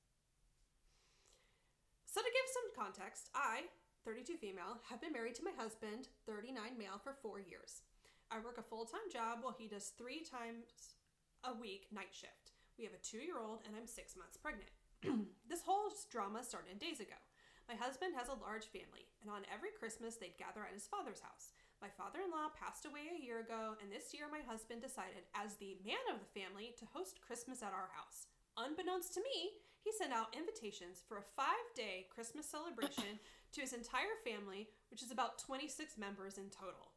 So, 2.10 2.18
to 2.18 2.34
give 2.34 2.50
some 2.50 2.74
context, 2.74 3.30
I, 3.38 3.70
32 4.06 4.38
female, 4.38 4.78
have 4.86 5.02
been 5.02 5.12
married 5.12 5.34
to 5.34 5.44
my 5.44 5.52
husband, 5.58 6.14
39 6.30 6.78
male, 6.78 7.02
for 7.02 7.18
four 7.18 7.42
years. 7.42 7.82
I 8.30 8.38
work 8.38 8.62
a 8.62 8.70
full 8.70 8.86
time 8.86 9.10
job 9.10 9.42
while 9.42 9.58
he 9.58 9.66
does 9.66 9.98
three 9.98 10.22
times 10.22 10.94
a 11.42 11.58
week 11.58 11.90
night 11.90 12.14
shift. 12.14 12.54
We 12.78 12.86
have 12.86 12.94
a 12.94 13.02
two 13.02 13.26
year 13.26 13.42
old, 13.42 13.66
and 13.66 13.74
I'm 13.74 13.90
six 13.90 14.14
months 14.14 14.38
pregnant. 14.38 14.70
this 15.50 15.66
whole 15.66 15.90
drama 16.14 16.46
started 16.46 16.78
days 16.78 17.02
ago. 17.02 17.18
My 17.66 17.74
husband 17.74 18.14
has 18.14 18.30
a 18.30 18.38
large 18.38 18.70
family, 18.70 19.10
and 19.26 19.34
on 19.34 19.50
every 19.50 19.74
Christmas 19.74 20.22
they'd 20.22 20.38
gather 20.38 20.62
at 20.62 20.78
his 20.78 20.86
father's 20.86 21.26
house. 21.26 21.58
My 21.82 21.90
father 21.90 22.22
in 22.22 22.30
law 22.30 22.54
passed 22.54 22.86
away 22.86 23.10
a 23.10 23.26
year 23.26 23.42
ago, 23.42 23.74
and 23.82 23.90
this 23.90 24.14
year 24.14 24.30
my 24.30 24.46
husband 24.46 24.86
decided, 24.86 25.26
as 25.34 25.58
the 25.58 25.82
man 25.82 26.06
of 26.14 26.22
the 26.22 26.30
family, 26.30 26.78
to 26.78 26.94
host 26.94 27.26
Christmas 27.26 27.66
at 27.66 27.74
our 27.74 27.90
house. 27.98 28.30
Unbeknownst 28.54 29.18
to 29.18 29.26
me, 29.26 29.66
he 29.86 29.92
sent 29.94 30.14
out 30.14 30.34
invitations 30.34 31.02
for 31.06 31.18
a 31.18 31.30
five 31.36 31.68
day 31.76 32.08
Christmas 32.10 32.50
celebration 32.50 33.22
to 33.56 33.64
his 33.64 33.72
entire 33.72 34.20
family, 34.28 34.68
which 34.92 35.02
is 35.02 35.12
about 35.16 35.40
26 35.40 35.98
members 35.98 36.38
in 36.38 36.52
total. 36.52 36.92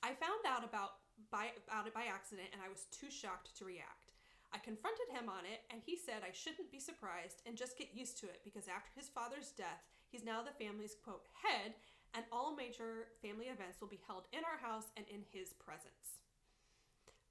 I 0.00 0.16
found 0.16 0.40
out 0.48 0.64
about, 0.64 1.04
by, 1.28 1.52
about 1.68 1.86
it 1.86 1.92
by 1.92 2.08
accident, 2.08 2.48
and 2.52 2.64
I 2.64 2.72
was 2.72 2.88
too 2.88 3.12
shocked 3.12 3.52
to 3.60 3.68
react. 3.68 4.16
I 4.52 4.58
confronted 4.58 5.12
him 5.12 5.28
on 5.28 5.44
it, 5.44 5.68
and 5.68 5.84
he 5.84 5.96
said 5.96 6.24
I 6.24 6.32
shouldn't 6.32 6.72
be 6.72 6.80
surprised 6.80 7.44
and 7.44 7.60
just 7.60 7.76
get 7.76 7.92
used 7.92 8.16
to 8.20 8.26
it 8.26 8.40
because 8.44 8.72
after 8.72 8.92
his 8.96 9.12
father's 9.12 9.52
death, 9.52 9.84
he's 10.08 10.24
now 10.24 10.40
the 10.40 10.56
family's 10.56 10.96
quote 10.96 11.28
head, 11.44 11.76
and 12.16 12.24
all 12.32 12.56
major 12.56 13.12
family 13.20 13.52
events 13.52 13.80
will 13.80 13.88
be 13.88 14.04
held 14.08 14.28
in 14.32 14.44
our 14.44 14.60
house 14.60 14.92
and 14.96 15.04
in 15.12 15.24
his 15.32 15.52
presence. 15.60 16.21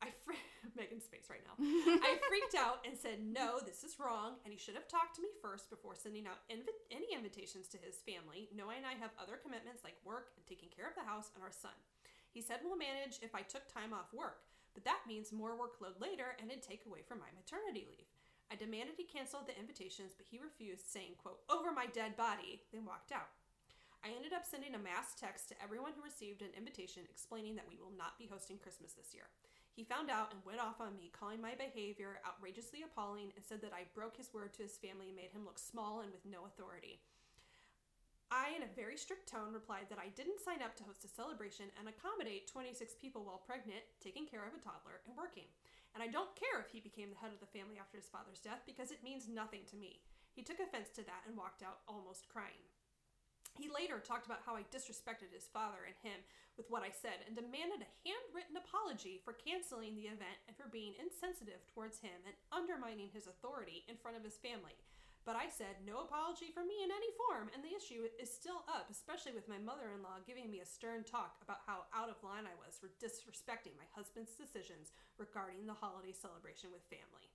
I 0.02 0.10
fr- 0.26 0.38
Megan's 0.78 1.06
face 1.06 1.30
right 1.30 1.46
now. 1.46 1.56
I 1.62 2.18
freaked 2.26 2.58
out 2.58 2.82
and 2.86 2.98
said, 2.98 3.22
"No, 3.22 3.62
this 3.62 3.86
is 3.86 4.02
wrong, 4.02 4.42
and 4.44 4.50
he 4.52 4.58
should 4.58 4.76
have 4.76 4.90
talked 4.90 5.16
to 5.18 5.22
me 5.22 5.30
first 5.42 5.70
before 5.70 5.94
sending 5.94 6.26
out 6.26 6.42
invi- 6.50 6.82
any 6.90 7.14
invitations 7.14 7.70
to 7.70 7.82
his 7.82 8.02
family, 8.02 8.50
knowing 8.50 8.82
I 8.82 8.98
have 8.98 9.14
other 9.22 9.38
commitments 9.38 9.86
like 9.86 10.00
work 10.02 10.34
and 10.38 10.44
taking 10.46 10.74
care 10.74 10.90
of 10.90 10.98
the 10.98 11.06
house 11.06 11.30
and 11.36 11.44
our 11.44 11.54
son." 11.54 11.76
He 12.32 12.42
said 12.42 12.64
we'll 12.64 12.80
manage 12.80 13.20
if 13.22 13.36
I 13.36 13.44
took 13.44 13.68
time 13.68 13.92
off 13.92 14.16
work, 14.16 14.48
but 14.74 14.88
that 14.88 15.04
means 15.08 15.36
more 15.36 15.52
workload 15.60 16.00
later 16.00 16.40
and 16.40 16.48
it'd 16.48 16.64
take 16.64 16.88
away 16.88 17.04
from 17.04 17.20
my 17.20 17.28
maternity 17.36 17.84
leave. 17.92 18.08
I 18.52 18.56
demanded 18.56 18.96
he 18.96 19.04
cancel 19.08 19.44
the 19.44 19.56
invitations, 19.56 20.16
but 20.16 20.28
he 20.28 20.40
refused, 20.40 20.88
saying, 20.88 21.16
quote, 21.20 21.40
over 21.48 21.72
my 21.72 21.88
dead 21.88 22.16
body, 22.16 22.64
then 22.72 22.84
walked 22.88 23.12
out. 23.12 23.32
I 24.04 24.12
ended 24.12 24.34
up 24.34 24.44
sending 24.48 24.76
a 24.76 24.82
mass 24.82 25.16
text 25.16 25.48
to 25.50 25.60
everyone 25.64 25.94
who 25.96 26.04
received 26.04 26.42
an 26.42 26.56
invitation 26.58 27.04
explaining 27.08 27.56
that 27.56 27.70
we 27.70 27.78
will 27.78 27.94
not 27.96 28.18
be 28.20 28.28
hosting 28.28 28.58
Christmas 28.58 28.92
this 28.92 29.14
year. 29.14 29.30
He 29.72 29.88
found 29.88 30.12
out 30.12 30.36
and 30.36 30.44
went 30.44 30.60
off 30.60 30.84
on 30.84 31.00
me, 31.00 31.12
calling 31.16 31.40
my 31.40 31.56
behavior 31.56 32.20
outrageously 32.28 32.84
appalling 32.84 33.32
and 33.36 33.44
said 33.44 33.64
that 33.64 33.72
I 33.72 33.88
broke 33.96 34.20
his 34.20 34.34
word 34.34 34.54
to 34.56 34.68
his 34.68 34.76
family 34.76 35.08
and 35.08 35.16
made 35.16 35.32
him 35.32 35.48
look 35.48 35.58
small 35.58 36.04
and 36.04 36.12
with 36.12 36.28
no 36.28 36.44
authority. 36.44 37.00
I, 38.32 38.56
in 38.56 38.64
a 38.64 38.76
very 38.80 38.96
strict 38.96 39.28
tone, 39.28 39.52
replied 39.52 39.92
that 39.92 40.00
I 40.00 40.12
didn't 40.16 40.40
sign 40.40 40.64
up 40.64 40.76
to 40.80 40.88
host 40.88 41.04
a 41.04 41.12
celebration 41.12 41.68
and 41.76 41.92
accommodate 41.92 42.48
26 42.48 42.96
people 42.96 43.28
while 43.28 43.44
pregnant, 43.44 43.84
taking 44.00 44.24
care 44.24 44.48
of 44.48 44.56
a 44.56 44.64
toddler, 44.64 45.04
and 45.04 45.16
working. 45.20 45.52
And 45.92 46.00
I 46.00 46.08
don't 46.08 46.32
care 46.40 46.64
if 46.64 46.72
he 46.72 46.80
became 46.80 47.12
the 47.12 47.20
head 47.20 47.36
of 47.36 47.44
the 47.44 47.52
family 47.52 47.76
after 47.76 48.00
his 48.00 48.08
father's 48.08 48.40
death 48.40 48.64
because 48.64 48.92
it 48.92 49.04
means 49.04 49.28
nothing 49.28 49.68
to 49.68 49.76
me. 49.76 50.00
He 50.32 50.48
took 50.48 50.64
offense 50.64 50.96
to 50.96 51.04
that 51.04 51.28
and 51.28 51.36
walked 51.36 51.60
out 51.60 51.84
almost 51.92 52.32
crying. 52.32 52.64
He 53.60 53.68
later 53.68 54.00
talked 54.00 54.26
about 54.26 54.44
how 54.46 54.56
I 54.56 54.64
disrespected 54.72 55.34
his 55.34 55.52
father 55.52 55.84
and 55.84 55.98
him 56.00 56.24
with 56.56 56.72
what 56.72 56.84
I 56.84 56.92
said 56.92 57.26
and 57.28 57.36
demanded 57.36 57.84
a 57.84 57.94
handwritten 58.08 58.56
apology 58.56 59.20
for 59.24 59.36
canceling 59.36 59.96
the 59.96 60.08
event 60.08 60.40
and 60.48 60.56
for 60.56 60.72
being 60.72 60.96
insensitive 61.00 61.64
towards 61.68 62.00
him 62.00 62.16
and 62.24 62.36
undermining 62.52 63.12
his 63.12 63.28
authority 63.28 63.84
in 63.92 64.00
front 64.00 64.16
of 64.16 64.24
his 64.24 64.40
family. 64.40 64.76
But 65.22 65.38
I 65.38 65.54
said 65.54 65.86
no 65.86 66.02
apology 66.02 66.50
from 66.50 66.66
me 66.66 66.82
in 66.82 66.90
any 66.90 67.14
form, 67.14 67.54
and 67.54 67.62
the 67.62 67.78
issue 67.78 68.10
is 68.18 68.26
still 68.26 68.66
up, 68.66 68.90
especially 68.90 69.38
with 69.38 69.46
my 69.46 69.62
mother 69.62 69.94
in 69.94 70.02
law 70.02 70.18
giving 70.26 70.50
me 70.50 70.66
a 70.66 70.66
stern 70.66 71.06
talk 71.06 71.38
about 71.46 71.62
how 71.70 71.86
out 71.94 72.10
of 72.10 72.18
line 72.26 72.50
I 72.50 72.58
was 72.58 72.82
for 72.82 72.90
disrespecting 72.98 73.78
my 73.78 73.86
husband's 73.94 74.34
decisions 74.34 74.98
regarding 75.22 75.70
the 75.70 75.78
holiday 75.78 76.10
celebration 76.10 76.74
with 76.74 76.82
family. 76.90 77.30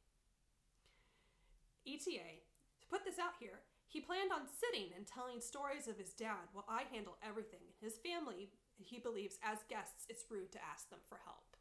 ETA, 1.87 2.43
to 2.83 2.87
put 2.91 3.07
this 3.07 3.23
out 3.23 3.39
here, 3.39 3.63
he 3.97 4.03
planned 4.03 4.31
on 4.31 4.43
sitting 4.61 4.93
and 4.95 5.07
telling 5.07 5.41
stories 5.41 5.89
of 5.89 5.97
his 5.97 6.13
dad 6.13 6.53
while 6.53 6.67
I 6.69 6.83
handle 6.93 7.17
everything. 7.27 7.65
His 7.81 7.95
family, 7.97 8.51
he 8.77 8.99
believes, 8.99 9.39
as 9.43 9.57
guests, 9.71 10.05
it's 10.11 10.27
rude 10.29 10.53
to 10.53 10.59
ask 10.71 10.91
them 10.91 10.99
for 11.09 11.19
help. 11.25 11.57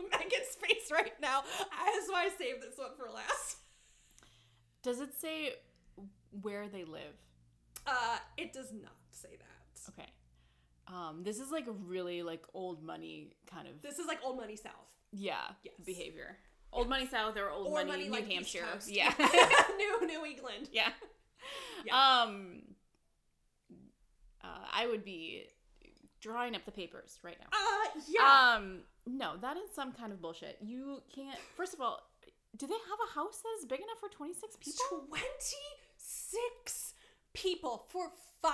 Megan's 0.10 0.56
face 0.58 0.90
right 0.90 1.12
now. 1.20 1.42
That's 1.58 2.08
why 2.08 2.24
I 2.24 2.28
saved 2.38 2.62
this 2.62 2.78
one 2.78 2.96
for 2.96 3.12
last. 3.12 3.58
Does 4.82 5.00
it 5.00 5.12
say 5.20 5.52
where 6.40 6.66
they 6.66 6.84
live? 6.84 7.12
Uh, 7.86 8.16
it 8.38 8.54
does 8.54 8.72
not 8.72 8.96
say 9.10 9.36
that. 9.36 9.92
Okay. 9.92 10.08
Um, 10.88 11.24
this 11.24 11.38
is 11.38 11.50
like 11.50 11.66
a 11.66 11.72
really 11.72 12.22
like 12.22 12.44
old 12.54 12.82
money 12.82 13.32
kind 13.46 13.68
of 13.68 13.82
This 13.82 13.98
is 13.98 14.06
like 14.06 14.20
old 14.24 14.38
money 14.38 14.56
south. 14.56 14.72
yeah 15.12 15.48
Yes. 15.62 15.74
behavior. 15.84 16.38
Old 16.74 16.88
money 16.88 17.06
south 17.06 17.36
or 17.36 17.50
old 17.50 17.68
Or 17.68 17.74
money, 17.74 17.90
money 17.90 18.04
New 18.04 18.10
like 18.10 18.28
Hampshire. 18.30 18.64
Yeah. 18.86 19.12
New 19.76 20.06
New 20.06 20.24
England. 20.26 20.68
yeah. 20.72 20.90
Yeah. 21.86 22.22
Um 22.22 22.62
uh, 24.42 24.66
I 24.72 24.86
would 24.86 25.04
be 25.04 25.44
drawing 26.20 26.54
up 26.54 26.64
the 26.64 26.72
papers 26.72 27.18
right 27.22 27.36
now. 27.40 27.46
Uh 27.52 28.00
yeah. 28.08 28.54
Um 28.56 28.80
no, 29.06 29.36
that 29.40 29.56
is 29.56 29.70
some 29.74 29.92
kind 29.92 30.12
of 30.12 30.20
bullshit. 30.20 30.58
You 30.60 31.02
can't 31.14 31.38
First 31.56 31.74
of 31.74 31.80
all, 31.80 32.00
do 32.56 32.66
they 32.66 32.72
have 32.74 32.98
a 33.08 33.14
house 33.14 33.38
that 33.42 33.54
is 33.60 33.66
big 33.66 33.80
enough 33.80 33.98
for 34.00 34.08
26 34.08 34.56
people? 34.56 35.06
26 35.08 36.94
people 37.32 37.84
for 37.90 38.08
5 38.42 38.52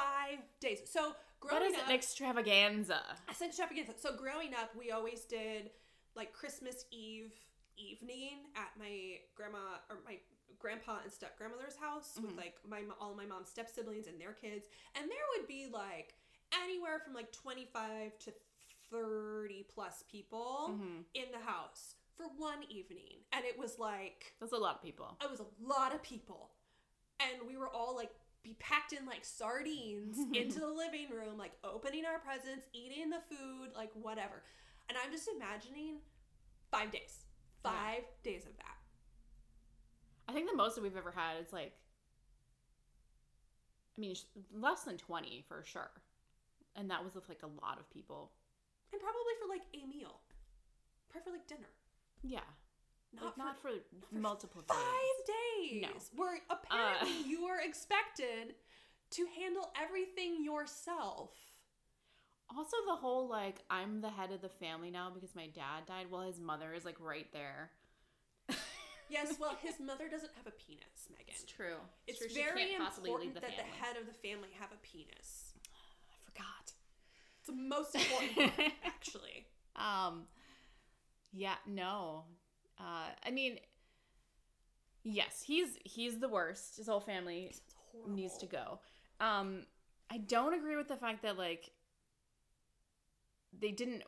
days. 0.60 0.80
So 0.86 1.12
growing 1.40 1.70
is 1.72 1.74
up 1.78 1.88
an 1.88 1.94
extravaganza? 1.94 3.00
Said 3.34 3.48
extravaganza. 3.48 3.92
So 4.00 4.16
growing 4.16 4.54
up, 4.54 4.74
we 4.78 4.90
always 4.90 5.20
did 5.22 5.70
like 6.16 6.32
Christmas 6.32 6.84
Eve 6.90 7.32
evening 7.80 8.38
at 8.56 8.70
my 8.78 9.18
grandma 9.34 9.78
or 9.88 9.98
my 10.04 10.18
grandpa 10.58 10.98
and 11.02 11.12
step 11.12 11.36
grandmother's 11.38 11.76
house 11.76 12.18
with 12.20 12.32
Mhm. 12.32 12.36
like 12.36 12.56
my 12.68 12.82
all 13.00 13.14
my 13.14 13.24
mom's 13.26 13.48
step 13.48 13.68
siblings 13.68 14.06
and 14.06 14.20
their 14.20 14.32
kids, 14.34 14.68
and 14.94 15.10
there 15.10 15.24
would 15.36 15.46
be 15.48 15.66
like 15.66 16.14
anywhere 16.52 16.98
from 17.00 17.14
like 17.14 17.32
twenty 17.32 17.64
five 17.66 18.18
to 18.20 18.32
thirty 18.90 19.62
plus 19.64 20.02
people 20.10 20.70
Mhm. 20.70 21.04
in 21.14 21.30
the 21.32 21.38
house 21.38 21.94
for 22.16 22.28
one 22.28 22.62
evening, 22.64 23.24
and 23.32 23.44
it 23.44 23.56
was 23.58 23.78
like 23.78 24.34
That's 24.40 24.52
a 24.52 24.58
lot 24.58 24.76
of 24.76 24.82
people. 24.82 25.16
it 25.22 25.30
was 25.30 25.40
a 25.40 25.46
lot 25.60 25.94
of 25.94 26.02
people 26.02 26.50
and 27.20 27.42
we 27.46 27.56
were 27.56 27.68
all 27.68 27.94
like 27.94 28.14
be 28.42 28.54
packed 28.54 28.92
in 28.94 29.04
like 29.06 29.24
sardines 29.24 30.16
into 30.34 30.58
the 30.58 30.66
living 30.66 31.08
room 31.10 31.36
like 31.38 31.52
opening 31.62 32.04
our 32.06 32.18
presents 32.18 32.66
eating 32.72 33.10
the 33.10 33.20
food 33.20 33.74
like 33.76 33.92
whatever 33.94 34.42
and 34.88 34.96
i'm 34.96 35.10
just 35.12 35.28
imagining 35.28 36.00
five 36.70 36.90
days 36.90 37.19
Yeah. 37.64 37.70
five 37.70 38.02
days 38.22 38.46
of 38.46 38.56
that 38.58 38.76
I 40.28 40.32
think 40.32 40.48
the 40.50 40.56
most 40.56 40.76
that 40.76 40.82
we've 40.82 40.96
ever 40.96 41.10
had 41.10 41.38
is 41.44 41.52
like, 41.52 41.72
I 43.96 44.00
mean, 44.00 44.14
less 44.54 44.84
than 44.84 44.96
20 44.96 45.44
for 45.48 45.62
sure. 45.64 45.90
And 46.76 46.88
that 46.90 47.04
was 47.04 47.14
with 47.16 47.28
like 47.28 47.42
a 47.42 47.48
lot 47.64 47.78
of 47.78 47.90
people. 47.90 48.30
and 48.92 49.00
probably 49.00 49.20
for 49.42 49.48
like 49.48 49.62
a 49.74 49.86
meal 49.88 50.20
probably 51.08 51.24
for 51.32 51.36
like 51.36 51.46
dinner 51.48 51.68
Yeah. 52.22 52.40
not, 53.12 53.24
like, 53.24 53.34
for, 53.34 53.38
not 53.40 53.56
for, 53.60 53.70
for 54.12 54.18
multiple 54.20 54.62
five 54.68 54.78
days. 55.26 55.82
days 55.82 56.10
No. 56.14 56.22
where 56.22 56.38
apparently 56.48 57.10
Uh. 57.10 57.26
you 57.26 57.44
are 57.46 57.60
expected 57.60 58.54
to 59.10 59.26
handle 59.36 59.72
everything 59.80 60.44
yourself 60.44 61.32
Also, 62.56 62.76
the 62.86 62.96
whole 62.96 63.28
like, 63.28 63.62
I'm 63.70 64.00
the 64.00 64.10
head 64.10 64.32
of 64.32 64.40
the 64.42 64.48
family 64.48 64.90
now 64.90 65.10
because 65.12 65.34
my 65.36 65.46
dad 65.46 65.86
died. 65.86 66.06
Well, 66.10 66.22
his 66.22 66.40
mother 66.40 66.74
is 66.74 66.84
like 66.84 66.96
right 67.00 67.26
there. 67.32 67.70
yes 69.08 69.34
well 69.40 69.56
his 69.62 69.74
mother 69.84 70.08
doesn't 70.08 70.30
have 70.36 70.46
a 70.46 70.50
penis 70.52 71.08
megan 71.10 71.26
It's 71.28 71.44
true. 71.44 71.76
It's 72.06 72.18
true. 72.18 72.28
Very 72.32 72.66
can't 72.70 72.82
possibly 72.84 73.10
leave 73.10 73.20
important 73.28 73.34
the 73.34 73.40
that 73.42 73.50
family. 73.56 73.70
the 73.78 73.84
head 73.84 73.96
of 73.96 74.06
the 74.06 74.28
family 74.28 74.48
have 74.58 74.70
a 74.72 74.76
penis. 74.86 75.54
I 76.12 76.16
forgot. 76.24 76.72
It's 77.38 77.46
the 77.46 77.52
most 77.52 77.94
important 77.94 78.56
part, 78.56 78.72
actually. 78.84 79.46
Um, 79.76 80.24
yeah, 81.32 81.54
no. 81.66 82.24
Uh, 82.78 83.08
I 83.24 83.30
mean, 83.30 83.58
yes, 85.04 85.42
he's 85.46 85.78
he's 85.84 86.18
the 86.18 86.28
worst. 86.28 86.76
His 86.76 86.86
whole 86.88 87.00
family 87.00 87.52
needs 88.08 88.38
to 88.38 88.46
go. 88.46 88.80
Um, 89.20 89.62
I 90.10 90.18
don't 90.18 90.54
agree 90.54 90.76
with 90.76 90.88
the 90.88 90.96
fact 90.96 91.22
that 91.22 91.38
like 91.38 91.70
they 93.58 93.70
didn't. 93.70 94.02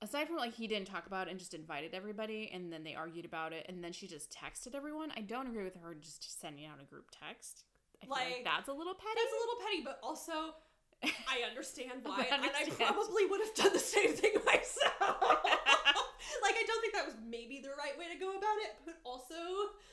Aside 0.00 0.26
from 0.26 0.36
like 0.36 0.54
he 0.54 0.66
didn't 0.66 0.88
talk 0.88 1.06
about 1.06 1.28
it 1.28 1.30
and 1.30 1.38
just 1.38 1.54
invited 1.54 1.94
everybody, 1.94 2.50
and 2.52 2.72
then 2.72 2.82
they 2.82 2.94
argued 2.94 3.24
about 3.24 3.52
it, 3.52 3.66
and 3.68 3.84
then 3.84 3.92
she 3.92 4.08
just 4.08 4.32
texted 4.32 4.74
everyone. 4.74 5.12
I 5.16 5.20
don't 5.20 5.46
agree 5.46 5.62
with 5.64 5.76
her 5.76 5.94
just 5.94 6.40
sending 6.40 6.66
out 6.66 6.80
a 6.82 6.84
group 6.84 7.10
text. 7.12 7.64
Like, 8.08 8.30
Like, 8.30 8.44
that's 8.44 8.68
a 8.68 8.72
little 8.72 8.94
petty. 8.94 9.14
That's 9.14 9.32
a 9.32 9.40
little 9.46 9.60
petty, 9.64 9.82
but 9.84 10.00
also 10.02 10.54
I 11.28 11.48
understand 11.48 11.92
why, 12.02 12.26
I 12.30 12.34
and 12.34 12.44
I 12.44 12.68
probably 12.70 13.26
would 13.26 13.40
have 13.40 13.54
done 13.54 13.72
the 13.72 13.78
same 13.78 14.12
thing 14.12 14.32
myself. 14.46 14.90
like, 16.42 16.56
I 16.58 16.64
don't 16.66 16.80
think 16.80 16.94
that 16.94 17.06
was 17.06 17.14
maybe 17.24 17.60
the 17.62 17.70
right 17.70 17.96
way 17.98 18.06
to 18.12 18.18
go 18.18 18.30
about 18.30 18.58
it, 18.66 18.74
but 18.84 18.98
also, 19.04 19.34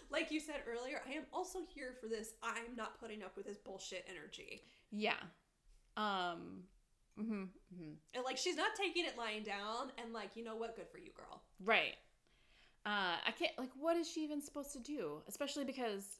like 0.09 0.31
you 0.31 0.39
said 0.39 0.61
earlier, 0.67 1.01
I 1.07 1.13
am 1.13 1.23
also 1.31 1.59
here 1.73 1.93
for 2.01 2.07
this. 2.07 2.33
I'm 2.41 2.75
not 2.75 2.99
putting 2.99 3.21
up 3.21 3.37
with 3.37 3.45
his 3.45 3.57
bullshit 3.59 4.07
energy. 4.09 4.63
yeah. 4.91 5.21
Um. 5.97 6.63
Hmm 7.19 7.43
hmm 7.75 7.91
And 8.13 8.23
like, 8.23 8.37
she's 8.37 8.55
not 8.55 8.71
taking 8.75 9.05
it 9.05 9.17
lying 9.17 9.43
down, 9.43 9.91
and 10.01 10.13
like, 10.13 10.35
you 10.35 10.43
know 10.43 10.55
what? 10.55 10.75
Good 10.75 10.87
for 10.91 10.97
you, 10.97 11.11
girl. 11.15 11.41
Right. 11.63 11.95
Uh, 12.85 13.17
I 13.27 13.31
can't 13.37 13.51
like. 13.57 13.69
What 13.79 13.97
is 13.97 14.09
she 14.09 14.23
even 14.23 14.41
supposed 14.41 14.71
to 14.73 14.79
do? 14.79 15.21
Especially 15.27 15.65
because, 15.65 16.19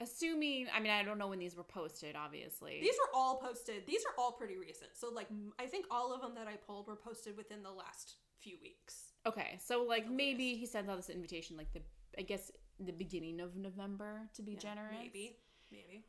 assuming, 0.00 0.68
I 0.74 0.80
mean, 0.80 0.92
I 0.92 1.02
don't 1.02 1.18
know 1.18 1.28
when 1.28 1.38
these 1.40 1.56
were 1.56 1.64
posted. 1.64 2.14
Obviously, 2.16 2.78
These 2.80 2.94
were 2.94 3.18
all 3.18 3.36
posted. 3.38 3.86
These 3.86 4.02
are 4.04 4.14
all 4.18 4.32
pretty 4.32 4.56
recent. 4.56 4.90
So 4.94 5.10
like, 5.12 5.28
I 5.58 5.66
think 5.66 5.86
all 5.90 6.14
of 6.14 6.20
them 6.20 6.34
that 6.36 6.46
I 6.46 6.54
pulled 6.56 6.86
were 6.86 6.96
posted 6.96 7.36
within 7.36 7.62
the 7.62 7.72
last 7.72 8.14
few 8.38 8.56
weeks. 8.62 9.12
okay. 9.26 9.58
So 9.60 9.82
like 9.82 10.08
maybe 10.10 10.54
he 10.54 10.66
sends 10.66 10.88
out 10.88 10.96
this 10.96 11.10
invitation 11.10 11.56
like 11.56 11.72
the 11.72 11.80
I 12.18 12.22
guess 12.22 12.52
the 12.78 12.92
beginning 12.92 13.40
of 13.40 13.56
November 13.56 14.28
to 14.34 14.42
be 14.42 14.52
Yeah, 14.52 14.58
generous. 14.58 14.96
Maybe. 15.02 15.36
Maybe. 15.72 16.04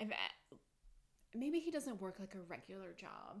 If, 0.00 0.10
uh, 0.10 0.56
maybe 1.34 1.58
he 1.60 1.70
doesn't 1.70 2.00
work 2.00 2.16
like 2.20 2.34
a 2.34 2.40
regular 2.48 2.92
job. 2.96 3.40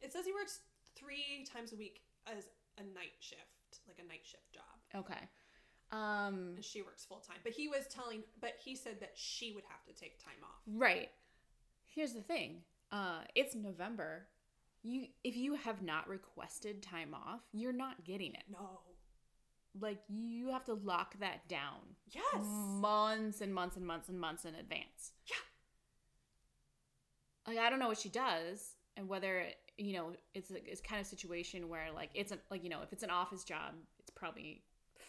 It 0.00 0.12
says 0.12 0.24
he 0.26 0.32
works 0.32 0.60
three 0.96 1.46
times 1.50 1.72
a 1.72 1.76
week 1.76 2.02
as 2.26 2.44
a 2.78 2.82
night 2.82 3.14
shift, 3.20 3.80
like 3.86 3.98
a 4.04 4.08
night 4.08 4.22
shift 4.24 4.52
job. 4.52 4.64
Okay. 5.04 5.20
Um. 5.90 6.54
And 6.56 6.64
she 6.64 6.82
works 6.82 7.04
full 7.04 7.18
time. 7.20 7.36
But 7.44 7.52
he 7.52 7.68
was 7.68 7.86
telling, 7.88 8.22
but 8.40 8.52
he 8.64 8.74
said 8.74 9.00
that 9.00 9.12
she 9.14 9.52
would 9.52 9.64
have 9.68 9.84
to 9.84 10.00
take 10.00 10.18
time 10.22 10.42
off. 10.42 10.60
Right. 10.66 11.10
Here's 11.86 12.14
the 12.14 12.22
thing. 12.22 12.62
Uh, 12.90 13.20
it's 13.34 13.54
November. 13.54 14.26
You 14.82 15.06
if 15.22 15.36
you 15.36 15.54
have 15.54 15.82
not 15.82 16.08
requested 16.08 16.82
time 16.82 17.14
off, 17.14 17.40
you're 17.52 17.72
not 17.72 18.04
getting 18.04 18.32
it. 18.34 18.44
No. 18.50 18.80
Like 19.80 20.00
you 20.08 20.48
have 20.48 20.64
to 20.66 20.74
lock 20.74 21.18
that 21.20 21.48
down 21.48 21.78
Yes. 22.10 22.24
months 22.42 23.40
and 23.40 23.54
months 23.54 23.76
and 23.76 23.86
months 23.86 24.08
and 24.10 24.20
months 24.20 24.44
in 24.44 24.54
advance. 24.54 25.12
Like 27.46 27.58
I 27.58 27.70
don't 27.70 27.78
know 27.78 27.88
what 27.88 27.98
she 27.98 28.08
does 28.08 28.76
and 28.96 29.08
whether 29.08 29.46
you 29.78 29.94
know 29.94 30.12
it's 30.34 30.50
a, 30.50 30.56
it's 30.70 30.80
kind 30.80 31.00
of 31.00 31.06
situation 31.06 31.68
where 31.68 31.86
like 31.94 32.10
it's 32.14 32.32
a, 32.32 32.38
like 32.50 32.62
you 32.62 32.70
know 32.70 32.82
if 32.82 32.92
it's 32.92 33.02
an 33.02 33.10
office 33.10 33.44
job, 33.44 33.74
it's 33.98 34.10
probably 34.10 34.62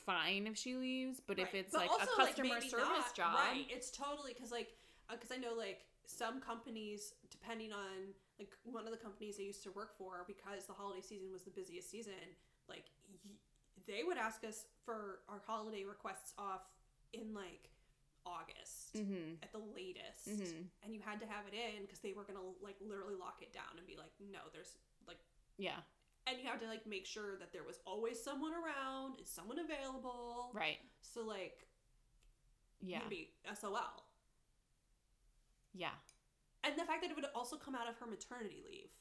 fine 0.05 0.47
if 0.47 0.57
she 0.57 0.75
leaves, 0.75 1.21
but 1.25 1.39
if 1.39 1.53
it's 1.53 1.71
But 1.73 1.81
like 1.81 1.91
also, 1.91 2.11
a 2.11 2.25
customer 2.25 2.55
maybe 2.55 2.69
service 2.69 2.87
not. 2.87 3.15
job, 3.15 3.35
right? 3.35 3.65
It's 3.69 3.91
totally 3.91 4.33
because 4.33 4.51
like 4.51 4.69
uh, 5.09 5.13
because 5.13 5.31
I 5.31 5.37
know 5.37 5.53
like 5.57 5.81
some 6.05 6.41
companies, 6.41 7.13
depending 7.29 7.71
on 7.71 8.13
like 8.39 8.49
one 8.63 8.85
of 8.85 8.91
the 8.91 8.97
companies 8.97 9.37
I 9.39 9.43
used 9.43 9.63
to 9.63 9.71
work 9.71 9.97
for, 9.97 10.25
because 10.27 10.65
the 10.65 10.73
holiday 10.73 11.01
season 11.01 11.31
was 11.31 11.43
the 11.43 11.51
busiest 11.51 11.89
season, 11.91 12.13
like 12.67 12.85
y- 13.23 13.31
they 13.87 14.03
would 14.03 14.17
ask 14.17 14.43
us 14.43 14.65
for 14.85 15.19
our 15.29 15.41
holiday 15.45 15.83
requests 15.83 16.33
off 16.37 16.61
in 17.13 17.33
like 17.33 17.69
August 18.25 18.93
Mhm. 18.93 19.37
at 19.43 19.51
the 19.51 19.59
latest, 19.59 20.27
Mhm. 20.29 20.69
and 20.81 20.93
you 20.93 21.01
had 21.01 21.19
to 21.19 21.25
have 21.27 21.47
it 21.47 21.53
in 21.53 21.81
because 21.83 21.99
they 21.99 22.13
were 22.13 22.23
gonna 22.23 22.41
like 22.61 22.79
literally 22.81 23.15
lock 23.15 23.41
it 23.41 23.51
down 23.53 23.77
and 23.77 23.85
be 23.87 23.95
like, 23.95 24.11
no, 24.19 24.39
there's 24.51 24.77
like 25.07 25.19
yeah, 25.57 25.83
and 26.25 26.39
you 26.39 26.45
have 26.47 26.59
to 26.61 26.67
like 26.67 26.85
make 26.85 27.05
sure 27.05 27.37
that 27.37 27.51
there 27.51 27.63
was 27.63 27.79
always 27.85 28.21
someone 28.23 28.53
around 28.53 29.19
is 29.19 29.29
someone 29.29 29.59
available 29.59 30.51
right, 30.53 30.79
so 31.01 31.21
like 31.23 31.67
yeah, 32.81 33.07
be 33.07 33.33
sol 33.55 33.77
yeah. 35.73 35.95
and 36.63 36.77
the 36.77 36.85
fact 36.85 37.01
that 37.01 37.09
it 37.11 37.15
would 37.15 37.25
also 37.35 37.57
come 37.57 37.75
out 37.75 37.87
of 37.87 37.97
her 37.97 38.05
maternity 38.05 38.61
leave 38.65 38.91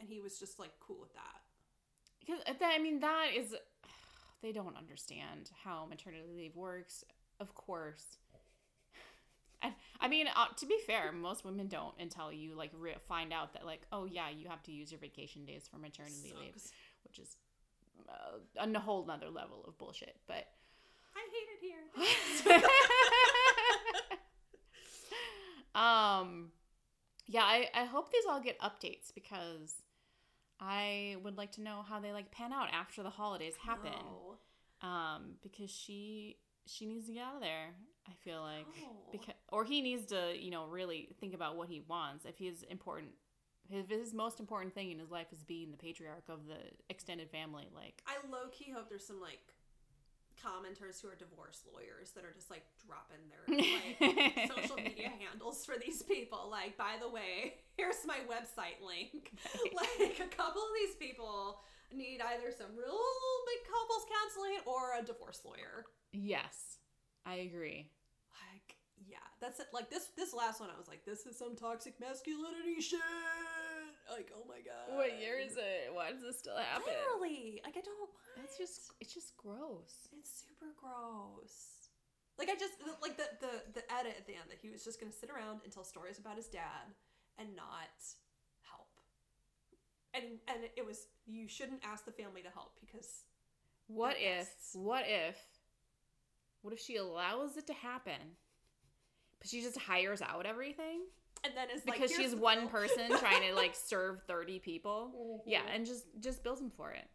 and 0.00 0.08
he 0.08 0.20
was 0.20 0.38
just 0.38 0.58
like 0.58 0.78
cool 0.80 1.00
with 1.00 1.12
that 1.14 1.42
Because 2.20 2.42
that, 2.44 2.74
I 2.74 2.78
mean, 2.78 3.00
that 3.00 3.30
is, 3.34 3.54
they 4.42 4.52
don't 4.52 4.76
understand 4.76 5.50
how 5.64 5.86
maternity 5.86 6.32
leave 6.34 6.56
works. 6.56 7.04
Of 7.38 7.54
course. 7.54 8.18
I 10.00 10.08
mean, 10.08 10.26
uh, 10.34 10.46
to 10.56 10.66
be 10.66 10.78
fair, 10.86 11.12
most 11.12 11.44
women 11.44 11.68
don't 11.68 11.94
until 11.98 12.32
you 12.32 12.54
like 12.54 12.70
re- 12.78 12.96
find 13.08 13.32
out 13.32 13.52
that 13.54 13.64
like, 13.64 13.82
oh 13.92 14.04
yeah, 14.04 14.28
you 14.28 14.48
have 14.48 14.62
to 14.64 14.72
use 14.72 14.90
your 14.90 15.00
vacation 15.00 15.44
days 15.44 15.68
for 15.70 15.78
maternity 15.78 16.34
leave, 16.38 16.54
which 17.04 17.18
is 17.18 17.36
uh, 18.08 18.38
a 18.74 18.78
whole 18.78 19.04
nother 19.06 19.30
level 19.30 19.64
of 19.66 19.78
bullshit. 19.78 20.16
But 20.26 20.46
i 21.14 21.20
hate 21.32 21.48
it 21.54 21.60
here 21.62 22.60
um, 25.74 26.50
yeah, 27.26 27.42
I 27.42 27.68
I 27.74 27.84
hope 27.84 28.12
these 28.12 28.24
all 28.28 28.40
get 28.40 28.58
updates 28.60 29.14
because 29.14 29.74
I 30.60 31.16
would 31.22 31.36
like 31.36 31.52
to 31.52 31.62
know 31.62 31.84
how 31.86 32.00
they 32.00 32.12
like 32.12 32.30
pan 32.30 32.52
out 32.52 32.68
after 32.72 33.02
the 33.02 33.10
holidays 33.10 33.54
happen. 33.64 33.92
No. 33.92 34.38
um 34.88 35.36
because 35.42 35.70
she 35.70 36.36
she 36.66 36.86
needs 36.86 37.06
to 37.06 37.12
get 37.12 37.22
out 37.22 37.36
of 37.36 37.40
there 37.40 37.70
i 38.08 38.12
feel 38.24 38.40
like 38.42 38.66
oh. 38.82 38.92
No. 38.92 39.12
because 39.12 39.34
or 39.50 39.64
he 39.64 39.80
needs 39.80 40.06
to 40.06 40.34
you 40.38 40.50
know 40.50 40.66
really 40.66 41.08
think 41.20 41.34
about 41.34 41.56
what 41.56 41.68
he 41.68 41.82
wants. 41.88 42.24
If 42.24 42.38
he's 42.38 42.62
important 42.64 43.10
his, 43.68 43.86
his 43.88 44.14
most 44.14 44.38
important 44.38 44.74
thing 44.74 44.92
in 44.92 44.98
his 44.98 45.10
life 45.10 45.26
is 45.32 45.42
being 45.42 45.72
the 45.72 45.76
patriarch 45.76 46.28
of 46.28 46.46
the 46.46 46.58
extended 46.88 47.30
family 47.30 47.68
like 47.74 48.02
i 48.06 48.14
low-key 48.30 48.70
hope 48.70 48.88
there's 48.88 49.06
some 49.06 49.20
like 49.20 49.40
commenters 50.36 51.00
who 51.00 51.08
are 51.08 51.16
divorce 51.16 51.64
lawyers 51.72 52.12
that 52.12 52.24
are 52.24 52.32
just 52.32 52.50
like 52.50 52.64
dropping 52.84 53.24
their 53.32 53.44
like 53.56 54.52
social 54.52 54.76
media 54.76 55.10
handles 55.18 55.64
for 55.64 55.74
these 55.80 56.02
people. 56.02 56.48
Like 56.50 56.76
by 56.76 56.96
the 57.00 57.08
way 57.08 57.54
here's 57.76 58.04
my 58.06 58.20
website 58.28 58.84
link. 58.84 59.32
Like 59.76 60.20
a 60.20 60.34
couple 60.34 60.62
of 60.62 60.72
these 60.80 60.94
people 60.96 61.60
need 61.92 62.20
either 62.20 62.50
some 62.50 62.76
real 62.76 63.00
big 63.46 63.60
couples 63.66 64.04
counseling 64.08 64.58
or 64.64 64.98
a 64.98 65.04
divorce 65.04 65.40
lawyer 65.44 65.84
yes 66.12 66.78
i 67.24 67.36
agree. 67.36 67.90
Like 68.52 68.76
yeah 69.06 69.26
that's 69.40 69.60
it. 69.60 69.66
Like 69.72 69.90
this 69.90 70.08
this 70.16 70.32
last 70.32 70.60
one 70.60 70.70
i 70.74 70.78
was 70.78 70.88
like 70.88 71.04
this 71.04 71.26
is 71.26 71.36
some 71.38 71.56
toxic 71.56 71.98
masculinity 72.00 72.80
shit. 72.80 73.00
Like 74.10 74.30
oh 74.34 74.44
my 74.48 74.62
god. 74.62 74.94
What 74.94 75.18
year 75.20 75.38
is 75.38 75.56
it? 75.56 75.90
Why 75.92 76.12
does 76.12 76.22
this 76.22 76.38
still 76.38 76.56
happen? 76.56 76.86
literally. 76.86 77.60
Like 77.64 77.76
i 77.76 77.80
don't 77.80 78.10
that's 78.36 78.56
just 78.58 78.92
it's 79.00 79.12
just 79.14 79.36
gross. 79.36 80.08
It's 80.16 80.44
super 80.46 80.72
gross. 80.78 81.90
Like 82.38 82.48
i 82.50 82.54
just 82.54 82.74
like 83.02 83.16
the 83.16 83.28
the 83.40 83.80
the 83.80 83.84
edit 83.92 84.14
at 84.18 84.26
the 84.26 84.34
end 84.34 84.46
that 84.50 84.58
he 84.60 84.70
was 84.70 84.84
just 84.84 85.00
gonna 85.00 85.12
sit 85.12 85.30
around 85.30 85.60
and 85.64 85.72
tell 85.72 85.84
stories 85.84 86.18
about 86.18 86.36
his 86.36 86.46
dad 86.46 86.94
and 87.38 87.56
not 87.56 87.96
help. 88.62 88.92
And 90.14 90.38
and 90.46 90.68
it 90.76 90.84
was 90.86 91.08
you 91.26 91.48
shouldn't 91.48 91.82
ask 91.84 92.04
the 92.04 92.12
family 92.12 92.42
to 92.42 92.50
help 92.50 92.78
because 92.80 93.24
what 93.88 94.16
if 94.18 94.48
what 94.74 95.04
if 95.06 95.36
what 96.66 96.72
if 96.72 96.80
she 96.80 96.96
allows 96.96 97.56
it 97.56 97.64
to 97.68 97.72
happen 97.72 98.34
but 99.38 99.48
she 99.48 99.60
just 99.60 99.78
hires 99.78 100.20
out 100.20 100.46
everything? 100.46 101.02
And 101.44 101.52
then 101.56 101.68
it's 101.72 101.84
because 101.84 102.10
here's 102.10 102.32
she's 102.32 102.34
one 102.34 102.66
person 102.66 103.08
trying 103.20 103.42
to 103.48 103.54
like 103.54 103.76
serve 103.86 104.20
30 104.26 104.58
people? 104.58 105.44
Yeah 105.46 105.60
Mhm. 105.60 105.74
and 105.76 105.86
just 105.86 106.06
just 106.18 106.42
bills 106.42 106.60
him 106.60 106.70
for 106.76 106.90
it. 106.90 107.06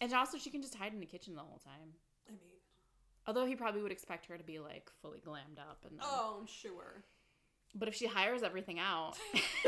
And 0.00 0.12
also 0.12 0.36
she 0.36 0.50
can 0.50 0.62
just 0.62 0.74
hide 0.74 0.92
in 0.92 0.98
the 0.98 1.06
kitchen 1.06 1.36
the 1.36 1.42
whole 1.42 1.58
time. 1.64 1.92
I 2.28 2.32
mean 2.32 2.40
although 3.28 3.46
he 3.46 3.54
probably 3.54 3.82
would 3.82 3.92
expect 3.92 4.26
her 4.26 4.36
to 4.36 4.42
be 4.42 4.58
like 4.58 4.90
fully 5.00 5.20
glammed 5.20 5.60
up 5.60 5.84
and 5.88 5.92
then, 5.98 6.04
oh 6.04 6.38
i'm 6.40 6.46
sure. 6.46 7.04
But 7.76 7.86
if 7.86 7.94
she 7.94 8.06
hires 8.06 8.42
everything 8.42 8.80
out 8.80 9.14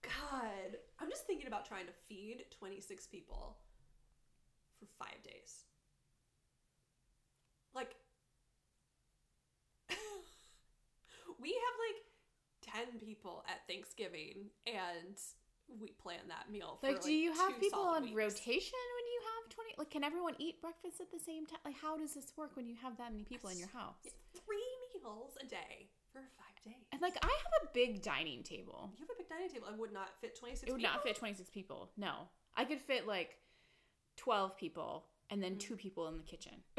God, 0.00 0.78
I'm 1.00 1.10
just 1.10 1.26
thinking 1.26 1.46
about 1.48 1.66
trying 1.66 1.84
to 1.86 1.92
feed 2.08 2.44
26 2.58 3.06
people 3.08 3.58
for 4.78 4.86
five 4.98 5.22
days. 5.22 5.64
Like, 7.74 7.94
we 11.40 11.48
have 11.54 11.74
like 11.86 12.88
10 12.90 13.00
people 13.00 13.44
at 13.48 13.66
Thanksgiving 13.68 14.50
and 14.66 15.16
we 15.80 15.88
plan 16.02 16.20
that 16.28 16.50
meal 16.50 16.78
for 16.80 16.88
like 16.88 17.02
do 17.02 17.12
you 17.12 17.32
have 17.32 17.58
people 17.60 17.80
on 17.80 18.02
weeks. 18.02 18.16
rotation 18.16 18.78
when 18.96 19.06
you 19.12 19.20
have 19.28 19.54
20 19.54 19.74
like 19.78 19.90
can 19.90 20.02
everyone 20.02 20.34
eat 20.38 20.60
breakfast 20.62 21.00
at 21.00 21.10
the 21.12 21.18
same 21.18 21.44
time 21.44 21.58
like 21.64 21.76
how 21.80 21.96
does 21.96 22.14
this 22.14 22.32
work 22.36 22.56
when 22.56 22.66
you 22.66 22.74
have 22.82 22.96
that 22.96 23.12
many 23.12 23.24
people 23.24 23.50
in 23.50 23.58
your 23.58 23.68
house 23.68 23.96
Three 24.32 24.64
meals 24.94 25.36
a 25.42 25.46
day 25.46 25.88
for 26.12 26.20
five 26.40 26.56
days. 26.64 26.82
and 26.92 27.02
like 27.02 27.16
i 27.22 27.28
have 27.28 27.62
a 27.62 27.68
big 27.74 28.00
dining 28.02 28.42
table 28.42 28.90
you 28.96 29.04
have 29.04 29.10
a 29.14 29.18
big 29.18 29.28
dining 29.28 29.50
table. 29.50 29.68
It 29.68 29.78
would 29.78 29.92
not 29.92 30.08
fit 30.22 30.38
26 30.38 30.62
it 30.68 30.72
would 30.72 30.80
people. 30.80 30.92
not 30.94 31.02
fit 31.02 31.16
26 31.16 31.50
people 31.50 31.90
no 31.98 32.12
i 32.56 32.64
could 32.64 32.80
fit 32.80 33.06
like 33.06 33.36
12 34.16 34.56
people 34.56 35.04
and 35.28 35.42
then 35.42 35.56
two 35.58 35.76
people 35.76 36.08
in 36.08 36.16
the 36.16 36.22
kitchen 36.24 36.54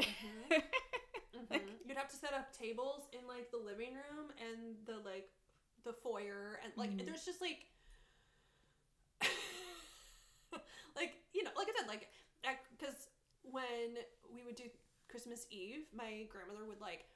Mhm. 1.50 1.58
You'd 1.90 1.98
have 1.98 2.08
to 2.10 2.16
set 2.16 2.32
up 2.32 2.56
tables 2.56 3.08
in 3.12 3.26
like 3.26 3.50
the 3.50 3.56
living 3.56 3.94
room 3.94 4.30
and 4.38 4.76
the 4.86 5.02
like 5.04 5.28
the 5.82 5.92
foyer 5.92 6.60
and 6.62 6.72
like 6.76 6.90
Mhm. 6.96 7.04
there's 7.04 7.24
just 7.24 7.40
like 7.40 7.66
like 10.94 11.14
you 11.34 11.42
know 11.42 11.50
like 11.56 11.66
I 11.68 11.72
said 11.76 11.88
like 11.88 12.06
because 12.78 13.08
when 13.42 13.98
we 14.32 14.44
would 14.44 14.54
do 14.54 14.70
Christmas 15.08 15.46
Eve, 15.50 15.86
my 15.92 16.26
grandmother 16.30 16.64
would 16.64 16.80
like 16.80 17.06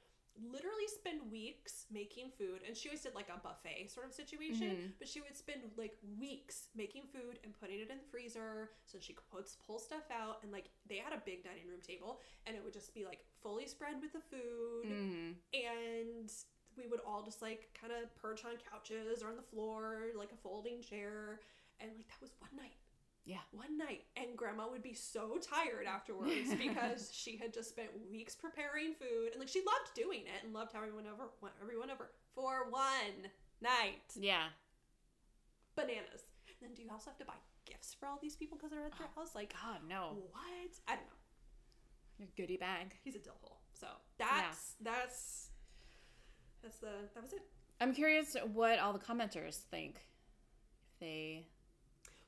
literally 0.43 0.87
spend 0.87 1.31
weeks 1.31 1.85
making 1.91 2.29
food 2.37 2.59
and 2.67 2.75
she 2.75 2.89
always 2.89 3.01
did 3.01 3.15
like 3.15 3.29
a 3.29 3.39
buffet 3.39 3.87
sort 3.89 4.05
of 4.05 4.11
situation 4.13 4.67
Mhm. 4.75 4.91
but 4.99 5.07
she 5.07 5.21
would 5.21 5.35
spend 5.37 5.61
like 5.77 5.97
weeks 6.19 6.69
making 6.75 7.03
food 7.07 7.39
and 7.43 7.57
putting 7.59 7.79
it 7.79 7.89
in 7.89 7.97
the 7.97 8.03
freezer 8.11 8.71
so 8.85 8.99
she 8.99 9.13
could 9.13 9.23
pull 9.65 9.79
stuff 9.79 10.03
out 10.11 10.39
and 10.43 10.51
like 10.51 10.65
they 10.87 10.97
had 10.97 11.13
a 11.13 11.21
big 11.25 11.43
dining 11.43 11.67
room 11.67 11.79
table 11.81 12.19
and 12.45 12.55
it 12.55 12.63
would 12.63 12.73
just 12.73 12.93
be 12.93 13.05
like 13.05 13.23
fully 13.41 13.65
spread 13.65 14.01
with 14.01 14.11
the 14.13 14.19
food 14.19 14.85
Mm. 14.85 15.35
and 15.53 16.31
we 16.77 16.87
would 16.87 16.99
all 17.07 17.23
just 17.23 17.41
like 17.41 17.69
kind 17.79 17.93
of 17.93 18.13
perch 18.15 18.43
on 18.43 18.51
couches 18.69 19.23
or 19.23 19.29
on 19.29 19.37
the 19.37 19.41
floor 19.41 20.07
like 20.17 20.31
a 20.33 20.37
folding 20.37 20.81
chair 20.81 21.39
and 21.79 21.91
like 21.95 22.07
that 22.09 22.19
was 22.21 22.31
one 22.39 22.51
night 22.57 22.75
Yeah. 23.25 23.41
one 23.51 23.77
night 23.77 24.03
and 24.15 24.37
grandma 24.37 24.67
would 24.69 24.83
be 24.83 24.93
so 24.93 25.37
tired 25.41 25.87
afterwards 25.87 26.53
because 26.57 27.09
she 27.11 27.37
had 27.37 27.53
just 27.53 27.69
spent 27.69 27.89
weeks 28.11 28.35
preparing 28.35 28.93
food 28.93 29.31
and 29.31 29.39
like 29.39 29.49
she 29.49 29.59
loved 29.65 29.93
doing 29.95 30.21
it 30.21 30.43
and 30.43 30.53
loved 30.53 30.71
having 30.73 30.89
everyone 30.89 31.11
over 31.11 31.29
everyone 31.61 31.89
over 31.89 32.11
for 32.35 32.69
one 32.69 33.31
night 33.61 34.05
Yeah. 34.15 34.49
bananas 35.75 36.23
and 36.47 36.55
then 36.61 36.73
do 36.75 36.83
you 36.83 36.89
also 36.91 37.09
have 37.09 37.17
to 37.17 37.25
buy 37.25 37.33
gifts 37.65 37.95
for 37.99 38.07
all 38.07 38.19
these 38.21 38.35
people 38.35 38.57
because 38.57 38.71
they're 38.71 38.85
at 38.85 38.95
their 38.97 39.07
oh, 39.17 39.19
house 39.21 39.33
like 39.33 39.53
God, 39.53 39.79
no. 39.89 40.17
what 40.31 40.71
i 40.87 40.93
don't 40.93 41.03
know 41.05 42.19
Your 42.19 42.27
goodie 42.37 42.57
bag. 42.57 42.93
he's 43.03 43.15
a 43.15 43.19
dill 43.19 43.37
hole 43.41 43.57
so 43.73 43.87
that's 44.19 44.75
that's 44.81 45.49
that's 46.61 46.77
the 46.77 47.09
that 47.15 47.23
was 47.23 47.33
it 47.33 47.41
I'm 47.81 47.93
curious 47.93 48.37
what 48.53 48.79
all 48.79 48.93
the 48.93 48.99
commenters 48.99 49.55
think. 49.55 49.95
If 50.93 50.99
they. 51.01 51.45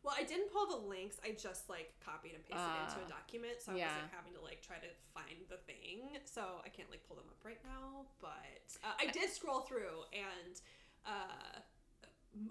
Well, 0.08 0.16
I 0.18 0.24
didn't 0.24 0.54
pull 0.54 0.68
the 0.68 0.88
links. 0.88 1.20
I 1.22 1.36
just 1.36 1.68
like 1.68 1.92
copied 2.00 2.32
and 2.32 2.40
pasted 2.48 2.64
it 2.64 2.84
into 2.88 3.04
Ah. 3.04 3.06
a 3.06 3.10
document, 3.10 3.60
so 3.60 3.74
I 3.74 3.76
Yeah. 3.76 3.92
wasn't 3.92 4.14
having 4.14 4.34
to 4.36 4.40
like 4.40 4.62
try 4.62 4.80
to 4.80 4.88
find 5.14 5.44
the 5.50 5.58
thing. 5.58 6.18
So 6.24 6.62
I 6.64 6.70
can't 6.70 6.90
like 6.90 7.04
pull 7.06 7.18
them 7.18 7.28
up 7.28 7.44
right 7.44 7.62
now. 7.66 8.06
But 8.22 8.64
uh, 8.86 8.94
I 8.98 9.08
did 9.12 9.30
scroll 9.30 9.62
through, 9.68 10.06
and 10.14 10.62
uh, 11.06 11.60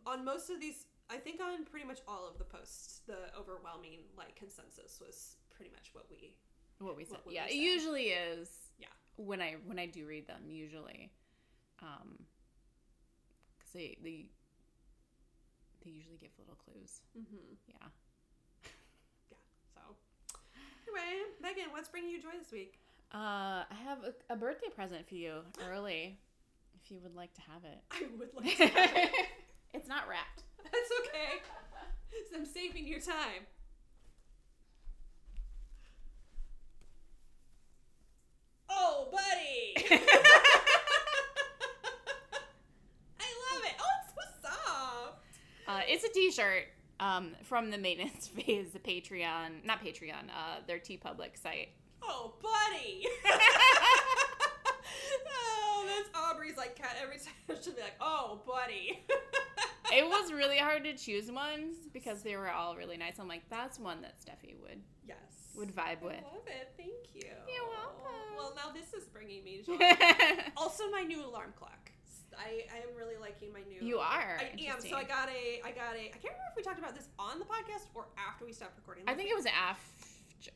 on 0.05 0.23
most 0.23 0.51
of 0.51 0.61
these, 0.61 0.85
I 1.09 1.17
think 1.17 1.41
on 1.41 1.65
pretty 1.65 1.87
much 1.87 2.01
all 2.07 2.29
of 2.29 2.37
the 2.37 2.45
posts, 2.45 3.01
the 3.07 3.35
overwhelming 3.35 4.01
like 4.19 4.37
consensus 4.37 5.01
was 5.01 5.37
pretty 5.49 5.71
much 5.73 5.95
what 5.95 6.11
we. 6.11 6.37
What 6.79 6.95
we 6.95 7.05
said. 7.07 7.13
What- 7.15 7.27
what 7.27 7.35
yeah, 7.35 7.47
we 7.47 7.53
it 7.53 7.57
usually 7.73 8.09
is. 8.11 8.51
Yeah. 8.77 8.89
When 9.17 9.41
I 9.41 9.55
when 9.65 9.79
I 9.79 9.87
do 9.87 10.07
read 10.07 10.27
them, 10.27 10.51
usually, 10.51 11.11
um, 11.81 12.27
because 13.57 13.73
they 13.73 13.97
they 14.03 14.29
they 15.87 15.93
usually 15.93 16.19
give 16.19 16.31
little 16.39 16.57
clues. 16.57 17.01
Mm-hmm. 17.17 17.55
Yeah. 17.69 17.87
Yeah. 19.31 19.39
So 19.75 19.81
anyway, 20.87 21.23
Megan, 21.41 21.71
what's 21.71 21.89
bringing 21.89 22.11
you 22.11 22.21
joy 22.21 22.35
this 22.39 22.51
week? 22.53 22.79
Uh, 23.15 23.63
I 23.71 23.77
have 23.85 23.99
a, 24.05 24.35
a 24.35 24.37
birthday 24.37 24.69
present 24.75 25.09
for 25.09 25.15
you 25.15 25.41
early, 25.71 26.19
if 26.83 26.91
you 26.91 26.99
would 27.03 27.15
like 27.15 27.33
to 27.35 27.41
have 27.43 27.65
it. 27.65 27.79
I 27.91 28.07
would 28.19 28.31
like 28.37 28.57
to. 28.57 28.67
Have 28.67 28.97
it. 28.97 29.11
it's 29.75 29.89
not 29.89 30.09
wrapped. 30.09 30.43
That's 30.65 30.91
okay. 31.01 31.43
So 32.31 32.37
I'm 32.39 32.45
saving 32.47 32.87
your 32.89 32.99
time. 33.01 33.47
Oh, 38.69 39.09
buddy! 39.13 39.75
I 43.21 43.29
love 43.53 43.63
it. 43.65 43.75
Oh, 43.79 43.95
it's 44.03 44.13
so 44.15 44.49
soft. 44.49 45.19
Uh, 45.69 45.81
it's 45.87 46.05
a 46.05 46.13
T-shirt 46.37 46.65
um, 47.01 47.33
from 47.45 47.71
the 47.71 47.79
maintenance 47.79 48.29
phase, 48.37 48.71
the 48.73 48.79
Patreon, 48.79 49.65
not 49.65 49.83
Patreon, 49.85 50.29
uh, 50.29 50.61
their 50.67 50.79
TeePublic 50.79 51.41
site. 51.41 51.71
Oh, 52.03 52.35
buddy! 52.43 53.07
oh, 55.29 55.87
that's 55.87 56.11
Aubrey's 56.15 56.57
like 56.57 56.77
cat 56.77 56.97
every 57.03 57.17
time. 57.49 57.57
She'll 57.63 57.75
be 57.75 57.81
like, 57.81 57.97
"Oh, 58.01 58.41
buddy." 58.47 59.03
it 59.93 60.07
was 60.07 60.33
really 60.33 60.59
hard 60.59 60.85
to 60.85 60.95
choose 60.95 61.33
ones 61.33 61.77
because 61.93 62.23
they 62.23 62.37
were 62.37 62.51
all 62.51 62.77
really 62.77 62.97
nice. 62.97 63.19
I'm 63.19 63.29
like, 63.29 63.49
that's 63.51 63.79
one 63.79 64.03
that 64.03 64.15
Steffi 64.21 64.55
would 64.61 64.81
yes. 65.09 65.17
would 65.57 65.75
vibe 65.75 66.03
I 66.03 66.05
with. 66.05 66.23
love 66.23 66.47
it. 66.47 66.71
Thank 66.77 67.15
you. 67.15 67.31
You're 67.49 67.69
welcome. 67.69 68.37
Well, 68.37 68.53
now 68.55 68.73
this 68.73 68.93
is 68.95 69.09
bringing 69.09 69.43
me 69.43 69.63
joy. 69.65 69.79
also, 70.57 70.91
my 70.91 71.03
new 71.03 71.25
alarm 71.25 71.55
clock. 71.59 71.86
I, 72.39 72.65
I 72.73 72.79
am 72.85 72.93
really 72.97 73.17
liking 73.21 73.53
my 73.53 73.61
new. 73.69 73.81
You 73.85 73.99
are. 73.99 74.39
I 74.41 74.53
am. 74.69 74.81
So 74.81 74.97
I 74.97 75.05
got 75.05 75.29
a. 75.29 75.61
I 75.65 75.71
got 75.73 75.97
a. 75.97 76.13
I 76.13 76.19
can't 76.21 76.35
remember 76.37 76.53
if 76.53 76.57
we 76.57 76.63
talked 76.63 76.79
about 76.79 76.95
this 76.95 77.09
on 77.19 77.39
the 77.39 77.45
podcast 77.45 77.89
or 77.95 78.07
after 78.17 78.45
we 78.45 78.53
stopped 78.53 78.77
recording. 78.77 79.05
I 79.07 79.15
think 79.15 79.27
week. 79.29 79.33
it 79.33 79.37
was 79.37 79.47
after. 79.47 79.83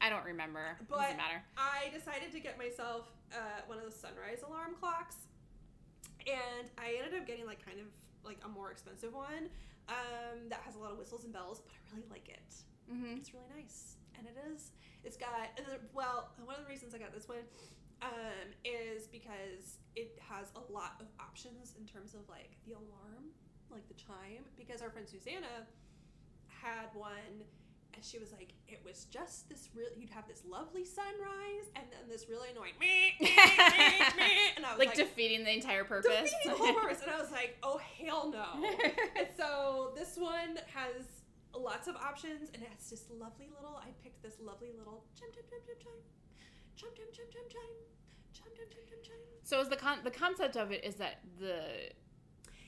I 0.00 0.08
don't 0.10 0.24
remember. 0.24 0.76
But- 0.88 1.00
Doesn't 1.00 1.16
matter. 1.16 1.42
I 1.56 1.90
decided 1.92 2.30
to 2.32 2.40
get 2.40 2.58
myself 2.58 3.10
uh, 3.32 3.64
one 3.66 3.78
of 3.78 3.84
the 3.84 3.90
sunrise 3.90 4.42
alarm 4.46 4.76
clocks, 4.78 5.16
and 6.26 6.68
I 6.78 6.96
ended 7.02 7.18
up 7.18 7.26
getting 7.26 7.46
like 7.46 7.64
kind 7.64 7.80
of 7.80 7.86
like 8.24 8.38
a 8.44 8.48
more 8.48 8.70
expensive 8.70 9.14
one 9.14 9.48
um, 9.88 10.48
that 10.48 10.60
has 10.64 10.76
a 10.76 10.78
lot 10.78 10.92
of 10.92 10.98
whistles 10.98 11.24
and 11.24 11.32
bells, 11.32 11.60
but 11.64 11.72
I 11.72 11.96
really 11.96 12.08
like 12.10 12.28
it. 12.28 12.44
hmm 12.88 13.16
It's 13.16 13.32
really 13.32 13.48
nice, 13.56 13.96
and 14.18 14.26
it 14.26 14.36
is. 14.52 14.72
It's 15.02 15.16
got 15.16 15.32
well. 15.94 16.30
One 16.44 16.56
of 16.56 16.62
the 16.64 16.68
reasons 16.70 16.94
I 16.94 16.98
got 16.98 17.12
this 17.14 17.26
one 17.28 17.38
um, 18.02 18.48
is 18.64 19.06
because 19.06 19.78
it 19.96 20.18
has 20.20 20.52
a 20.56 20.72
lot 20.72 20.96
of 21.00 21.06
options 21.20 21.74
in 21.78 21.86
terms 21.86 22.14
of 22.14 22.20
like 22.28 22.56
the 22.66 22.72
alarm, 22.72 23.32
like 23.70 23.86
the 23.88 23.94
chime. 23.94 24.44
Because 24.56 24.82
our 24.82 24.90
friend 24.90 25.06
Susanna 25.08 25.66
had 26.48 26.88
one, 26.94 27.44
and 27.94 28.04
she 28.04 28.18
was 28.18 28.32
like, 28.32 28.52
it 28.68 28.80
was 28.84 29.04
just 29.10 29.48
this 29.48 29.68
real. 29.74 29.88
You'd 29.96 30.10
have 30.10 30.28
this 30.28 30.42
lovely 30.48 30.84
sunrise, 30.84 31.66
and 31.76 31.84
then 31.90 32.08
this 32.08 32.28
really 32.28 32.50
annoying 32.50 32.74
me, 32.80 33.14
meh, 33.20 33.28
meh, 33.28 34.10
meh, 34.16 34.28
and 34.56 34.64
I 34.64 34.70
was 34.70 34.78
Like, 34.78 34.88
like, 34.88 34.96
defeating 34.96 35.44
the 35.44 35.52
entire 35.52 35.84
purpose. 35.84 36.06
defeating 36.30 36.38
the 36.46 36.54
whole 36.56 36.74
purpose. 36.74 37.02
And 37.02 37.10
I 37.10 37.20
was 37.20 37.30
like, 37.32 37.56
oh 37.62 37.80
hell 37.98 38.30
no. 38.30 38.64
and 39.18 39.26
so 39.36 39.92
this 39.96 40.16
one 40.16 40.58
has 40.74 41.06
lots 41.52 41.88
of 41.88 41.96
options 41.96 42.48
and 42.54 42.62
it 42.62 42.68
has 42.72 42.88
this 42.88 43.06
lovely 43.18 43.48
little 43.52 43.74
I 43.82 43.88
picked 44.04 44.22
this 44.22 44.36
lovely 44.40 44.68
little 44.78 45.02
chime 45.18 45.30
chime 45.34 45.42
chime 45.50 45.58
chime 45.66 45.82
chime. 45.82 46.02
Chime 46.80 46.90
chime 46.96 47.12
chime 47.12 47.26
chime 47.30 47.48
chime. 47.50 47.76
Chime 48.32 48.52
chime 48.56 48.66
chime 48.72 48.86
chime 48.88 49.02
chime. 49.04 49.16
So 49.42 49.60
is 49.60 49.68
the 49.68 49.76
con- 49.76 50.00
the 50.02 50.10
concept 50.10 50.56
of 50.56 50.72
it 50.72 50.82
is 50.84 50.94
that 50.96 51.20
the 51.38 51.90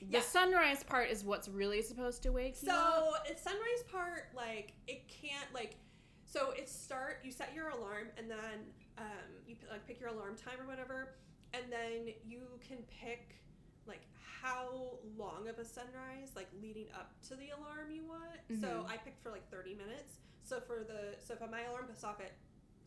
the 0.01 0.17
Yeah. 0.17 0.21
sunrise 0.21 0.83
part 0.83 1.09
is 1.09 1.23
what's 1.23 1.47
really 1.47 1.81
supposed 1.81 2.21
to 2.23 2.31
wake 2.31 2.61
you 2.61 2.69
up? 2.69 3.15
So 3.25 3.33
sunrise 3.37 3.83
part, 3.91 4.29
like 4.35 4.73
it 4.85 5.07
can't 5.07 5.51
like 5.53 5.77
so 6.25 6.51
it 6.51 6.69
start 6.69 7.21
you 7.23 7.31
set 7.31 7.53
your 7.55 7.69
alarm 7.69 8.09
and 8.17 8.29
then 8.29 8.71
um, 8.99 9.29
you 9.47 9.55
p- 9.55 9.65
like 9.71 9.87
pick 9.87 9.99
your 9.99 10.09
alarm 10.09 10.35
time 10.35 10.59
or 10.61 10.67
whatever, 10.67 11.15
and 11.55 11.63
then 11.71 12.13
you 12.23 12.41
can 12.67 12.77
pick 13.01 13.41
like 13.87 14.01
how 14.41 14.99
long 15.17 15.47
of 15.47 15.57
a 15.57 15.65
sunrise 15.65 16.33
like 16.35 16.49
leading 16.61 16.87
up 16.93 17.13
to 17.29 17.35
the 17.35 17.49
alarm 17.49 17.89
you 17.89 18.03
want. 18.05 18.41
So 18.61 18.67
Mhm. 18.83 18.91
I 18.91 18.97
picked 18.97 19.23
for 19.23 19.31
like 19.31 19.49
thirty 19.49 19.73
minutes. 19.73 20.19
So 20.43 20.59
for 20.59 20.83
the 20.83 21.15
so 21.19 21.33
if 21.33 21.49
my 21.49 21.61
alarm 21.63 21.87
goes 21.87 22.03
off 22.03 22.19
at 22.19 22.33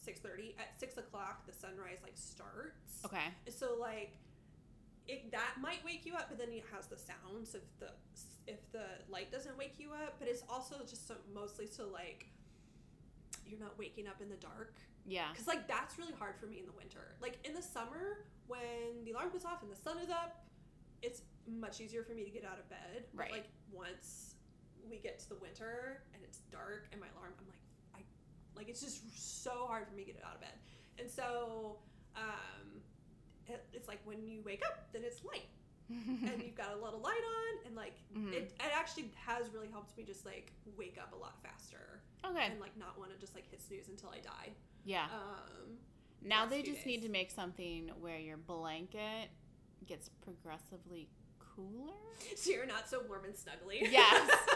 six 0.06 0.20
thirty, 0.20 0.54
at 0.58 0.78
six 0.78 0.96
o'clock 0.96 1.44
the 1.46 1.52
sunrise 1.52 1.98
like 2.02 2.16
starts. 2.16 3.04
Okay. 3.04 3.26
So 3.50 3.76
like 3.78 4.16
it 5.08 5.30
that 5.32 5.54
might 5.60 5.84
wake 5.84 6.06
you 6.06 6.14
up, 6.14 6.26
but 6.30 6.38
then 6.38 6.48
it 6.52 6.64
has 6.74 6.86
the 6.86 6.96
sounds 6.96 7.54
if 7.54 7.62
the 7.78 7.90
if 8.46 8.60
the 8.72 8.86
light 9.08 9.30
doesn't 9.30 9.56
wake 9.58 9.74
you 9.78 9.90
up. 9.92 10.16
But 10.18 10.28
it's 10.28 10.42
also 10.48 10.76
just 10.88 11.06
so, 11.08 11.14
mostly 11.34 11.66
so 11.66 11.88
like 11.92 12.26
you're 13.46 13.60
not 13.60 13.78
waking 13.78 14.06
up 14.08 14.20
in 14.20 14.28
the 14.28 14.36
dark 14.36 14.74
Yeah. 15.06 15.26
because 15.32 15.46
like 15.46 15.68
that's 15.68 15.98
really 15.98 16.14
hard 16.18 16.34
for 16.40 16.46
me 16.46 16.58
in 16.58 16.66
the 16.66 16.72
winter. 16.72 17.14
Like 17.20 17.38
in 17.44 17.54
the 17.54 17.62
summer 17.62 18.24
when 18.48 19.04
the 19.04 19.12
alarm 19.12 19.30
goes 19.32 19.44
off 19.44 19.62
and 19.62 19.70
the 19.70 19.76
sun 19.76 19.98
is 19.98 20.10
up, 20.10 20.44
it's 21.02 21.22
much 21.46 21.80
easier 21.80 22.02
for 22.02 22.12
me 22.12 22.24
to 22.24 22.30
get 22.30 22.44
out 22.44 22.58
of 22.58 22.68
bed. 22.68 23.04
But, 23.14 23.22
Right. 23.22 23.32
like 23.32 23.48
once 23.72 24.34
we 24.90 24.98
get 24.98 25.18
to 25.20 25.28
the 25.28 25.36
winter 25.36 26.02
and 26.14 26.22
it's 26.24 26.38
dark 26.50 26.88
and 26.92 27.00
my 27.00 27.06
alarm, 27.16 27.34
I'm 27.38 27.46
like 27.46 27.62
like 28.56 28.68
it's 28.68 28.80
just 28.80 29.42
so 29.42 29.66
hard 29.66 29.86
for 29.88 29.94
me 29.94 30.04
to 30.04 30.12
get 30.12 30.22
out 30.24 30.34
of 30.36 30.40
bed. 30.40 30.54
And 30.98 31.10
so 31.10 31.76
um, 32.16 32.80
it, 33.46 33.64
it's 33.72 33.88
like 33.88 34.00
when 34.04 34.22
you 34.26 34.42
wake 34.44 34.62
up, 34.66 34.88
then 34.92 35.02
it's 35.04 35.24
light 35.24 35.48
and 35.88 36.42
you've 36.42 36.56
got 36.56 36.72
a 36.72 36.82
little 36.84 37.00
light 37.00 37.12
on 37.12 37.66
and 37.66 37.76
like 37.76 37.94
Mhm. 38.16 38.32
it, 38.32 38.52
it 38.58 38.72
actually 38.74 39.10
has 39.24 39.48
really 39.52 39.68
helped 39.70 39.96
me 39.96 40.04
just 40.04 40.24
like 40.26 40.52
wake 40.76 40.98
up 41.00 41.12
a 41.12 41.16
lot 41.16 41.34
faster 41.42 42.00
okay. 42.24 42.46
and 42.50 42.60
like 42.60 42.76
not 42.76 42.98
want 42.98 43.12
to 43.12 43.18
just 43.18 43.34
like 43.34 43.48
hit 43.50 43.62
snooze 43.62 43.88
until 43.88 44.08
I 44.10 44.18
die. 44.20 44.52
Yeah. 44.84 45.04
Um, 45.04 45.76
Now 46.22 46.46
they 46.46 46.62
just 46.62 46.86
need 46.86 47.02
to 47.02 47.08
make 47.08 47.30
something 47.30 47.90
where 48.00 48.18
your 48.18 48.36
blanket 48.36 49.28
gets 49.86 50.08
progressively 50.24 51.08
cooler. 51.38 51.92
so 52.36 52.50
you're 52.50 52.66
not 52.66 52.88
so 52.88 53.02
warm 53.08 53.24
and 53.26 53.34
snuggly. 53.34 53.90
Yes. 53.90 54.30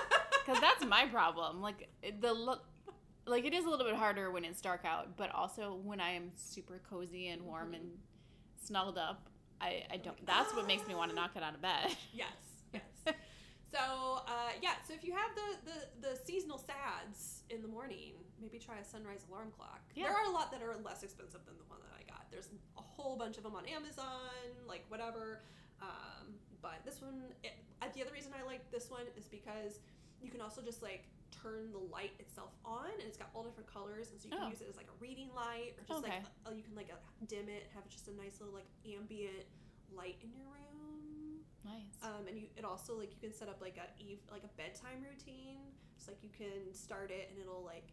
Because 0.47 0.61
that's 0.63 0.85
my 0.87 1.05
problem. 1.07 1.61
Like 1.61 1.91
the 2.21 2.33
look, 2.33 2.65
like 3.31 3.45
it 3.45 3.55
is 3.55 3.65
a 3.65 3.71
little 3.71 3.87
bit 3.87 3.95
harder 3.95 4.31
when 4.31 4.45
it's 4.45 4.61
dark 4.61 4.85
out, 4.85 5.17
but 5.17 5.35
also 5.35 5.79
when 5.83 6.01
I 6.01 6.11
am 6.11 6.31
super 6.37 6.81
cozy 6.89 7.29
and 7.29 7.43
warm 7.43 7.75
and 7.75 7.91
snuggled 8.63 8.99
up, 8.99 9.29
I, 9.61 9.85
I 9.91 9.97
don't. 9.97 10.25
That's 10.27 10.55
what 10.55 10.67
makes 10.67 10.87
me 10.87 10.95
want 10.95 11.11
to 11.11 11.17
knock 11.17 11.31
it 11.37 11.43
out 11.43 11.55
of 11.55 11.63
bed. 11.63 11.97
yes. 12.13 12.29
Yes. 12.73 13.15
so 13.73 14.23
uh, 14.27 14.51
yeah. 14.63 14.75
So 14.87 14.95
if 14.95 15.05
you 15.05 15.13
have 15.13 15.31
the, 15.35 15.71
the 15.71 16.09
the 16.09 16.17
seasonal 16.25 16.59
sads 16.59 17.43
in 17.51 17.63
the 17.63 17.69
morning, 17.69 18.15
maybe 18.41 18.59
try 18.59 18.79
a 18.79 18.85
sunrise 18.85 19.25
alarm 19.29 19.53
clock. 19.57 19.81
Yeah. 19.95 20.05
There 20.05 20.17
are 20.17 20.25
a 20.27 20.31
lot 20.31 20.51
that 20.53 20.63
are 20.63 20.77
less 20.85 21.03
expensive 21.03 21.41
than 21.47 21.57
the 21.59 21.65
one 21.69 21.79
that 21.83 21.93
I 21.99 22.03
got. 22.11 22.31
There's 22.31 22.49
a 22.77 22.81
whole 22.81 23.01
whole 23.01 23.17
bunch 23.17 23.37
of 23.39 23.43
them 23.43 23.55
on 23.55 23.65
Amazon, 23.67 24.31
like 24.69 24.85
whatever. 24.89 25.41
Um, 25.81 26.35
but 26.63 26.85
this 26.85 27.01
one, 27.01 27.23
it, 27.43 27.53
uh, 27.81 27.87
the 27.95 28.03
other 28.03 28.13
reason 28.13 28.33
I 28.39 28.45
like 28.47 28.71
this 28.71 28.91
one 28.91 29.07
is 29.17 29.25
because 29.25 29.81
you 30.23 30.31
can 30.31 30.41
also 30.41 30.61
just 30.61 30.83
like 30.83 31.09
turn 31.43 31.73
the 31.73 31.79
light 31.93 32.13
itself 32.19 32.51
on, 32.65 32.87
and 32.99 33.03
it's 33.07 33.17
got 33.17 33.31
all 33.35 33.43
different 33.43 33.73
colors, 33.73 34.11
and 34.11 34.21
so 34.21 34.27
you 34.29 34.33
can 34.37 34.45
Oh. 34.47 34.51
use 34.51 34.61
it 34.61 34.69
as 34.69 34.77
like 34.77 34.89
a 34.89 34.97
reading 35.01 35.31
light, 35.35 35.75
or 35.79 35.85
just 35.85 36.05
Okay. 36.05 36.23
like 36.45 36.57
you 36.57 36.63
can 36.63 36.75
like 36.75 36.91
uh, 36.93 36.97
dim 37.27 37.49
it, 37.49 37.71
have 37.75 37.89
just 37.89 38.09
a 38.09 38.15
nice 38.15 38.41
little 38.41 38.55
like 38.55 38.69
ambient 38.85 39.47
light 39.93 40.17
in 40.23 40.31
your 40.35 40.47
room. 40.47 41.45
Nice. 41.65 42.01
Um, 42.03 42.27
and 42.29 42.39
you, 42.39 42.49
it 42.57 42.65
also 42.65 42.97
like 42.97 43.13
you 43.13 43.21
can 43.21 43.33
set 43.33 43.49
up 43.49 43.61
like 43.61 43.77
a 43.77 43.89
eve 44.03 44.21
like 44.31 44.45
a 44.45 44.53
bedtime 44.57 45.05
routine. 45.05 45.59
So 45.99 46.13
like 46.13 46.23
you 46.23 46.31
can 46.31 46.73
start 46.73 47.11
it 47.11 47.29
and 47.31 47.39
it'll 47.39 47.65
like 47.65 47.93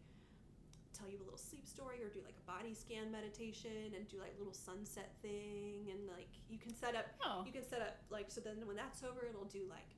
tell 0.96 1.08
you 1.08 1.18
a 1.18 1.22
little 1.24 1.38
sleep 1.38 1.66
story 1.68 2.02
or 2.02 2.08
do 2.08 2.18
like 2.24 2.34
a 2.34 2.46
body 2.50 2.74
scan 2.74 3.12
meditation 3.12 3.92
and 3.94 4.08
do 4.08 4.18
like 4.18 4.34
little 4.38 4.54
sunset 4.56 5.12
thing 5.22 5.86
and 5.92 6.08
like 6.08 6.32
you 6.48 6.58
can 6.58 6.74
set 6.74 6.96
up 6.96 7.06
oh. 7.24 7.44
you 7.46 7.52
can 7.52 7.62
set 7.62 7.80
up 7.80 7.98
like 8.10 8.26
so 8.30 8.40
then 8.40 8.56
when 8.66 8.74
that's 8.74 9.04
over 9.04 9.22
it'll 9.28 9.44
do 9.44 9.62
like 9.68 9.94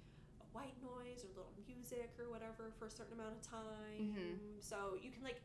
white 0.53 0.75
noise 0.83 1.25
or 1.25 1.29
little 1.37 1.53
music 1.67 2.11
or 2.19 2.31
whatever 2.31 2.73
for 2.79 2.87
a 2.87 2.91
certain 2.91 3.15
amount 3.15 3.37
of 3.37 3.43
time. 3.43 4.15
Mhm. 4.17 4.63
So 4.63 4.97
you 5.01 5.11
can 5.11 5.23
like 5.23 5.41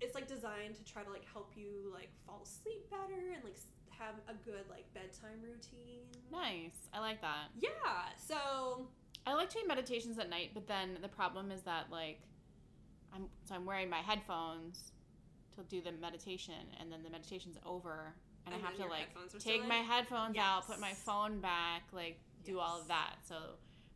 it's 0.00 0.14
like 0.14 0.26
designed 0.26 0.74
to 0.74 0.84
try 0.84 1.02
to 1.02 1.10
like 1.10 1.24
help 1.24 1.52
you 1.56 1.90
like 1.92 2.10
fall 2.26 2.42
asleep 2.42 2.90
better 2.90 3.32
and 3.34 3.44
like 3.44 3.56
have 3.90 4.14
a 4.28 4.34
good 4.44 4.64
like 4.68 4.92
bedtime 4.92 5.40
routine. 5.42 6.04
Nice. 6.30 6.88
I 6.92 7.00
like 7.00 7.20
that. 7.22 7.50
Yeah. 7.58 7.70
So 8.18 8.88
I 9.26 9.34
like 9.34 9.50
doing 9.50 9.66
meditations 9.66 10.18
at 10.18 10.28
night, 10.28 10.50
but 10.52 10.66
then 10.66 10.98
the 11.00 11.08
problem 11.08 11.50
is 11.50 11.62
that 11.62 11.90
like 11.90 12.20
I'm 13.14 13.28
so 13.44 13.54
I'm 13.54 13.64
wearing 13.64 13.88
my 13.88 14.02
headphones 14.02 14.92
to 15.56 15.62
do 15.62 15.80
the 15.80 15.92
meditation 15.92 16.66
and 16.80 16.92
then 16.92 17.02
the 17.02 17.10
meditation's 17.10 17.56
over 17.64 18.14
and, 18.44 18.54
And 18.54 18.62
I 18.62 18.66
have 18.66 18.76
to 18.76 18.86
like 18.86 19.08
headphones 19.08 19.34
are 19.34 19.40
still 19.40 19.52
take 19.52 19.66
my 19.66 19.76
headphones 19.76 20.36
out, 20.36 20.66
put 20.66 20.80
my 20.80 20.92
phone 20.92 21.40
back, 21.40 21.84
like 21.92 22.18
do 22.44 22.58
all 22.58 22.80
of 22.80 22.88
that. 22.88 23.16
So 23.26 23.36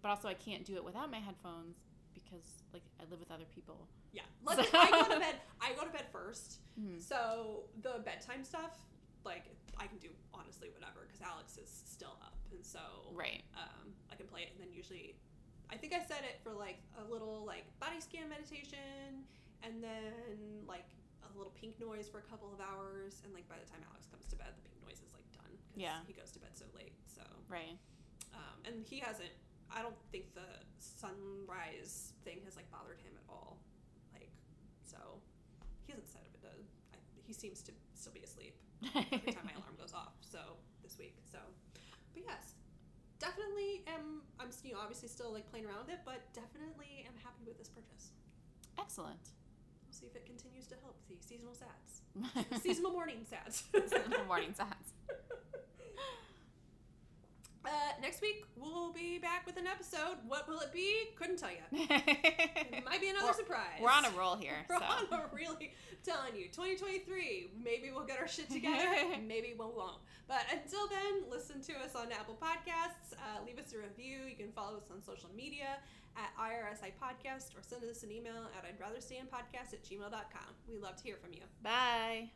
but 0.03 0.09
also 0.09 0.29
I 0.29 0.35
can't 0.35 0.65
do 0.65 0.77
it 0.77 0.85
without 0.85 1.11
my 1.11 1.19
headphones 1.19 1.77
because 2.15 2.63
like 2.73 2.83
I 3.01 3.05
live 3.11 3.21
with 3.21 3.31
other 3.31 3.47
people. 3.55 3.89
yeah, 4.13 4.23
like 4.45 4.65
So- 4.67 4.79
I 4.79 4.91
go 4.91 5.15
to 5.15 5.21
bed. 5.27 5.37
I 5.61 5.73
go 5.75 5.85
to 5.85 5.91
bed 5.91 6.07
first. 6.13 6.61
Mhm. 6.79 7.01
So 7.01 7.65
the 7.83 8.01
bedtime 8.05 8.45
stuff, 8.45 8.79
like 9.25 9.45
I 9.79 9.87
can 9.87 9.99
do 9.99 10.09
honestly 10.35 10.69
whatever 10.71 11.07
because 11.07 11.21
Alex 11.23 11.57
is 11.59 11.71
still 11.87 12.17
up, 12.23 12.35
and 12.51 12.65
so 12.65 12.81
Right. 13.13 13.43
um, 13.57 13.95
I 14.11 14.17
can 14.17 14.27
play 14.27 14.43
it. 14.43 14.51
And 14.53 14.61
then 14.61 14.73
usually, 14.73 15.15
I 15.71 15.77
think 15.77 15.93
I 15.93 16.03
set 16.03 16.25
it 16.25 16.41
for 16.43 16.53
like 16.53 16.79
a 16.99 17.05
little 17.05 17.45
like 17.45 17.65
body 17.79 18.01
scan 18.01 18.29
meditation, 18.29 19.25
and 19.63 19.83
then 19.83 20.65
like 20.67 20.87
a 21.23 21.37
little 21.37 21.53
pink 21.53 21.79
noise 21.79 22.09
for 22.09 22.19
a 22.19 22.23
couple 22.23 22.53
of 22.53 22.61
hours. 22.61 23.21
And 23.25 23.33
like 23.35 23.49
by 23.49 23.57
the 23.63 23.69
time 23.71 23.81
Alex 23.91 24.07
comes 24.11 24.27
to 24.27 24.37
bed, 24.37 24.49
the 24.57 24.63
pink 24.69 24.81
noise 24.83 25.03
is 25.07 25.13
like 25.15 25.27
done 25.33 25.53
because 25.69 25.77
Yeah. 25.83 26.01
he 26.07 26.13
goes 26.15 26.33
to 26.33 26.39
bed 26.41 26.57
so 26.57 26.65
late. 26.75 26.95
So 27.07 27.23
Right. 27.49 27.79
um, 28.35 28.59
and 28.65 28.85
he 28.87 28.99
hasn't. 28.99 29.31
I 29.75 29.83
don't 29.83 29.99
think 30.11 30.35
the 30.35 30.49
sunrise 30.79 32.13
thing 32.25 32.41
has 32.45 32.57
like 32.57 32.71
bothered 32.71 33.01
him 33.01 33.13
at 33.17 33.27
all. 33.29 33.59
Like, 34.13 34.31
so 34.85 34.99
he 35.87 35.93
hasn't 35.93 36.09
said 36.09 36.23
if 36.25 36.35
it 36.35 36.43
does. 36.43 36.67
I, 36.95 36.97
he 37.27 37.33
seems 37.33 37.63
to 37.63 37.73
still 37.95 38.13
be 38.13 38.23
asleep 38.23 38.57
every 38.95 39.33
time 39.33 39.45
my 39.45 39.57
alarm 39.61 39.77
goes 39.79 39.93
off. 39.93 40.17
So 40.21 40.39
this 40.89 40.99
week. 40.99 41.17
So, 41.31 41.39
but 42.15 42.23
yes, 42.25 42.57
definitely 43.21 43.85
am. 43.87 44.25
I'm 44.41 44.49
you 44.65 44.73
know 44.73 44.81
obviously 44.81 45.09
still 45.09 45.33
like 45.33 45.49
playing 45.51 45.67
around 45.67 45.85
with 45.85 46.01
it, 46.01 46.01
but 46.05 46.33
definitely 46.33 47.05
am 47.05 47.17
happy 47.21 47.45
with 47.47 47.59
this 47.59 47.69
purchase. 47.69 48.17
Excellent. 48.79 49.21
We'll 49.85 49.93
see 49.93 50.07
if 50.07 50.17
it 50.17 50.25
continues 50.25 50.67
to 50.69 50.77
help 50.81 50.97
the 51.09 51.17
seasonal 51.21 51.55
sads, 51.55 52.01
seasonal 52.63 52.93
morning 52.93 53.27
sads. 53.29 53.65
Morning 54.27 54.55
sats. 54.57 54.97
Uh, 57.69 57.93
next 58.01 58.23
week 58.23 58.45
we'll 58.57 58.93
be 58.93 59.19
back 59.19 59.45
with 59.45 59.59
an 59.59 59.67
episode. 59.67 60.17
What 60.27 60.49
will 60.49 60.61
it 60.61 60.73
be? 60.73 61.11
Couldn't 61.17 61.39
tell 61.39 61.51
you. 61.51 61.59
It 62.71 62.85
might 62.85 63.01
be 63.01 63.09
another 63.09 63.27
We're- 63.27 63.37
surprise. 63.37 63.81
We're 63.83 63.91
on 63.91 64.05
a 64.07 64.11
roll 64.11 64.37
here. 64.37 64.55
We're 64.71 64.79
so. 64.79 64.85
on 64.85 65.05
a 65.13 65.29
really 65.35 65.73
telling 66.05 66.35
you. 66.37 66.47
2023. 66.47 67.51
Maybe 67.63 67.91
we'll 67.93 68.07
get 68.07 68.19
our 68.19 68.29
shit 68.29 68.49
together. 68.49 68.87
maybe 69.27 69.55
we 69.59 69.65
won't. 69.67 70.01
But 70.29 70.43
until 70.53 70.87
then, 70.89 71.29
listen 71.31 71.61
to 71.63 71.73
us 71.81 71.95
on 71.95 72.13
Apple 72.13 72.39
Podcasts. 72.41 73.13
Uh, 73.13 73.45
leave 73.47 73.59
us 73.59 73.73
a 73.75 73.79
review. 73.79 74.21
You 74.29 74.37
can 74.37 74.53
follow 74.53 74.77
us 74.79 74.89
on 74.91 75.03
social 75.03 75.31
media 75.37 75.77
at 76.17 76.31
IRSI 76.41 76.93
Podcast 77.03 77.57
or 77.57 77.63
send 77.63 77.85
us 77.85 78.03
an 78.03 78.13
email 78.13 78.49
at 78.57 78.65
I'd 78.65 78.81
rather 78.81 79.01
stay 79.01 79.19
in 79.19 79.27
podcast 79.27 79.73
at 79.75 79.85
gmail.com. 79.85 80.51
We 80.69 80.79
love 80.79 80.97
to 80.97 81.03
hear 81.03 81.17
from 81.23 81.33
you. 81.33 81.43
Bye. 81.63 82.31